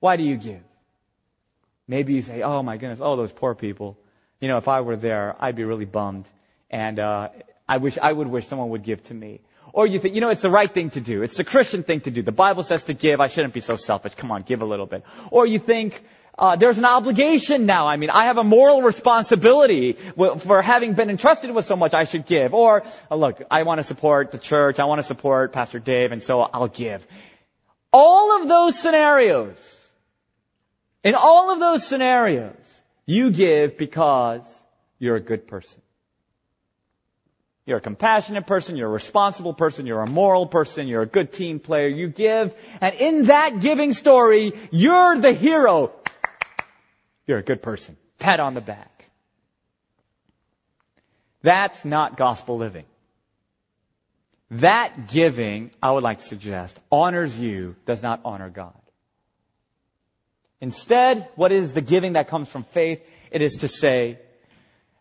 Why 0.00 0.18
do 0.18 0.22
you 0.22 0.36
give? 0.36 0.60
Maybe 1.86 2.12
you 2.12 2.20
say, 2.20 2.42
oh 2.42 2.62
my 2.62 2.76
goodness, 2.76 2.98
oh 3.00 3.16
those 3.16 3.32
poor 3.32 3.54
people. 3.54 3.98
You 4.40 4.48
know, 4.48 4.58
if 4.58 4.68
I 4.68 4.80
were 4.80 4.96
there, 4.96 5.36
I'd 5.40 5.56
be 5.56 5.64
really 5.64 5.84
bummed. 5.84 6.26
And, 6.70 6.98
uh, 6.98 7.28
I 7.68 7.76
wish, 7.78 7.98
I 8.00 8.12
would 8.12 8.28
wish 8.28 8.46
someone 8.46 8.70
would 8.70 8.82
give 8.82 9.02
to 9.04 9.14
me. 9.14 9.40
Or 9.72 9.86
you 9.86 9.98
think, 9.98 10.14
you 10.14 10.20
know, 10.20 10.30
it's 10.30 10.42
the 10.42 10.50
right 10.50 10.72
thing 10.72 10.90
to 10.90 11.00
do. 11.00 11.22
It's 11.22 11.36
the 11.36 11.44
Christian 11.44 11.82
thing 11.82 12.00
to 12.02 12.10
do. 12.10 12.22
The 12.22 12.32
Bible 12.32 12.62
says 12.62 12.84
to 12.84 12.94
give. 12.94 13.20
I 13.20 13.26
shouldn't 13.26 13.52
be 13.52 13.60
so 13.60 13.76
selfish. 13.76 14.14
Come 14.14 14.32
on, 14.32 14.42
give 14.42 14.62
a 14.62 14.64
little 14.64 14.86
bit. 14.86 15.04
Or 15.30 15.46
you 15.46 15.58
think, 15.58 16.02
uh, 16.38 16.56
there's 16.56 16.78
an 16.78 16.84
obligation 16.84 17.66
now. 17.66 17.86
I 17.86 17.96
mean, 17.96 18.10
I 18.10 18.24
have 18.24 18.38
a 18.38 18.44
moral 18.44 18.80
responsibility 18.82 19.94
for 20.16 20.62
having 20.62 20.94
been 20.94 21.10
entrusted 21.10 21.50
with 21.50 21.64
so 21.64 21.76
much. 21.76 21.94
I 21.94 22.04
should 22.04 22.26
give. 22.26 22.54
Or 22.54 22.84
uh, 23.10 23.16
look, 23.16 23.42
I 23.50 23.64
want 23.64 23.78
to 23.78 23.84
support 23.84 24.30
the 24.30 24.38
church. 24.38 24.78
I 24.78 24.84
want 24.84 25.00
to 25.00 25.02
support 25.02 25.52
Pastor 25.52 25.80
Dave, 25.80 26.12
and 26.12 26.22
so 26.22 26.40
I'll 26.40 26.68
give. 26.68 27.06
All 27.92 28.40
of 28.40 28.48
those 28.48 28.78
scenarios, 28.78 29.58
in 31.02 31.14
all 31.14 31.50
of 31.50 31.58
those 31.58 31.84
scenarios, 31.84 32.77
you 33.08 33.30
give 33.30 33.78
because 33.78 34.44
you're 34.98 35.16
a 35.16 35.20
good 35.20 35.48
person. 35.48 35.80
You're 37.64 37.78
a 37.78 37.80
compassionate 37.80 38.46
person, 38.46 38.76
you're 38.76 38.88
a 38.88 38.92
responsible 38.92 39.54
person, 39.54 39.86
you're 39.86 40.02
a 40.02 40.06
moral 40.06 40.46
person, 40.46 40.86
you're 40.86 41.02
a 41.02 41.06
good 41.06 41.32
team 41.32 41.58
player, 41.58 41.88
you 41.88 42.08
give, 42.08 42.54
and 42.82 42.94
in 42.96 43.26
that 43.26 43.60
giving 43.60 43.94
story, 43.94 44.52
you're 44.70 45.18
the 45.18 45.32
hero. 45.32 45.92
You're 47.26 47.38
a 47.38 47.42
good 47.42 47.62
person. 47.62 47.96
Pat 48.18 48.40
on 48.40 48.52
the 48.52 48.60
back. 48.60 49.08
That's 51.40 51.86
not 51.86 52.18
gospel 52.18 52.58
living. 52.58 52.84
That 54.50 55.08
giving, 55.08 55.70
I 55.82 55.92
would 55.92 56.02
like 56.02 56.18
to 56.18 56.24
suggest, 56.24 56.78
honors 56.92 57.38
you, 57.38 57.74
does 57.86 58.02
not 58.02 58.20
honor 58.22 58.50
God. 58.50 58.74
Instead, 60.60 61.28
what 61.36 61.52
is 61.52 61.74
the 61.74 61.80
giving 61.80 62.14
that 62.14 62.28
comes 62.28 62.48
from 62.48 62.64
faith? 62.64 63.00
It 63.30 63.42
is 63.42 63.54
to 63.56 63.68
say, 63.68 64.18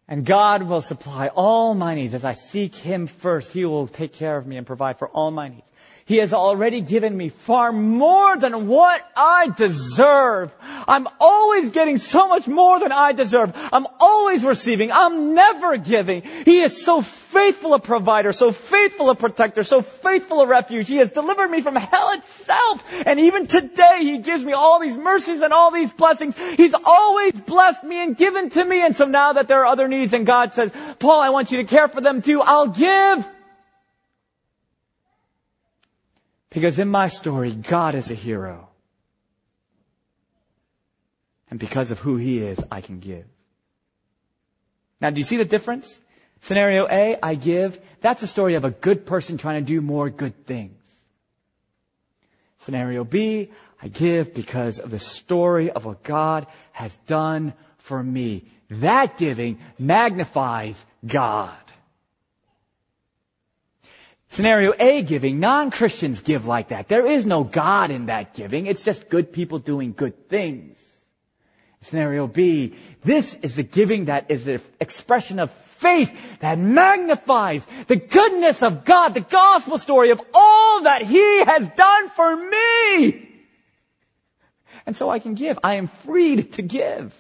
and 0.08 0.26
God 0.26 0.64
will 0.64 0.82
supply 0.82 1.28
all 1.30 1.74
my 1.74 1.96
needs. 1.96 2.14
As 2.14 2.24
I 2.24 2.34
seek 2.34 2.76
Him 2.76 3.08
first, 3.08 3.52
He 3.52 3.66
will 3.66 3.88
take 3.88 4.14
care 4.14 4.38
of 4.38 4.48
me 4.48 4.58
and 4.58 4.66
provide 4.66 5.00
for 5.00 5.10
all 5.10 5.32
my 5.32 5.50
needs. 5.50 5.64
He 6.08 6.18
has 6.20 6.32
already 6.32 6.80
given 6.80 7.18
me 7.18 7.28
far 7.28 7.74
more 7.74 8.38
than 8.38 8.68
what 8.68 9.06
I 9.14 9.50
deserve. 9.50 10.54
I'm 10.88 11.06
always 11.20 11.72
getting 11.72 11.98
so 11.98 12.30
much 12.30 12.48
more 12.48 12.80
than 12.80 12.94
I 12.94 13.12
deserve. 13.12 13.52
I'm 13.74 13.86
always 14.00 14.46
receiving. 14.46 14.90
I'm 14.90 15.34
never 15.34 15.76
giving. 15.76 16.22
He 16.22 16.62
is 16.62 16.82
so 16.82 17.02
faithful 17.02 17.74
a 17.74 17.80
provider, 17.80 18.32
so 18.32 18.54
faithful 18.54 19.10
a 19.10 19.16
protector, 19.16 19.64
so 19.64 19.82
faithful 19.82 20.40
a 20.40 20.48
refuge. 20.48 20.88
He 20.88 20.96
has 20.96 21.12
delivered 21.12 21.50
me 21.50 21.60
from 21.60 21.76
hell 21.76 22.14
itself. 22.14 22.86
And 23.06 23.20
even 23.20 23.46
today, 23.46 23.98
He 24.00 24.20
gives 24.20 24.46
me 24.46 24.54
all 24.54 24.80
these 24.80 24.96
mercies 24.96 25.42
and 25.42 25.52
all 25.52 25.72
these 25.72 25.92
blessings. 25.92 26.36
He's 26.56 26.74
always 26.86 27.34
blessed 27.34 27.84
me 27.84 28.02
and 28.02 28.16
given 28.16 28.50
to 28.52 28.64
me. 28.64 28.82
And 28.82 28.96
so 28.96 29.04
now 29.04 29.34
that 29.34 29.50
there 29.50 29.60
are 29.60 29.66
other 29.66 29.90
needs 29.90 30.14
and 30.14 30.26
God 30.26 30.54
says, 30.54 30.72
Paul, 31.00 31.20
I 31.20 31.32
want 31.32 31.52
you 31.52 31.58
to 31.58 31.66
care 31.66 31.90
for 31.90 32.00
them 32.00 32.22
too. 32.22 32.42
I'll 32.42 32.68
give. 32.68 33.28
Because 36.58 36.80
in 36.80 36.88
my 36.88 37.08
story, 37.08 37.54
God 37.54 37.94
is 37.94 38.10
a 38.10 38.16
hero. 38.16 38.68
And 41.52 41.60
because 41.60 41.92
of 41.92 42.00
who 42.00 42.18
he 42.18 42.40
is, 42.40 42.60
I 42.72 42.82
can 42.82 42.98
give. 42.98 43.26
Now, 45.00 45.12
do 45.12 45.20
you 45.20 45.24
see 45.24 45.38
the 45.38 45.46
difference? 45.46 46.02
Scenario 46.42 46.88
A, 46.90 47.16
I 47.22 47.36
give. 47.36 47.80
That's 48.02 48.24
a 48.24 48.28
story 48.28 48.56
of 48.56 48.66
a 48.66 48.72
good 48.72 49.06
person 49.06 49.38
trying 49.38 49.64
to 49.64 49.68
do 49.68 49.82
more 49.82 50.10
good 50.10 50.48
things. 50.48 50.82
Scenario 52.58 53.04
B, 53.04 53.52
I 53.80 53.88
give 53.88 54.34
because 54.34 54.80
of 54.80 54.90
the 54.90 54.98
story 54.98 55.70
of 55.70 55.86
what 55.86 56.02
God 56.02 56.48
has 56.72 56.98
done 57.06 57.54
for 57.78 58.02
me. 58.02 58.46
That 58.72 59.16
giving 59.16 59.60
magnifies 59.78 60.84
God. 61.06 61.67
Scenario 64.30 64.74
A 64.78 65.02
giving, 65.04 65.40
non-Christians 65.40 66.22
give 66.22 66.46
like 66.46 66.70
that. 66.70 66.88
There 66.88 67.08
is 67.08 67.26
no 67.26 67.44
God 67.44 67.92
in 67.92 68.08
that 68.08 68.34
giving. 68.34 68.66
It's 68.66 68.84
just 68.84 69.10
good 69.10 69.32
people 69.32 69.60
doing 69.60 69.94
good 69.94 70.30
things. 70.30 70.78
Scenario 71.82 72.28
B, 72.28 72.74
this 73.04 73.36
is 73.36 73.56
the 73.56 73.64
giving 73.64 74.06
that 74.06 74.30
is 74.30 74.46
the 74.46 74.62
expression 74.80 75.40
of 75.40 75.52
faith 75.52 76.12
that 76.40 76.58
magnifies 76.58 77.66
the 77.88 77.96
goodness 77.96 78.64
of 78.64 78.84
God, 78.84 79.10
the 79.14 79.22
gospel 79.22 79.78
story 79.78 80.10
of 80.10 80.22
all 80.34 80.82
that 80.82 81.04
He 81.04 81.40
has 81.44 81.68
done 81.76 82.10
for 82.10 82.36
me. 82.36 83.30
And 84.86 84.96
so 84.96 85.10
I 85.10 85.20
can 85.20 85.36
give. 85.36 85.60
I 85.64 85.76
am 85.76 85.88
freed 85.88 86.54
to 86.54 86.62
give. 86.62 87.14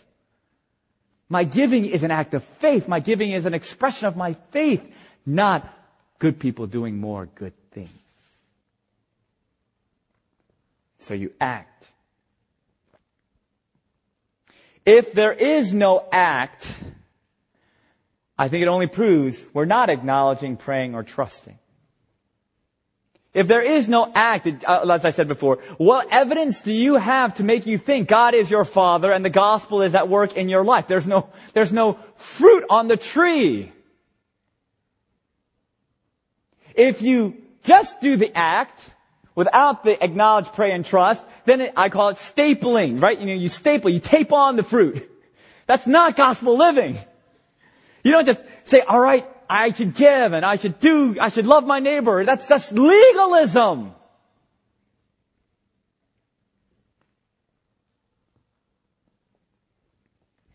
My 1.29 1.43
giving 1.43 1.85
is 1.85 2.03
an 2.03 2.11
act 2.11 2.33
of 2.33 2.43
faith. 2.43 2.87
My 2.87 2.99
giving 2.99 3.31
is 3.31 3.45
an 3.45 3.53
expression 3.53 4.07
of 4.07 4.15
my 4.15 4.33
faith, 4.51 4.83
not 5.25 5.76
good 6.19 6.39
people 6.39 6.67
doing 6.67 6.97
more 6.97 7.27
good 7.35 7.53
things. 7.71 7.89
So 10.99 11.13
you 11.13 11.31
act. 11.39 11.87
If 14.85 15.13
there 15.13 15.33
is 15.33 15.73
no 15.73 16.07
act, 16.11 16.73
I 18.37 18.47
think 18.47 18.61
it 18.61 18.67
only 18.67 18.87
proves 18.87 19.45
we're 19.53 19.65
not 19.65 19.89
acknowledging, 19.89 20.57
praying, 20.57 20.95
or 20.95 21.03
trusting. 21.03 21.59
If 23.33 23.47
there 23.47 23.61
is 23.61 23.87
no 23.87 24.11
act, 24.15 24.47
uh, 24.65 24.85
as 24.89 25.05
I 25.05 25.11
said 25.11 25.27
before, 25.27 25.57
what 25.77 26.07
evidence 26.11 26.61
do 26.61 26.73
you 26.73 26.95
have 26.95 27.35
to 27.35 27.43
make 27.43 27.67
you 27.67 27.77
think 27.77 28.07
God 28.07 28.33
is 28.33 28.49
your 28.49 28.65
Father 28.65 29.11
and 29.11 29.23
the 29.23 29.29
gospel 29.29 29.83
is 29.83 29.93
at 29.93 30.09
work 30.09 30.35
in 30.35 30.49
your 30.49 30.63
life? 30.63 30.87
There's 30.87 31.05
no, 31.05 31.29
there's 31.53 31.71
no 31.71 31.99
fruit 32.15 32.63
on 32.69 32.87
the 32.87 32.97
tree. 32.97 33.71
If 36.77 37.01
you 37.01 37.35
just 37.63 37.99
do 37.99 38.15
the 38.15 38.35
act 38.37 38.89
without 39.35 39.83
the 39.83 40.01
acknowledge, 40.01 40.47
pray, 40.53 40.71
and 40.71 40.85
trust, 40.85 41.23
then 41.45 41.61
it, 41.61 41.73
I 41.75 41.89
call 41.89 42.09
it 42.09 42.17
stapling, 42.17 43.01
right? 43.01 43.19
You 43.19 43.25
know, 43.25 43.33
you 43.33 43.49
staple, 43.49 43.89
you 43.89 43.99
tape 43.99 44.31
on 44.31 44.55
the 44.55 44.63
fruit. 44.63 45.09
That's 45.65 45.87
not 45.87 46.15
gospel 46.15 46.55
living. 46.55 46.97
You 48.03 48.11
don't 48.11 48.25
just 48.25 48.41
say, 48.65 48.81
all 48.81 48.99
right, 48.99 49.27
I 49.49 49.71
should 49.71 49.95
give 49.95 50.33
and 50.33 50.45
I 50.45 50.55
should 50.55 50.79
do, 50.79 51.17
I 51.19 51.29
should 51.29 51.45
love 51.45 51.65
my 51.65 51.79
neighbor. 51.79 52.23
That's 52.23 52.47
just 52.47 52.71
legalism. 52.71 53.93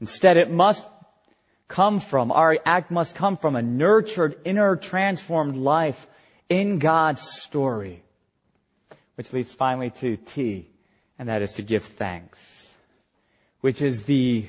Instead, 0.01 0.37
it 0.37 0.51
must 0.51 0.85
come 1.68 2.01
from, 2.01 2.33
our 2.33 2.59
act 2.64 2.91
must 2.91 3.14
come 3.14 3.37
from 3.37 3.55
a 3.55 3.62
nurtured, 3.62 4.37
inner 4.45 4.77
transformed 4.77 5.57
life 5.57 6.07
in 6.61 6.78
God's 6.78 7.22
story. 7.22 8.03
Which 9.14 9.32
leads 9.32 9.53
finally 9.53 9.90
to 9.90 10.16
T, 10.16 10.68
and 11.18 11.28
that 11.28 11.42
is 11.42 11.53
to 11.55 11.62
give 11.62 11.84
thanks. 11.84 12.74
Which 13.61 13.80
is 13.80 14.05
the 14.05 14.48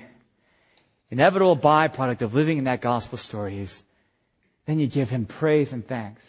inevitable 1.10 1.58
byproduct 1.58 2.22
of 2.22 2.34
living 2.34 2.58
in 2.58 2.64
that 2.64 2.82
gospel 2.82 3.18
story 3.18 3.60
is 3.60 3.84
then 4.66 4.80
you 4.80 4.88
give 4.88 5.10
him 5.10 5.26
praise 5.26 5.74
and 5.74 5.86
thanks 5.86 6.24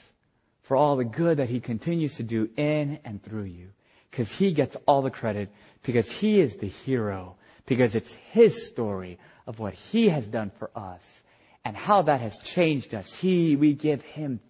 for 0.62 0.76
all 0.76 0.96
the 0.96 1.04
good 1.04 1.38
that 1.38 1.48
he 1.48 1.60
continues 1.60 2.16
to 2.16 2.22
do 2.22 2.50
in 2.56 2.98
and 3.04 3.22
through 3.22 3.44
you. 3.44 3.70
Because 4.10 4.30
he 4.30 4.52
gets 4.52 4.76
all 4.86 5.02
the 5.02 5.10
credit, 5.10 5.50
because 5.82 6.10
he 6.10 6.40
is 6.40 6.56
the 6.56 6.68
hero, 6.68 7.36
because 7.66 7.94
it's 7.94 8.12
his 8.30 8.66
story 8.66 9.18
of 9.46 9.58
what 9.58 9.74
he 9.74 10.08
has 10.08 10.26
done 10.26 10.50
for 10.58 10.70
us 10.74 11.22
and 11.64 11.76
how 11.76 12.02
that 12.02 12.20
has 12.20 12.38
changed 12.38 12.94
us. 12.94 13.12
He, 13.12 13.56
we 13.56 13.72
give 13.74 14.02
him. 14.02 14.40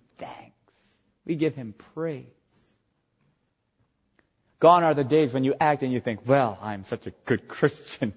We 1.27 1.37
give 1.37 1.55
him 1.55 1.75
praise. 1.95 2.27
Gone 4.61 4.83
are 4.83 4.95
the 4.95 5.05
days 5.05 5.33
when 5.33 5.45
you 5.45 5.55
act 5.61 5.83
and 5.83 5.93
you 5.93 6.01
think, 6.01 6.21
well, 6.27 6.59
I'm 6.63 6.85
such 6.85 7.07
a 7.07 7.13
good 7.25 7.49
Christian. 7.49 8.15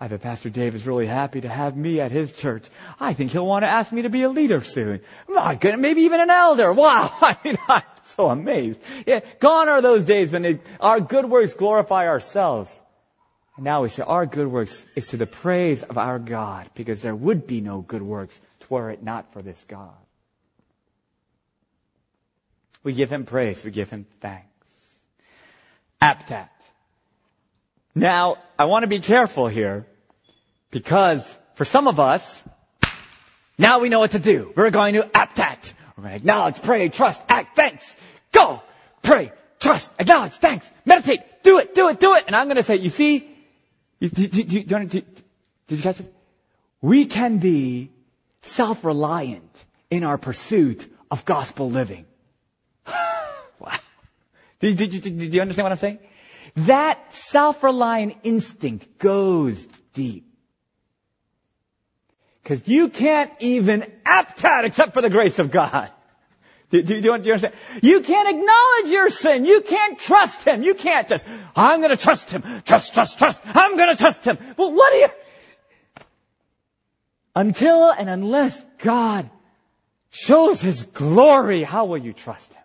I 0.00 0.08
bet 0.08 0.20
Pastor 0.20 0.50
Dave 0.50 0.74
is 0.74 0.86
really 0.86 1.06
happy 1.06 1.40
to 1.40 1.48
have 1.48 1.76
me 1.76 2.00
at 2.00 2.12
his 2.12 2.32
church. 2.32 2.68
I 3.00 3.12
think 3.12 3.32
he'll 3.32 3.46
want 3.46 3.64
to 3.64 3.68
ask 3.68 3.92
me 3.92 4.02
to 4.02 4.08
be 4.08 4.22
a 4.22 4.28
leader 4.28 4.62
soon. 4.62 5.00
My 5.28 5.56
goodness, 5.56 5.80
maybe 5.80 6.02
even 6.02 6.20
an 6.20 6.30
elder. 6.30 6.72
Wow. 6.72 7.12
I 7.20 7.36
mean, 7.44 7.58
I'm 7.68 7.82
so 8.04 8.28
amazed. 8.28 8.80
Yeah, 9.06 9.20
gone 9.40 9.68
are 9.68 9.82
those 9.82 10.04
days 10.04 10.30
when 10.30 10.44
it, 10.44 10.60
our 10.80 11.00
good 11.00 11.24
works 11.24 11.54
glorify 11.54 12.06
ourselves. 12.06 12.80
And 13.56 13.64
now 13.64 13.82
we 13.82 13.88
say 13.88 14.02
our 14.02 14.26
good 14.26 14.46
works 14.46 14.86
is 14.94 15.08
to 15.08 15.16
the 15.16 15.26
praise 15.26 15.82
of 15.82 15.98
our 15.98 16.18
God 16.18 16.70
because 16.74 17.02
there 17.02 17.14
would 17.14 17.46
be 17.46 17.60
no 17.60 17.80
good 17.80 18.02
works 18.02 18.40
were 18.72 18.90
it 18.90 19.02
not 19.02 19.32
for 19.32 19.42
this 19.42 19.64
God. 19.68 19.94
We 22.82 22.92
give 22.92 23.10
him 23.10 23.24
praise. 23.24 23.64
We 23.64 23.70
give 23.70 23.90
him 23.90 24.06
thanks. 24.20 24.46
Aptat. 26.00 26.48
Now, 27.94 28.38
I 28.58 28.64
want 28.64 28.82
to 28.82 28.88
be 28.88 29.00
careful 29.00 29.48
here 29.48 29.86
because 30.70 31.22
for 31.54 31.64
some 31.64 31.86
of 31.86 32.00
us, 32.00 32.42
now 33.58 33.80
we 33.80 33.88
know 33.88 34.00
what 34.00 34.12
to 34.12 34.18
do. 34.18 34.52
We're 34.56 34.70
going 34.70 34.94
to 34.94 35.02
aptat. 35.02 35.74
We're 35.96 36.04
going 36.04 36.12
to 36.12 36.16
acknowledge, 36.16 36.62
pray, 36.62 36.88
trust, 36.88 37.22
act, 37.28 37.54
thanks. 37.54 37.96
Go! 38.32 38.62
Pray, 39.02 39.32
trust, 39.58 39.92
acknowledge, 39.98 40.32
thanks, 40.32 40.70
meditate, 40.84 41.20
do 41.42 41.58
it, 41.58 41.74
do 41.74 41.88
it, 41.88 41.98
do 41.98 42.14
it. 42.14 42.24
And 42.26 42.36
I'm 42.36 42.46
going 42.46 42.56
to 42.56 42.62
say, 42.62 42.76
you 42.76 42.88
see, 42.88 43.28
you, 43.98 44.08
do, 44.08 44.28
do, 44.28 44.44
do, 44.44 44.84
did 44.86 45.04
you 45.68 45.82
catch 45.82 46.00
it? 46.00 46.12
We 46.80 47.06
can 47.06 47.38
be 47.38 47.90
self-reliant 48.42 49.64
in 49.90 50.04
our 50.04 50.18
pursuit 50.18 50.92
of 51.10 51.24
gospel 51.24 51.68
living. 51.68 52.06
Do, 54.62 54.72
do 54.74 54.86
you 54.86 55.40
understand 55.40 55.64
what 55.64 55.72
I'm 55.72 55.78
saying? 55.78 55.98
That 56.54 57.12
self-reliant 57.12 58.16
instinct 58.22 58.98
goes 58.98 59.66
deep. 59.92 60.24
Because 62.42 62.66
you 62.68 62.88
can't 62.88 63.32
even 63.40 63.90
act 64.04 64.44
out 64.44 64.64
except 64.64 64.94
for 64.94 65.02
the 65.02 65.10
grace 65.10 65.40
of 65.40 65.50
God. 65.50 65.90
Do, 66.70 66.80
do, 66.80 67.00
do, 67.00 67.08
you 67.08 67.12
understand? 67.12 67.54
You 67.82 68.00
can't 68.00 68.28
acknowledge 68.28 68.92
your 68.92 69.10
sin. 69.10 69.44
You 69.44 69.62
can't 69.62 69.98
trust 69.98 70.44
Him. 70.44 70.62
You 70.62 70.74
can't 70.74 71.08
just, 71.08 71.26
I'm 71.54 71.80
gonna 71.80 71.96
trust 71.96 72.30
Him. 72.30 72.42
Trust, 72.64 72.94
trust, 72.94 73.18
trust. 73.18 73.42
I'm 73.44 73.76
gonna 73.76 73.96
trust 73.96 74.24
Him. 74.24 74.38
Well, 74.56 74.72
what 74.72 74.92
do 74.92 74.98
you, 74.98 75.08
until 77.34 77.90
and 77.90 78.08
unless 78.08 78.64
God 78.78 79.28
shows 80.10 80.60
His 80.60 80.84
glory, 80.84 81.62
how 81.62 81.84
will 81.84 81.98
you 81.98 82.12
trust 82.12 82.54
Him? 82.54 82.61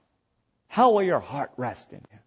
How 0.78 0.92
will 0.92 1.02
your 1.02 1.20
heart 1.20 1.50
rest 1.58 1.92
in 1.92 1.98
Him? 1.98 2.20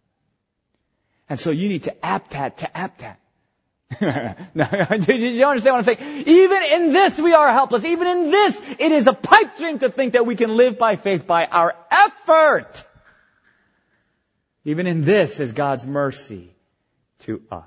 And 1.28 1.38
so 1.38 1.52
you 1.52 1.68
need 1.68 1.84
to 1.84 1.94
aptat 2.02 2.56
to 2.56 2.70
aptat. 2.74 3.14
do 5.06 5.14
you 5.14 5.44
understand 5.44 5.76
what 5.76 5.88
I'm 5.88 5.96
saying? 5.96 6.24
Even 6.26 6.60
in 6.64 6.92
this 6.92 7.20
we 7.20 7.32
are 7.32 7.52
helpless. 7.52 7.84
Even 7.84 8.08
in 8.08 8.32
this, 8.32 8.60
it 8.80 8.90
is 8.90 9.06
a 9.06 9.12
pipe 9.12 9.56
dream 9.56 9.78
to 9.78 9.88
think 9.88 10.14
that 10.14 10.26
we 10.26 10.34
can 10.34 10.56
live 10.56 10.80
by 10.80 10.96
faith 10.96 11.28
by 11.28 11.44
our 11.44 11.76
effort. 11.92 12.84
Even 14.64 14.88
in 14.88 15.04
this 15.04 15.38
is 15.38 15.52
God's 15.52 15.86
mercy 15.86 16.52
to 17.20 17.40
us. 17.52 17.62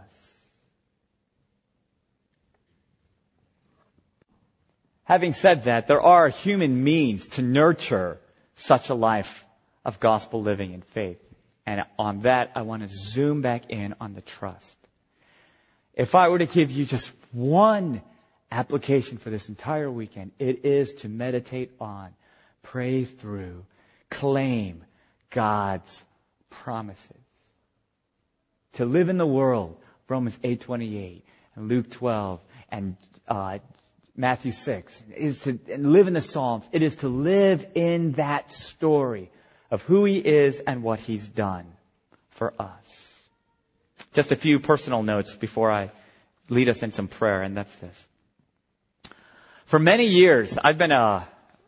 Having 5.06 5.36
said 5.36 5.64
that, 5.64 5.88
there 5.88 6.02
are 6.02 6.28
human 6.28 6.84
means 6.84 7.26
to 7.30 7.42
nurture 7.42 8.20
such 8.56 8.90
a 8.90 8.94
life 8.94 9.46
of 9.86 10.00
gospel 10.00 10.42
living 10.42 10.74
and 10.74 10.84
faith. 10.84 11.20
And 11.66 11.84
on 11.98 12.22
that, 12.22 12.52
I 12.56 12.62
want 12.62 12.84
to 12.84 12.90
zoom 12.90 13.42
back 13.42 13.70
in 13.70 13.96
on 14.00 14.14
the 14.14 14.22
trust. 14.22 14.78
If 15.94 16.16
I 16.16 16.28
were 16.30 16.40
to 16.40 16.46
give 16.46 16.72
you 16.72 16.86
just 16.86 17.12
one 17.32 18.02
application 18.52 19.18
for 19.18 19.30
this 19.30 19.50
entire 19.50 19.90
weekend, 19.90 20.32
it 20.40 20.66
is 20.66 20.94
to 20.94 21.10
meditate 21.10 21.72
on, 21.80 22.12
pray 22.62 23.06
through, 23.06 23.66
claim 24.10 24.84
God's 25.30 26.04
promises. 26.50 27.18
To 28.74 28.86
live 28.86 29.10
in 29.10 29.18
the 29.18 29.28
world, 29.28 29.78
Romans 30.08 30.38
8:28 30.44 31.22
and 31.56 31.70
Luke 31.70 31.90
12 31.92 32.42
and 32.70 32.98
uh, 33.28 33.60
Matthew 34.16 34.52
6. 34.52 35.04
It 35.16 35.18
is 35.18 35.44
to 35.44 35.60
live 35.78 36.08
in 36.08 36.14
the 36.14 36.22
Psalms. 36.22 36.68
It 36.72 36.82
is 36.82 36.96
to 36.98 37.08
live 37.08 37.66
in 37.76 38.14
that 38.14 38.52
story 38.52 39.30
of 39.74 39.82
who 39.82 40.06
he 40.06 40.20
is 40.20 40.60
and 40.60 40.84
what 40.84 41.00
he's 41.00 41.28
done 41.28 41.66
for 42.30 42.54
us. 42.60 43.18
Just 44.14 44.32
a 44.32 44.36
few 44.36 44.60
personal 44.60 45.02
notes 45.02 45.36
before 45.36 45.72
I 45.72 45.90
lead 46.48 46.70
us 46.70 46.84
in 46.84 46.92
some 46.92 47.08
prayer, 47.08 47.42
and 47.42 47.58
that's 47.58 47.76
this. 47.78 48.08
For 49.66 49.80
many 49.80 50.06
years, 50.06 50.60
I've 50.64 50.78
been 50.78 50.92
uh, 50.92 51.24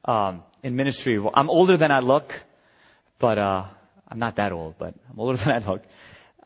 um, 0.06 0.44
in 0.62 0.76
ministry. 0.76 1.20
I'm 1.34 1.50
older 1.50 1.78
than 1.78 1.90
I 1.90 2.02
look, 2.02 2.40
but 3.18 3.40
uh, 3.40 3.66
I'm 4.08 4.20
not 4.20 4.36
that 4.36 4.52
old, 4.52 4.78
but 4.78 4.94
I'm 5.10 5.20
older 5.20 5.38
than 5.44 5.56
I 5.56 5.66
look. 5.68 5.84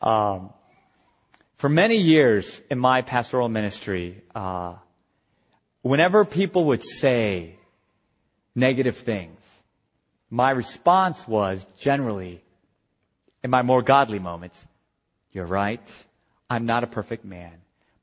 Um, 0.00 0.54
for 1.58 1.68
many 1.68 1.98
years 1.98 2.58
in 2.70 2.78
my 2.78 3.02
pastoral 3.02 3.50
ministry, 3.50 4.22
uh, 4.34 4.76
whenever 5.82 6.24
people 6.24 6.64
would 6.66 6.82
say 6.82 7.58
negative 8.54 8.96
things, 8.96 9.36
my 10.30 10.50
response 10.50 11.26
was 11.26 11.66
generally, 11.78 12.42
in 13.42 13.50
my 13.50 13.62
more 13.62 13.82
godly 13.82 14.20
moments, 14.20 14.64
you're 15.32 15.46
right. 15.46 15.80
I'm 16.48 16.66
not 16.66 16.84
a 16.84 16.86
perfect 16.86 17.24
man. 17.24 17.52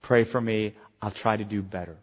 Pray 0.01 0.23
for 0.23 0.39
me. 0.39 0.73
I'll 1.01 1.11
try 1.11 1.37
to 1.37 1.43
do 1.43 1.61
better. 1.61 1.95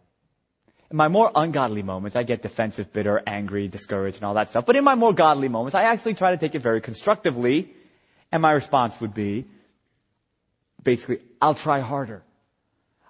In 0.91 0.97
my 0.97 1.07
more 1.07 1.31
ungodly 1.35 1.83
moments, 1.83 2.15
I 2.15 2.23
get 2.23 2.41
defensive, 2.41 2.93
bitter, 2.93 3.21
angry, 3.25 3.67
discouraged, 3.67 4.17
and 4.17 4.25
all 4.25 4.35
that 4.35 4.49
stuff. 4.49 4.65
But 4.65 4.75
in 4.75 4.83
my 4.83 4.95
more 4.95 5.13
godly 5.13 5.47
moments, 5.47 5.75
I 5.75 5.83
actually 5.83 6.13
try 6.13 6.31
to 6.31 6.37
take 6.37 6.55
it 6.55 6.61
very 6.61 6.81
constructively. 6.81 7.73
And 8.31 8.41
my 8.41 8.51
response 8.51 8.99
would 9.01 9.13
be, 9.13 9.45
basically, 10.83 11.19
I'll 11.41 11.55
try 11.55 11.79
harder. 11.79 12.23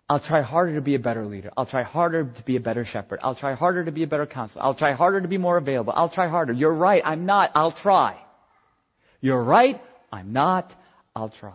I'll 0.07 0.19
try 0.19 0.41
harder 0.41 0.75
to 0.75 0.81
be 0.81 0.93
a 0.93 0.99
better 0.99 1.25
leader. 1.25 1.51
I'll 1.57 1.65
try 1.65 1.81
harder 1.81 2.25
to 2.25 2.43
be 2.43 2.57
a 2.57 2.59
better 2.59 2.85
shepherd. 2.85 3.19
I'll 3.23 3.33
try 3.33 3.53
harder 3.53 3.85
to 3.85 3.91
be 3.91 4.03
a 4.03 4.07
better 4.07 4.27
counselor. 4.27 4.63
I'll 4.63 4.75
try 4.75 4.91
harder 4.91 5.21
to 5.21 5.27
be 5.27 5.39
more 5.39 5.57
available. 5.57 5.93
I'll 5.95 6.09
try 6.09 6.27
harder. 6.27 6.53
You're 6.53 6.73
right. 6.73 7.01
I'm 7.03 7.25
not. 7.25 7.51
I'll 7.55 7.71
try. 7.71 8.15
You're 9.19 9.41
right. 9.41 9.81
I'm 10.11 10.31
not. 10.31 10.75
I'll 11.15 11.29
try. 11.29 11.53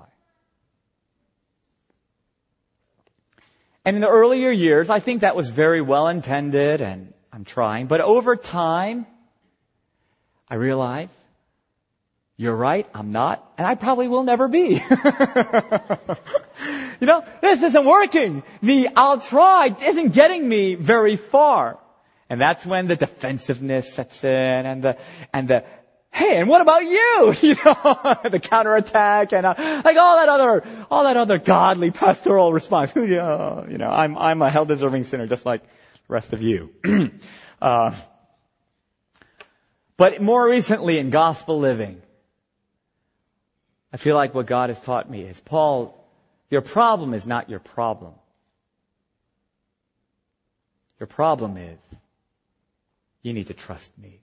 And 3.84 3.96
in 3.96 4.02
the 4.02 4.08
earlier 4.08 4.50
years, 4.50 4.90
I 4.90 4.98
think 4.98 5.20
that 5.20 5.36
was 5.36 5.48
very 5.48 5.80
well 5.80 6.08
intended 6.08 6.80
and 6.80 7.14
I'm 7.32 7.44
trying. 7.44 7.86
But 7.86 8.00
over 8.00 8.34
time, 8.34 9.06
I 10.48 10.56
realized 10.56 11.12
you're 12.40 12.56
right, 12.56 12.88
I'm 12.94 13.12
not, 13.12 13.46
and 13.58 13.66
I 13.66 13.74
probably 13.74 14.08
will 14.08 14.22
never 14.22 14.48
be. 14.48 14.68
you 14.70 14.80
know, 17.06 17.22
this 17.42 17.62
isn't 17.62 17.84
working. 17.84 18.42
The 18.62 18.88
I'll 18.96 19.20
try 19.20 19.76
isn't 19.82 20.14
getting 20.14 20.48
me 20.48 20.74
very 20.74 21.16
far. 21.16 21.78
And 22.30 22.40
that's 22.40 22.64
when 22.64 22.86
the 22.86 22.96
defensiveness 22.96 23.92
sets 23.92 24.24
in 24.24 24.30
and 24.30 24.82
the, 24.82 24.96
and 25.34 25.48
the, 25.48 25.64
hey, 26.12 26.38
and 26.38 26.48
what 26.48 26.62
about 26.62 26.82
you? 26.82 27.34
You 27.42 27.56
know, 27.62 28.18
the 28.30 28.40
counterattack 28.42 29.34
and 29.34 29.44
uh, 29.44 29.82
like 29.84 29.98
all 29.98 30.16
that 30.16 30.30
other, 30.30 30.64
all 30.90 31.04
that 31.04 31.18
other 31.18 31.36
godly 31.36 31.90
pastoral 31.90 32.54
response. 32.54 32.96
you 32.96 33.16
know, 33.16 33.90
I'm, 33.90 34.16
I'm 34.16 34.40
a 34.40 34.48
hell 34.48 34.64
deserving 34.64 35.04
sinner 35.04 35.26
just 35.26 35.44
like 35.44 35.62
the 35.62 35.68
rest 36.08 36.32
of 36.32 36.40
you. 36.40 36.70
uh, 37.60 37.94
but 39.98 40.22
more 40.22 40.48
recently 40.48 40.96
in 40.96 41.10
gospel 41.10 41.58
living, 41.58 42.00
I 43.92 43.96
feel 43.96 44.14
like 44.14 44.34
what 44.34 44.46
God 44.46 44.70
has 44.70 44.80
taught 44.80 45.10
me 45.10 45.22
is, 45.22 45.40
Paul, 45.40 45.96
your 46.48 46.60
problem 46.60 47.14
is 47.14 47.26
not 47.26 47.50
your 47.50 47.58
problem. 47.58 48.14
Your 50.98 51.06
problem 51.06 51.56
is, 51.56 51.78
you 53.22 53.32
need 53.32 53.48
to 53.48 53.54
trust 53.54 53.96
me. 53.98 54.20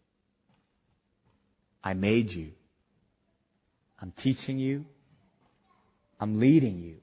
I 1.83 1.93
made 1.93 2.33
you. 2.33 2.51
I'm 4.01 4.11
teaching 4.11 4.59
you. 4.59 4.85
I'm 6.19 6.39
leading 6.39 6.79
you. 6.79 6.97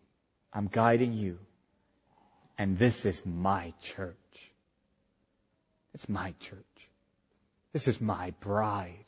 I'm 0.53 0.69
guiding 0.69 1.13
you. 1.13 1.39
And 2.57 2.79
this 2.79 3.05
is 3.05 3.23
my 3.25 3.75
church. 3.83 4.53
It's 5.93 6.09
my 6.09 6.35
church. 6.41 6.89
This 7.73 7.89
is 7.89 8.01
my 8.01 8.33
bride. 8.41 9.05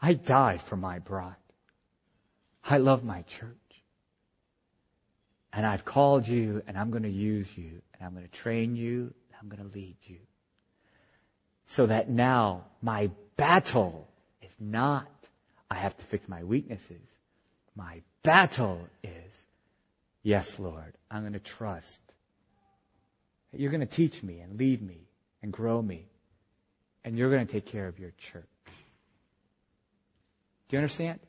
I 0.00 0.14
died 0.14 0.60
for 0.60 0.76
my 0.76 0.98
bride. 0.98 1.34
I 2.68 2.78
love 2.78 3.04
my 3.04 3.22
church. 3.22 3.50
And 5.52 5.64
I've 5.64 5.84
called 5.84 6.28
you 6.28 6.62
and 6.66 6.76
I'm 6.76 6.90
going 6.90 7.04
to 7.04 7.08
use 7.08 7.56
you 7.56 7.80
and 7.94 8.02
I'm 8.06 8.12
going 8.12 8.24
to 8.24 8.30
train 8.30 8.76
you 8.76 9.12
and 9.28 9.36
I'm 9.40 9.48
going 9.48 9.68
to 9.68 9.74
lead 9.74 9.96
you. 10.04 10.18
So 11.66 11.86
that 11.86 12.10
now 12.10 12.64
my 12.82 13.10
battle 13.36 14.08
is 14.42 14.52
not 14.60 15.08
I 15.70 15.76
have 15.76 15.96
to 15.96 16.04
fix 16.04 16.28
my 16.28 16.44
weaknesses. 16.44 17.02
My 17.74 18.02
battle 18.22 18.88
is, 19.02 19.46
yes, 20.22 20.58
Lord, 20.58 20.94
I'm 21.10 21.22
going 21.22 21.32
to 21.32 21.38
trust 21.38 22.00
that 23.52 23.60
you're 23.60 23.70
going 23.70 23.80
to 23.80 23.86
teach 23.86 24.22
me 24.22 24.40
and 24.40 24.58
lead 24.58 24.82
me 24.82 25.08
and 25.42 25.52
grow 25.52 25.82
me, 25.82 26.06
and 27.04 27.18
you're 27.18 27.30
going 27.30 27.46
to 27.46 27.52
take 27.52 27.66
care 27.66 27.88
of 27.88 27.98
your 27.98 28.12
church. 28.18 28.44
Do 30.68 30.76
you 30.76 30.78
understand? 30.78 31.20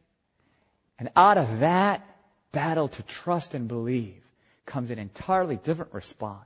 And 0.99 1.09
out 1.15 1.37
of 1.37 1.59
that 1.59 2.05
battle 2.51 2.87
to 2.87 3.03
trust 3.03 3.53
and 3.53 3.67
believe 3.67 4.21
comes 4.65 4.89
an 4.91 4.99
entirely 4.99 5.57
different 5.57 5.93
response 5.93 6.43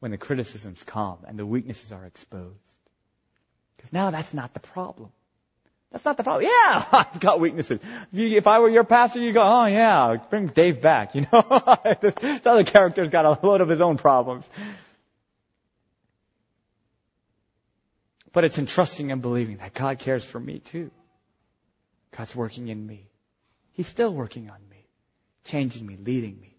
when 0.00 0.10
the 0.10 0.18
criticisms 0.18 0.82
come 0.82 1.18
and 1.26 1.38
the 1.38 1.46
weaknesses 1.46 1.92
are 1.92 2.04
exposed. 2.04 2.56
Because 3.76 3.92
now 3.92 4.10
that's 4.10 4.34
not 4.34 4.54
the 4.54 4.60
problem. 4.60 5.10
That's 5.90 6.04
not 6.04 6.16
the 6.16 6.22
problem. 6.22 6.44
Yeah, 6.44 6.84
I've 6.92 7.20
got 7.20 7.40
weaknesses. 7.40 7.80
If, 8.12 8.18
you, 8.18 8.36
if 8.36 8.46
I 8.46 8.58
were 8.58 8.70
your 8.70 8.84
pastor, 8.84 9.20
you'd 9.20 9.34
go, 9.34 9.42
oh 9.42 9.66
yeah, 9.66 10.16
bring 10.30 10.46
Dave 10.46 10.80
back. 10.80 11.14
You 11.22 11.26
know, 11.32 11.78
this, 12.00 12.14
this 12.14 12.46
other 12.46 12.64
character's 12.64 13.10
got 13.10 13.24
a 13.24 13.46
load 13.46 13.60
of 13.60 13.68
his 13.68 13.80
own 13.80 13.96
problems. 13.96 14.48
But 18.32 18.44
it's 18.44 18.56
in 18.56 18.66
trusting 18.66 19.12
and 19.12 19.20
believing 19.20 19.58
that 19.58 19.74
God 19.74 19.98
cares 19.98 20.24
for 20.24 20.40
me 20.40 20.58
too. 20.58 20.90
God's 22.16 22.34
working 22.34 22.68
in 22.68 22.86
me. 22.86 23.06
He's 23.72 23.88
still 23.88 24.12
working 24.12 24.50
on 24.50 24.58
me, 24.70 24.86
changing 25.44 25.86
me, 25.86 25.96
leading 25.96 26.40
me. 26.40 26.56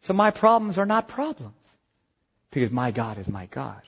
So 0.00 0.12
my 0.12 0.30
problems 0.30 0.78
are 0.78 0.86
not 0.86 1.08
problems 1.08 1.54
because 2.50 2.70
my 2.70 2.90
God 2.90 3.18
is 3.18 3.28
my 3.28 3.46
God. 3.46 3.82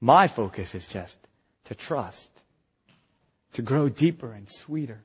My 0.00 0.28
focus 0.28 0.74
is 0.74 0.86
just 0.86 1.18
to 1.64 1.74
trust 1.74 2.30
to 3.52 3.62
grow 3.62 3.88
deeper 3.88 4.32
and 4.32 4.48
sweeter. 4.48 5.02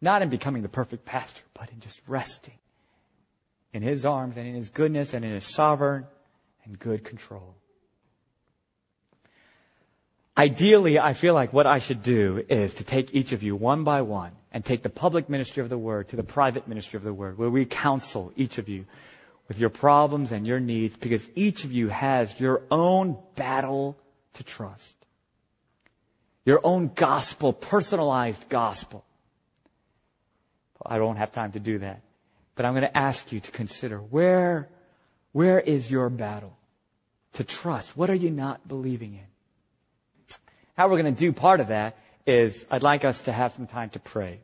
Not 0.00 0.22
in 0.22 0.28
becoming 0.28 0.62
the 0.62 0.68
perfect 0.68 1.04
pastor, 1.04 1.42
but 1.54 1.70
in 1.70 1.80
just 1.80 2.00
resting 2.06 2.58
in 3.72 3.82
His 3.82 4.04
arms 4.04 4.36
and 4.36 4.46
in 4.46 4.54
His 4.54 4.68
goodness 4.68 5.14
and 5.14 5.24
in 5.24 5.32
His 5.32 5.46
sovereign 5.46 6.06
and 6.64 6.78
good 6.78 7.04
control. 7.04 7.56
Ideally, 10.36 10.98
I 10.98 11.12
feel 11.12 11.34
like 11.34 11.52
what 11.52 11.66
I 11.66 11.78
should 11.78 12.02
do 12.02 12.44
is 12.48 12.74
to 12.74 12.84
take 12.84 13.14
each 13.14 13.32
of 13.32 13.42
you 13.42 13.54
one 13.54 13.84
by 13.84 14.02
one 14.02 14.32
and 14.50 14.64
take 14.64 14.82
the 14.82 14.90
public 14.90 15.28
ministry 15.28 15.62
of 15.62 15.68
the 15.68 15.78
word 15.78 16.08
to 16.08 16.16
the 16.16 16.24
private 16.24 16.66
ministry 16.66 16.96
of 16.96 17.04
the 17.04 17.14
word, 17.14 17.38
where 17.38 17.50
we 17.50 17.64
counsel 17.64 18.32
each 18.36 18.58
of 18.58 18.68
you 18.68 18.84
with 19.46 19.58
your 19.58 19.70
problems 19.70 20.32
and 20.32 20.46
your 20.46 20.60
needs 20.60 20.96
because 20.96 21.28
each 21.34 21.64
of 21.64 21.72
you 21.72 21.88
has 21.88 22.40
your 22.40 22.62
own 22.70 23.16
battle 23.36 23.96
to 24.32 24.42
trust 24.42 24.96
your 26.44 26.60
own 26.62 26.90
gospel, 26.94 27.52
personalized 27.52 28.48
gospel. 28.48 29.04
I 30.84 30.98
don't 30.98 31.16
have 31.16 31.32
time 31.32 31.52
to 31.52 31.60
do 31.60 31.78
that. 31.78 32.02
But 32.54 32.66
I'm 32.66 32.74
going 32.74 32.82
to 32.82 32.96
ask 32.96 33.32
you 33.32 33.40
to 33.40 33.50
consider 33.50 33.98
where, 33.98 34.68
where 35.32 35.58
is 35.58 35.90
your 35.90 36.08
battle? 36.10 36.56
To 37.34 37.44
trust. 37.44 37.96
What 37.96 38.10
are 38.10 38.14
you 38.14 38.30
not 38.30 38.68
believing 38.68 39.14
in? 39.14 39.26
How 40.76 40.88
we're 40.88 41.00
going 41.00 41.14
to 41.14 41.20
do 41.20 41.32
part 41.32 41.60
of 41.60 41.68
that 41.68 41.96
is 42.26 42.66
I'd 42.68 42.82
like 42.82 43.04
us 43.04 43.22
to 43.22 43.32
have 43.32 43.52
some 43.52 43.68
time 43.68 43.90
to 43.90 44.00
pray. 44.00 44.40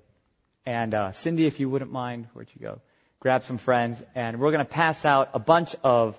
And 0.64 0.94
uh, 0.94 1.10
Cindy, 1.10 1.46
if 1.46 1.58
you 1.58 1.68
wouldn't 1.68 1.90
mind, 1.90 2.28
where'd 2.34 2.46
you 2.54 2.62
go? 2.62 2.80
Grab 3.18 3.42
some 3.42 3.58
friends, 3.58 4.00
and 4.14 4.38
we're 4.38 4.52
going 4.52 4.64
to 4.64 4.70
pass 4.70 5.04
out 5.04 5.30
a 5.34 5.40
bunch 5.40 5.74
of 5.82 6.16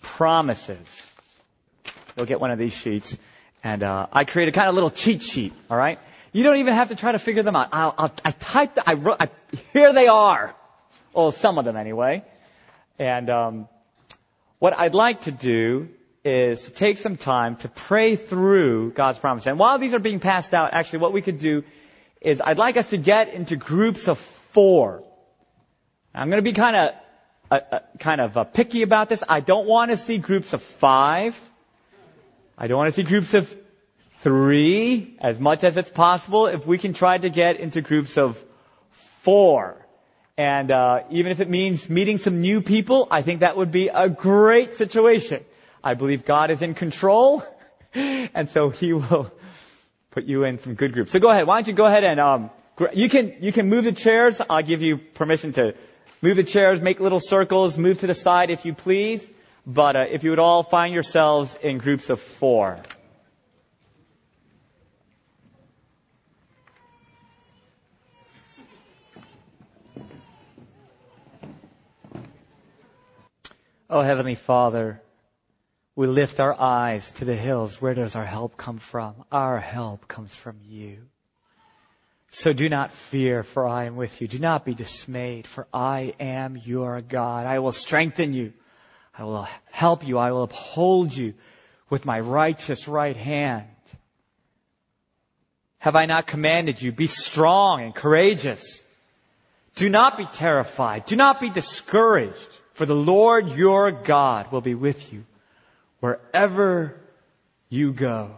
promises. 0.00 1.10
You'll 2.16 2.26
get 2.26 2.40
one 2.40 2.52
of 2.52 2.58
these 2.60 2.72
sheets. 2.72 3.18
And 3.64 3.82
uh, 3.82 4.06
I 4.12 4.24
created 4.24 4.54
kind 4.54 4.68
of 4.68 4.74
a 4.74 4.76
little 4.76 4.90
cheat 4.90 5.22
sheet, 5.22 5.52
all 5.68 5.76
right? 5.76 5.98
You 6.32 6.44
don't 6.44 6.58
even 6.58 6.74
have 6.74 6.90
to 6.90 6.94
try 6.94 7.10
to 7.10 7.18
figure 7.18 7.42
them 7.42 7.56
out. 7.56 7.70
I'll, 7.72 7.94
I'll, 7.98 8.12
i 8.24 8.30
typed, 8.30 8.78
I 8.86 8.94
wrote, 8.94 9.16
I, 9.18 9.28
here 9.72 9.92
they 9.92 10.06
are. 10.06 10.54
Well, 11.12 11.32
some 11.32 11.58
of 11.58 11.64
them 11.64 11.76
anyway. 11.76 12.22
And 12.96 13.28
um, 13.28 13.68
what 14.60 14.78
I'd 14.78 14.94
like 14.94 15.22
to 15.22 15.32
do 15.32 15.88
is 16.24 16.62
to 16.62 16.70
take 16.70 16.98
some 16.98 17.16
time 17.16 17.56
to 17.56 17.68
pray 17.68 18.16
through 18.16 18.92
God's 18.92 19.18
promise. 19.18 19.46
And 19.46 19.58
while 19.58 19.78
these 19.78 19.94
are 19.94 19.98
being 19.98 20.20
passed 20.20 20.52
out, 20.52 20.74
actually 20.74 21.00
what 21.00 21.12
we 21.12 21.22
could 21.22 21.38
do 21.38 21.64
is 22.20 22.40
I'd 22.44 22.58
like 22.58 22.76
us 22.76 22.90
to 22.90 22.96
get 22.96 23.32
into 23.32 23.56
groups 23.56 24.08
of 24.08 24.18
four. 24.18 25.04
I'm 26.14 26.30
going 26.30 26.42
to 26.42 26.50
be 26.50 26.52
kind 26.52 26.76
of 26.76 26.94
uh, 27.50 27.60
uh, 27.72 27.78
kind 27.98 28.20
of 28.20 28.36
uh, 28.36 28.44
picky 28.44 28.82
about 28.82 29.08
this. 29.08 29.22
I 29.26 29.40
don't 29.40 29.66
want 29.66 29.90
to 29.90 29.96
see 29.96 30.18
groups 30.18 30.52
of 30.52 30.62
five. 30.62 31.40
I 32.58 32.66
don't 32.66 32.76
want 32.76 32.92
to 32.92 33.00
see 33.00 33.08
groups 33.08 33.32
of 33.32 33.56
three 34.20 35.16
as 35.20 35.40
much 35.40 35.64
as 35.64 35.76
it's 35.76 35.88
possible. 35.88 36.46
If 36.46 36.66
we 36.66 36.76
can 36.76 36.92
try 36.92 37.16
to 37.16 37.30
get 37.30 37.60
into 37.60 37.80
groups 37.80 38.18
of 38.18 38.44
four. 39.22 39.86
And 40.36 40.70
uh, 40.70 41.04
even 41.10 41.32
if 41.32 41.40
it 41.40 41.48
means 41.48 41.88
meeting 41.88 42.18
some 42.18 42.40
new 42.40 42.60
people, 42.60 43.08
I 43.10 43.22
think 43.22 43.40
that 43.40 43.56
would 43.56 43.72
be 43.72 43.88
a 43.88 44.08
great 44.08 44.76
situation. 44.76 45.44
I 45.82 45.94
believe 45.94 46.24
God 46.24 46.50
is 46.50 46.62
in 46.62 46.74
control, 46.74 47.44
and 47.94 48.48
so 48.48 48.70
He 48.70 48.92
will 48.92 49.32
put 50.10 50.24
you 50.24 50.44
in 50.44 50.58
some 50.58 50.74
good 50.74 50.92
groups. 50.92 51.12
So 51.12 51.18
go 51.18 51.30
ahead. 51.30 51.46
Why 51.46 51.56
don't 51.56 51.68
you 51.68 51.74
go 51.74 51.86
ahead 51.86 52.04
and 52.04 52.20
um, 52.20 52.50
you 52.92 53.08
can 53.08 53.34
you 53.40 53.52
can 53.52 53.68
move 53.68 53.84
the 53.84 53.92
chairs. 53.92 54.40
I'll 54.48 54.62
give 54.62 54.82
you 54.82 54.98
permission 54.98 55.52
to 55.54 55.74
move 56.22 56.36
the 56.36 56.44
chairs, 56.44 56.80
make 56.80 57.00
little 57.00 57.20
circles, 57.20 57.78
move 57.78 58.00
to 58.00 58.06
the 58.06 58.14
side 58.14 58.50
if 58.50 58.64
you 58.64 58.74
please. 58.74 59.28
But 59.66 59.96
uh, 59.96 60.04
if 60.10 60.24
you 60.24 60.30
would 60.30 60.38
all 60.38 60.62
find 60.62 60.94
yourselves 60.94 61.58
in 61.62 61.78
groups 61.78 62.10
of 62.10 62.20
four. 62.20 62.80
Oh, 73.90 74.02
Heavenly 74.02 74.34
Father, 74.34 75.00
we 75.98 76.06
lift 76.06 76.38
our 76.38 76.54
eyes 76.60 77.10
to 77.10 77.24
the 77.24 77.34
hills. 77.34 77.82
Where 77.82 77.92
does 77.92 78.14
our 78.14 78.24
help 78.24 78.56
come 78.56 78.78
from? 78.78 79.16
Our 79.32 79.58
help 79.58 80.06
comes 80.06 80.32
from 80.32 80.58
you. 80.64 80.98
So 82.30 82.52
do 82.52 82.68
not 82.68 82.92
fear, 82.92 83.42
for 83.42 83.66
I 83.66 83.86
am 83.86 83.96
with 83.96 84.20
you. 84.20 84.28
Do 84.28 84.38
not 84.38 84.64
be 84.64 84.74
dismayed, 84.74 85.48
for 85.48 85.66
I 85.74 86.14
am 86.20 86.56
your 86.56 87.00
God. 87.00 87.46
I 87.46 87.58
will 87.58 87.72
strengthen 87.72 88.32
you. 88.32 88.52
I 89.12 89.24
will 89.24 89.48
help 89.72 90.06
you. 90.06 90.18
I 90.18 90.30
will 90.30 90.44
uphold 90.44 91.16
you 91.16 91.34
with 91.90 92.04
my 92.04 92.20
righteous 92.20 92.86
right 92.86 93.16
hand. 93.16 93.66
Have 95.78 95.96
I 95.96 96.06
not 96.06 96.28
commanded 96.28 96.80
you? 96.80 96.92
Be 96.92 97.08
strong 97.08 97.82
and 97.82 97.92
courageous. 97.92 98.80
Do 99.74 99.88
not 99.88 100.16
be 100.16 100.26
terrified. 100.26 101.06
Do 101.06 101.16
not 101.16 101.40
be 101.40 101.50
discouraged, 101.50 102.60
for 102.72 102.86
the 102.86 102.94
Lord 102.94 103.50
your 103.50 103.90
God 103.90 104.52
will 104.52 104.60
be 104.60 104.76
with 104.76 105.12
you 105.12 105.24
wherever 106.00 106.94
you 107.68 107.92
go. 107.92 108.30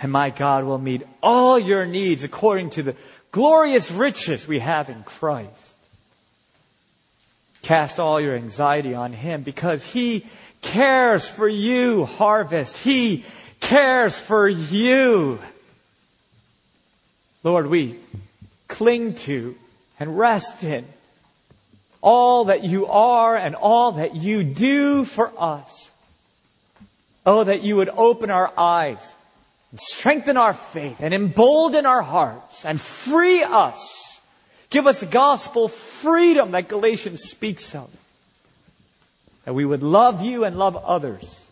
And 0.00 0.10
my 0.10 0.30
God 0.30 0.64
will 0.64 0.78
meet 0.78 1.02
all 1.22 1.58
your 1.58 1.86
needs 1.86 2.24
according 2.24 2.70
to 2.70 2.82
the 2.82 2.96
glorious 3.30 3.90
riches 3.90 4.48
we 4.48 4.58
have 4.58 4.90
in 4.90 5.04
Christ. 5.04 5.74
Cast 7.62 8.00
all 8.00 8.20
your 8.20 8.34
anxiety 8.34 8.94
on 8.94 9.12
Him 9.12 9.42
because 9.42 9.84
He 9.84 10.26
cares 10.60 11.28
for 11.28 11.48
you, 11.48 12.04
harvest. 12.04 12.76
He 12.76 13.24
cares 13.60 14.18
for 14.18 14.48
you. 14.48 15.38
Lord, 17.44 17.68
we 17.68 17.98
cling 18.66 19.14
to 19.14 19.54
and 20.00 20.18
rest 20.18 20.64
in 20.64 20.84
all 22.00 22.46
that 22.46 22.64
you 22.64 22.86
are 22.86 23.36
and 23.36 23.54
all 23.54 23.92
that 23.92 24.16
you 24.16 24.42
do 24.42 25.04
for 25.04 25.32
us. 25.38 25.91
Oh, 27.24 27.44
that 27.44 27.62
you 27.62 27.76
would 27.76 27.88
open 27.88 28.30
our 28.30 28.52
eyes 28.58 29.14
and 29.70 29.80
strengthen 29.80 30.36
our 30.36 30.54
faith 30.54 30.96
and 31.00 31.14
embolden 31.14 31.86
our 31.86 32.02
hearts 32.02 32.64
and 32.64 32.80
free 32.80 33.42
us 33.42 34.12
Give 34.72 34.86
us 34.86 35.02
gospel 35.02 35.68
freedom 35.68 36.52
that 36.52 36.68
Galatians 36.68 37.24
speaks 37.24 37.74
of. 37.74 37.90
That 39.44 39.54
we 39.54 39.66
would 39.66 39.82
love 39.82 40.22
you 40.22 40.44
and 40.44 40.56
love 40.56 40.76
others 40.76 41.44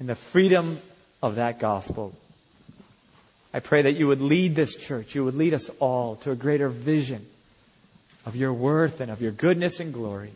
in 0.00 0.06
the 0.06 0.14
freedom 0.14 0.80
of 1.22 1.34
that 1.34 1.58
gospel. 1.58 2.14
I 3.52 3.60
pray 3.60 3.82
that 3.82 3.92
you 3.92 4.08
would 4.08 4.22
lead 4.22 4.56
this 4.56 4.74
church, 4.74 5.14
you 5.14 5.22
would 5.26 5.34
lead 5.34 5.52
us 5.52 5.70
all 5.80 6.16
to 6.16 6.30
a 6.30 6.34
greater 6.34 6.70
vision 6.70 7.26
of 8.24 8.36
your 8.36 8.54
worth 8.54 9.02
and 9.02 9.10
of 9.10 9.20
your 9.20 9.30
goodness 9.30 9.78
and 9.78 9.92
glory, 9.92 10.32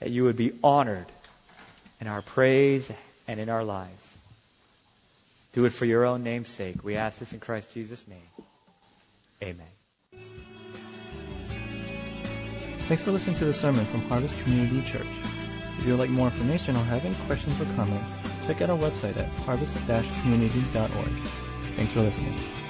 that 0.00 0.10
you 0.10 0.24
would 0.24 0.36
be 0.36 0.58
honored 0.64 1.06
in 2.00 2.08
our 2.08 2.20
praise 2.20 2.90
and 3.28 3.40
in 3.40 3.48
our 3.48 3.64
lives. 3.64 4.14
Do 5.52 5.64
it 5.64 5.72
for 5.72 5.86
your 5.86 6.04
own 6.04 6.22
name's 6.22 6.48
sake. 6.48 6.84
We 6.84 6.96
ask 6.96 7.18
this 7.18 7.32
in 7.32 7.40
Christ 7.40 7.72
Jesus' 7.72 8.06
name. 8.06 8.44
Amen. 9.42 9.66
Thanks 12.88 13.02
for 13.02 13.10
listening 13.10 13.36
to 13.36 13.44
the 13.44 13.52
sermon 13.52 13.84
from 13.86 14.02
Harvest 14.02 14.38
Community 14.40 14.82
Church. 14.82 15.06
If 15.78 15.86
you 15.86 15.92
would 15.92 16.00
like 16.00 16.10
more 16.10 16.28
information 16.28 16.76
or 16.76 16.84
have 16.84 17.04
any 17.04 17.14
questions 17.26 17.60
or 17.60 17.64
comments, 17.74 18.10
check 18.46 18.62
out 18.62 18.70
our 18.70 18.78
website 18.78 19.16
at 19.16 19.26
harvest-community.org. 19.40 20.90
Thanks 21.76 21.92
for 21.92 22.02
listening. 22.02 22.65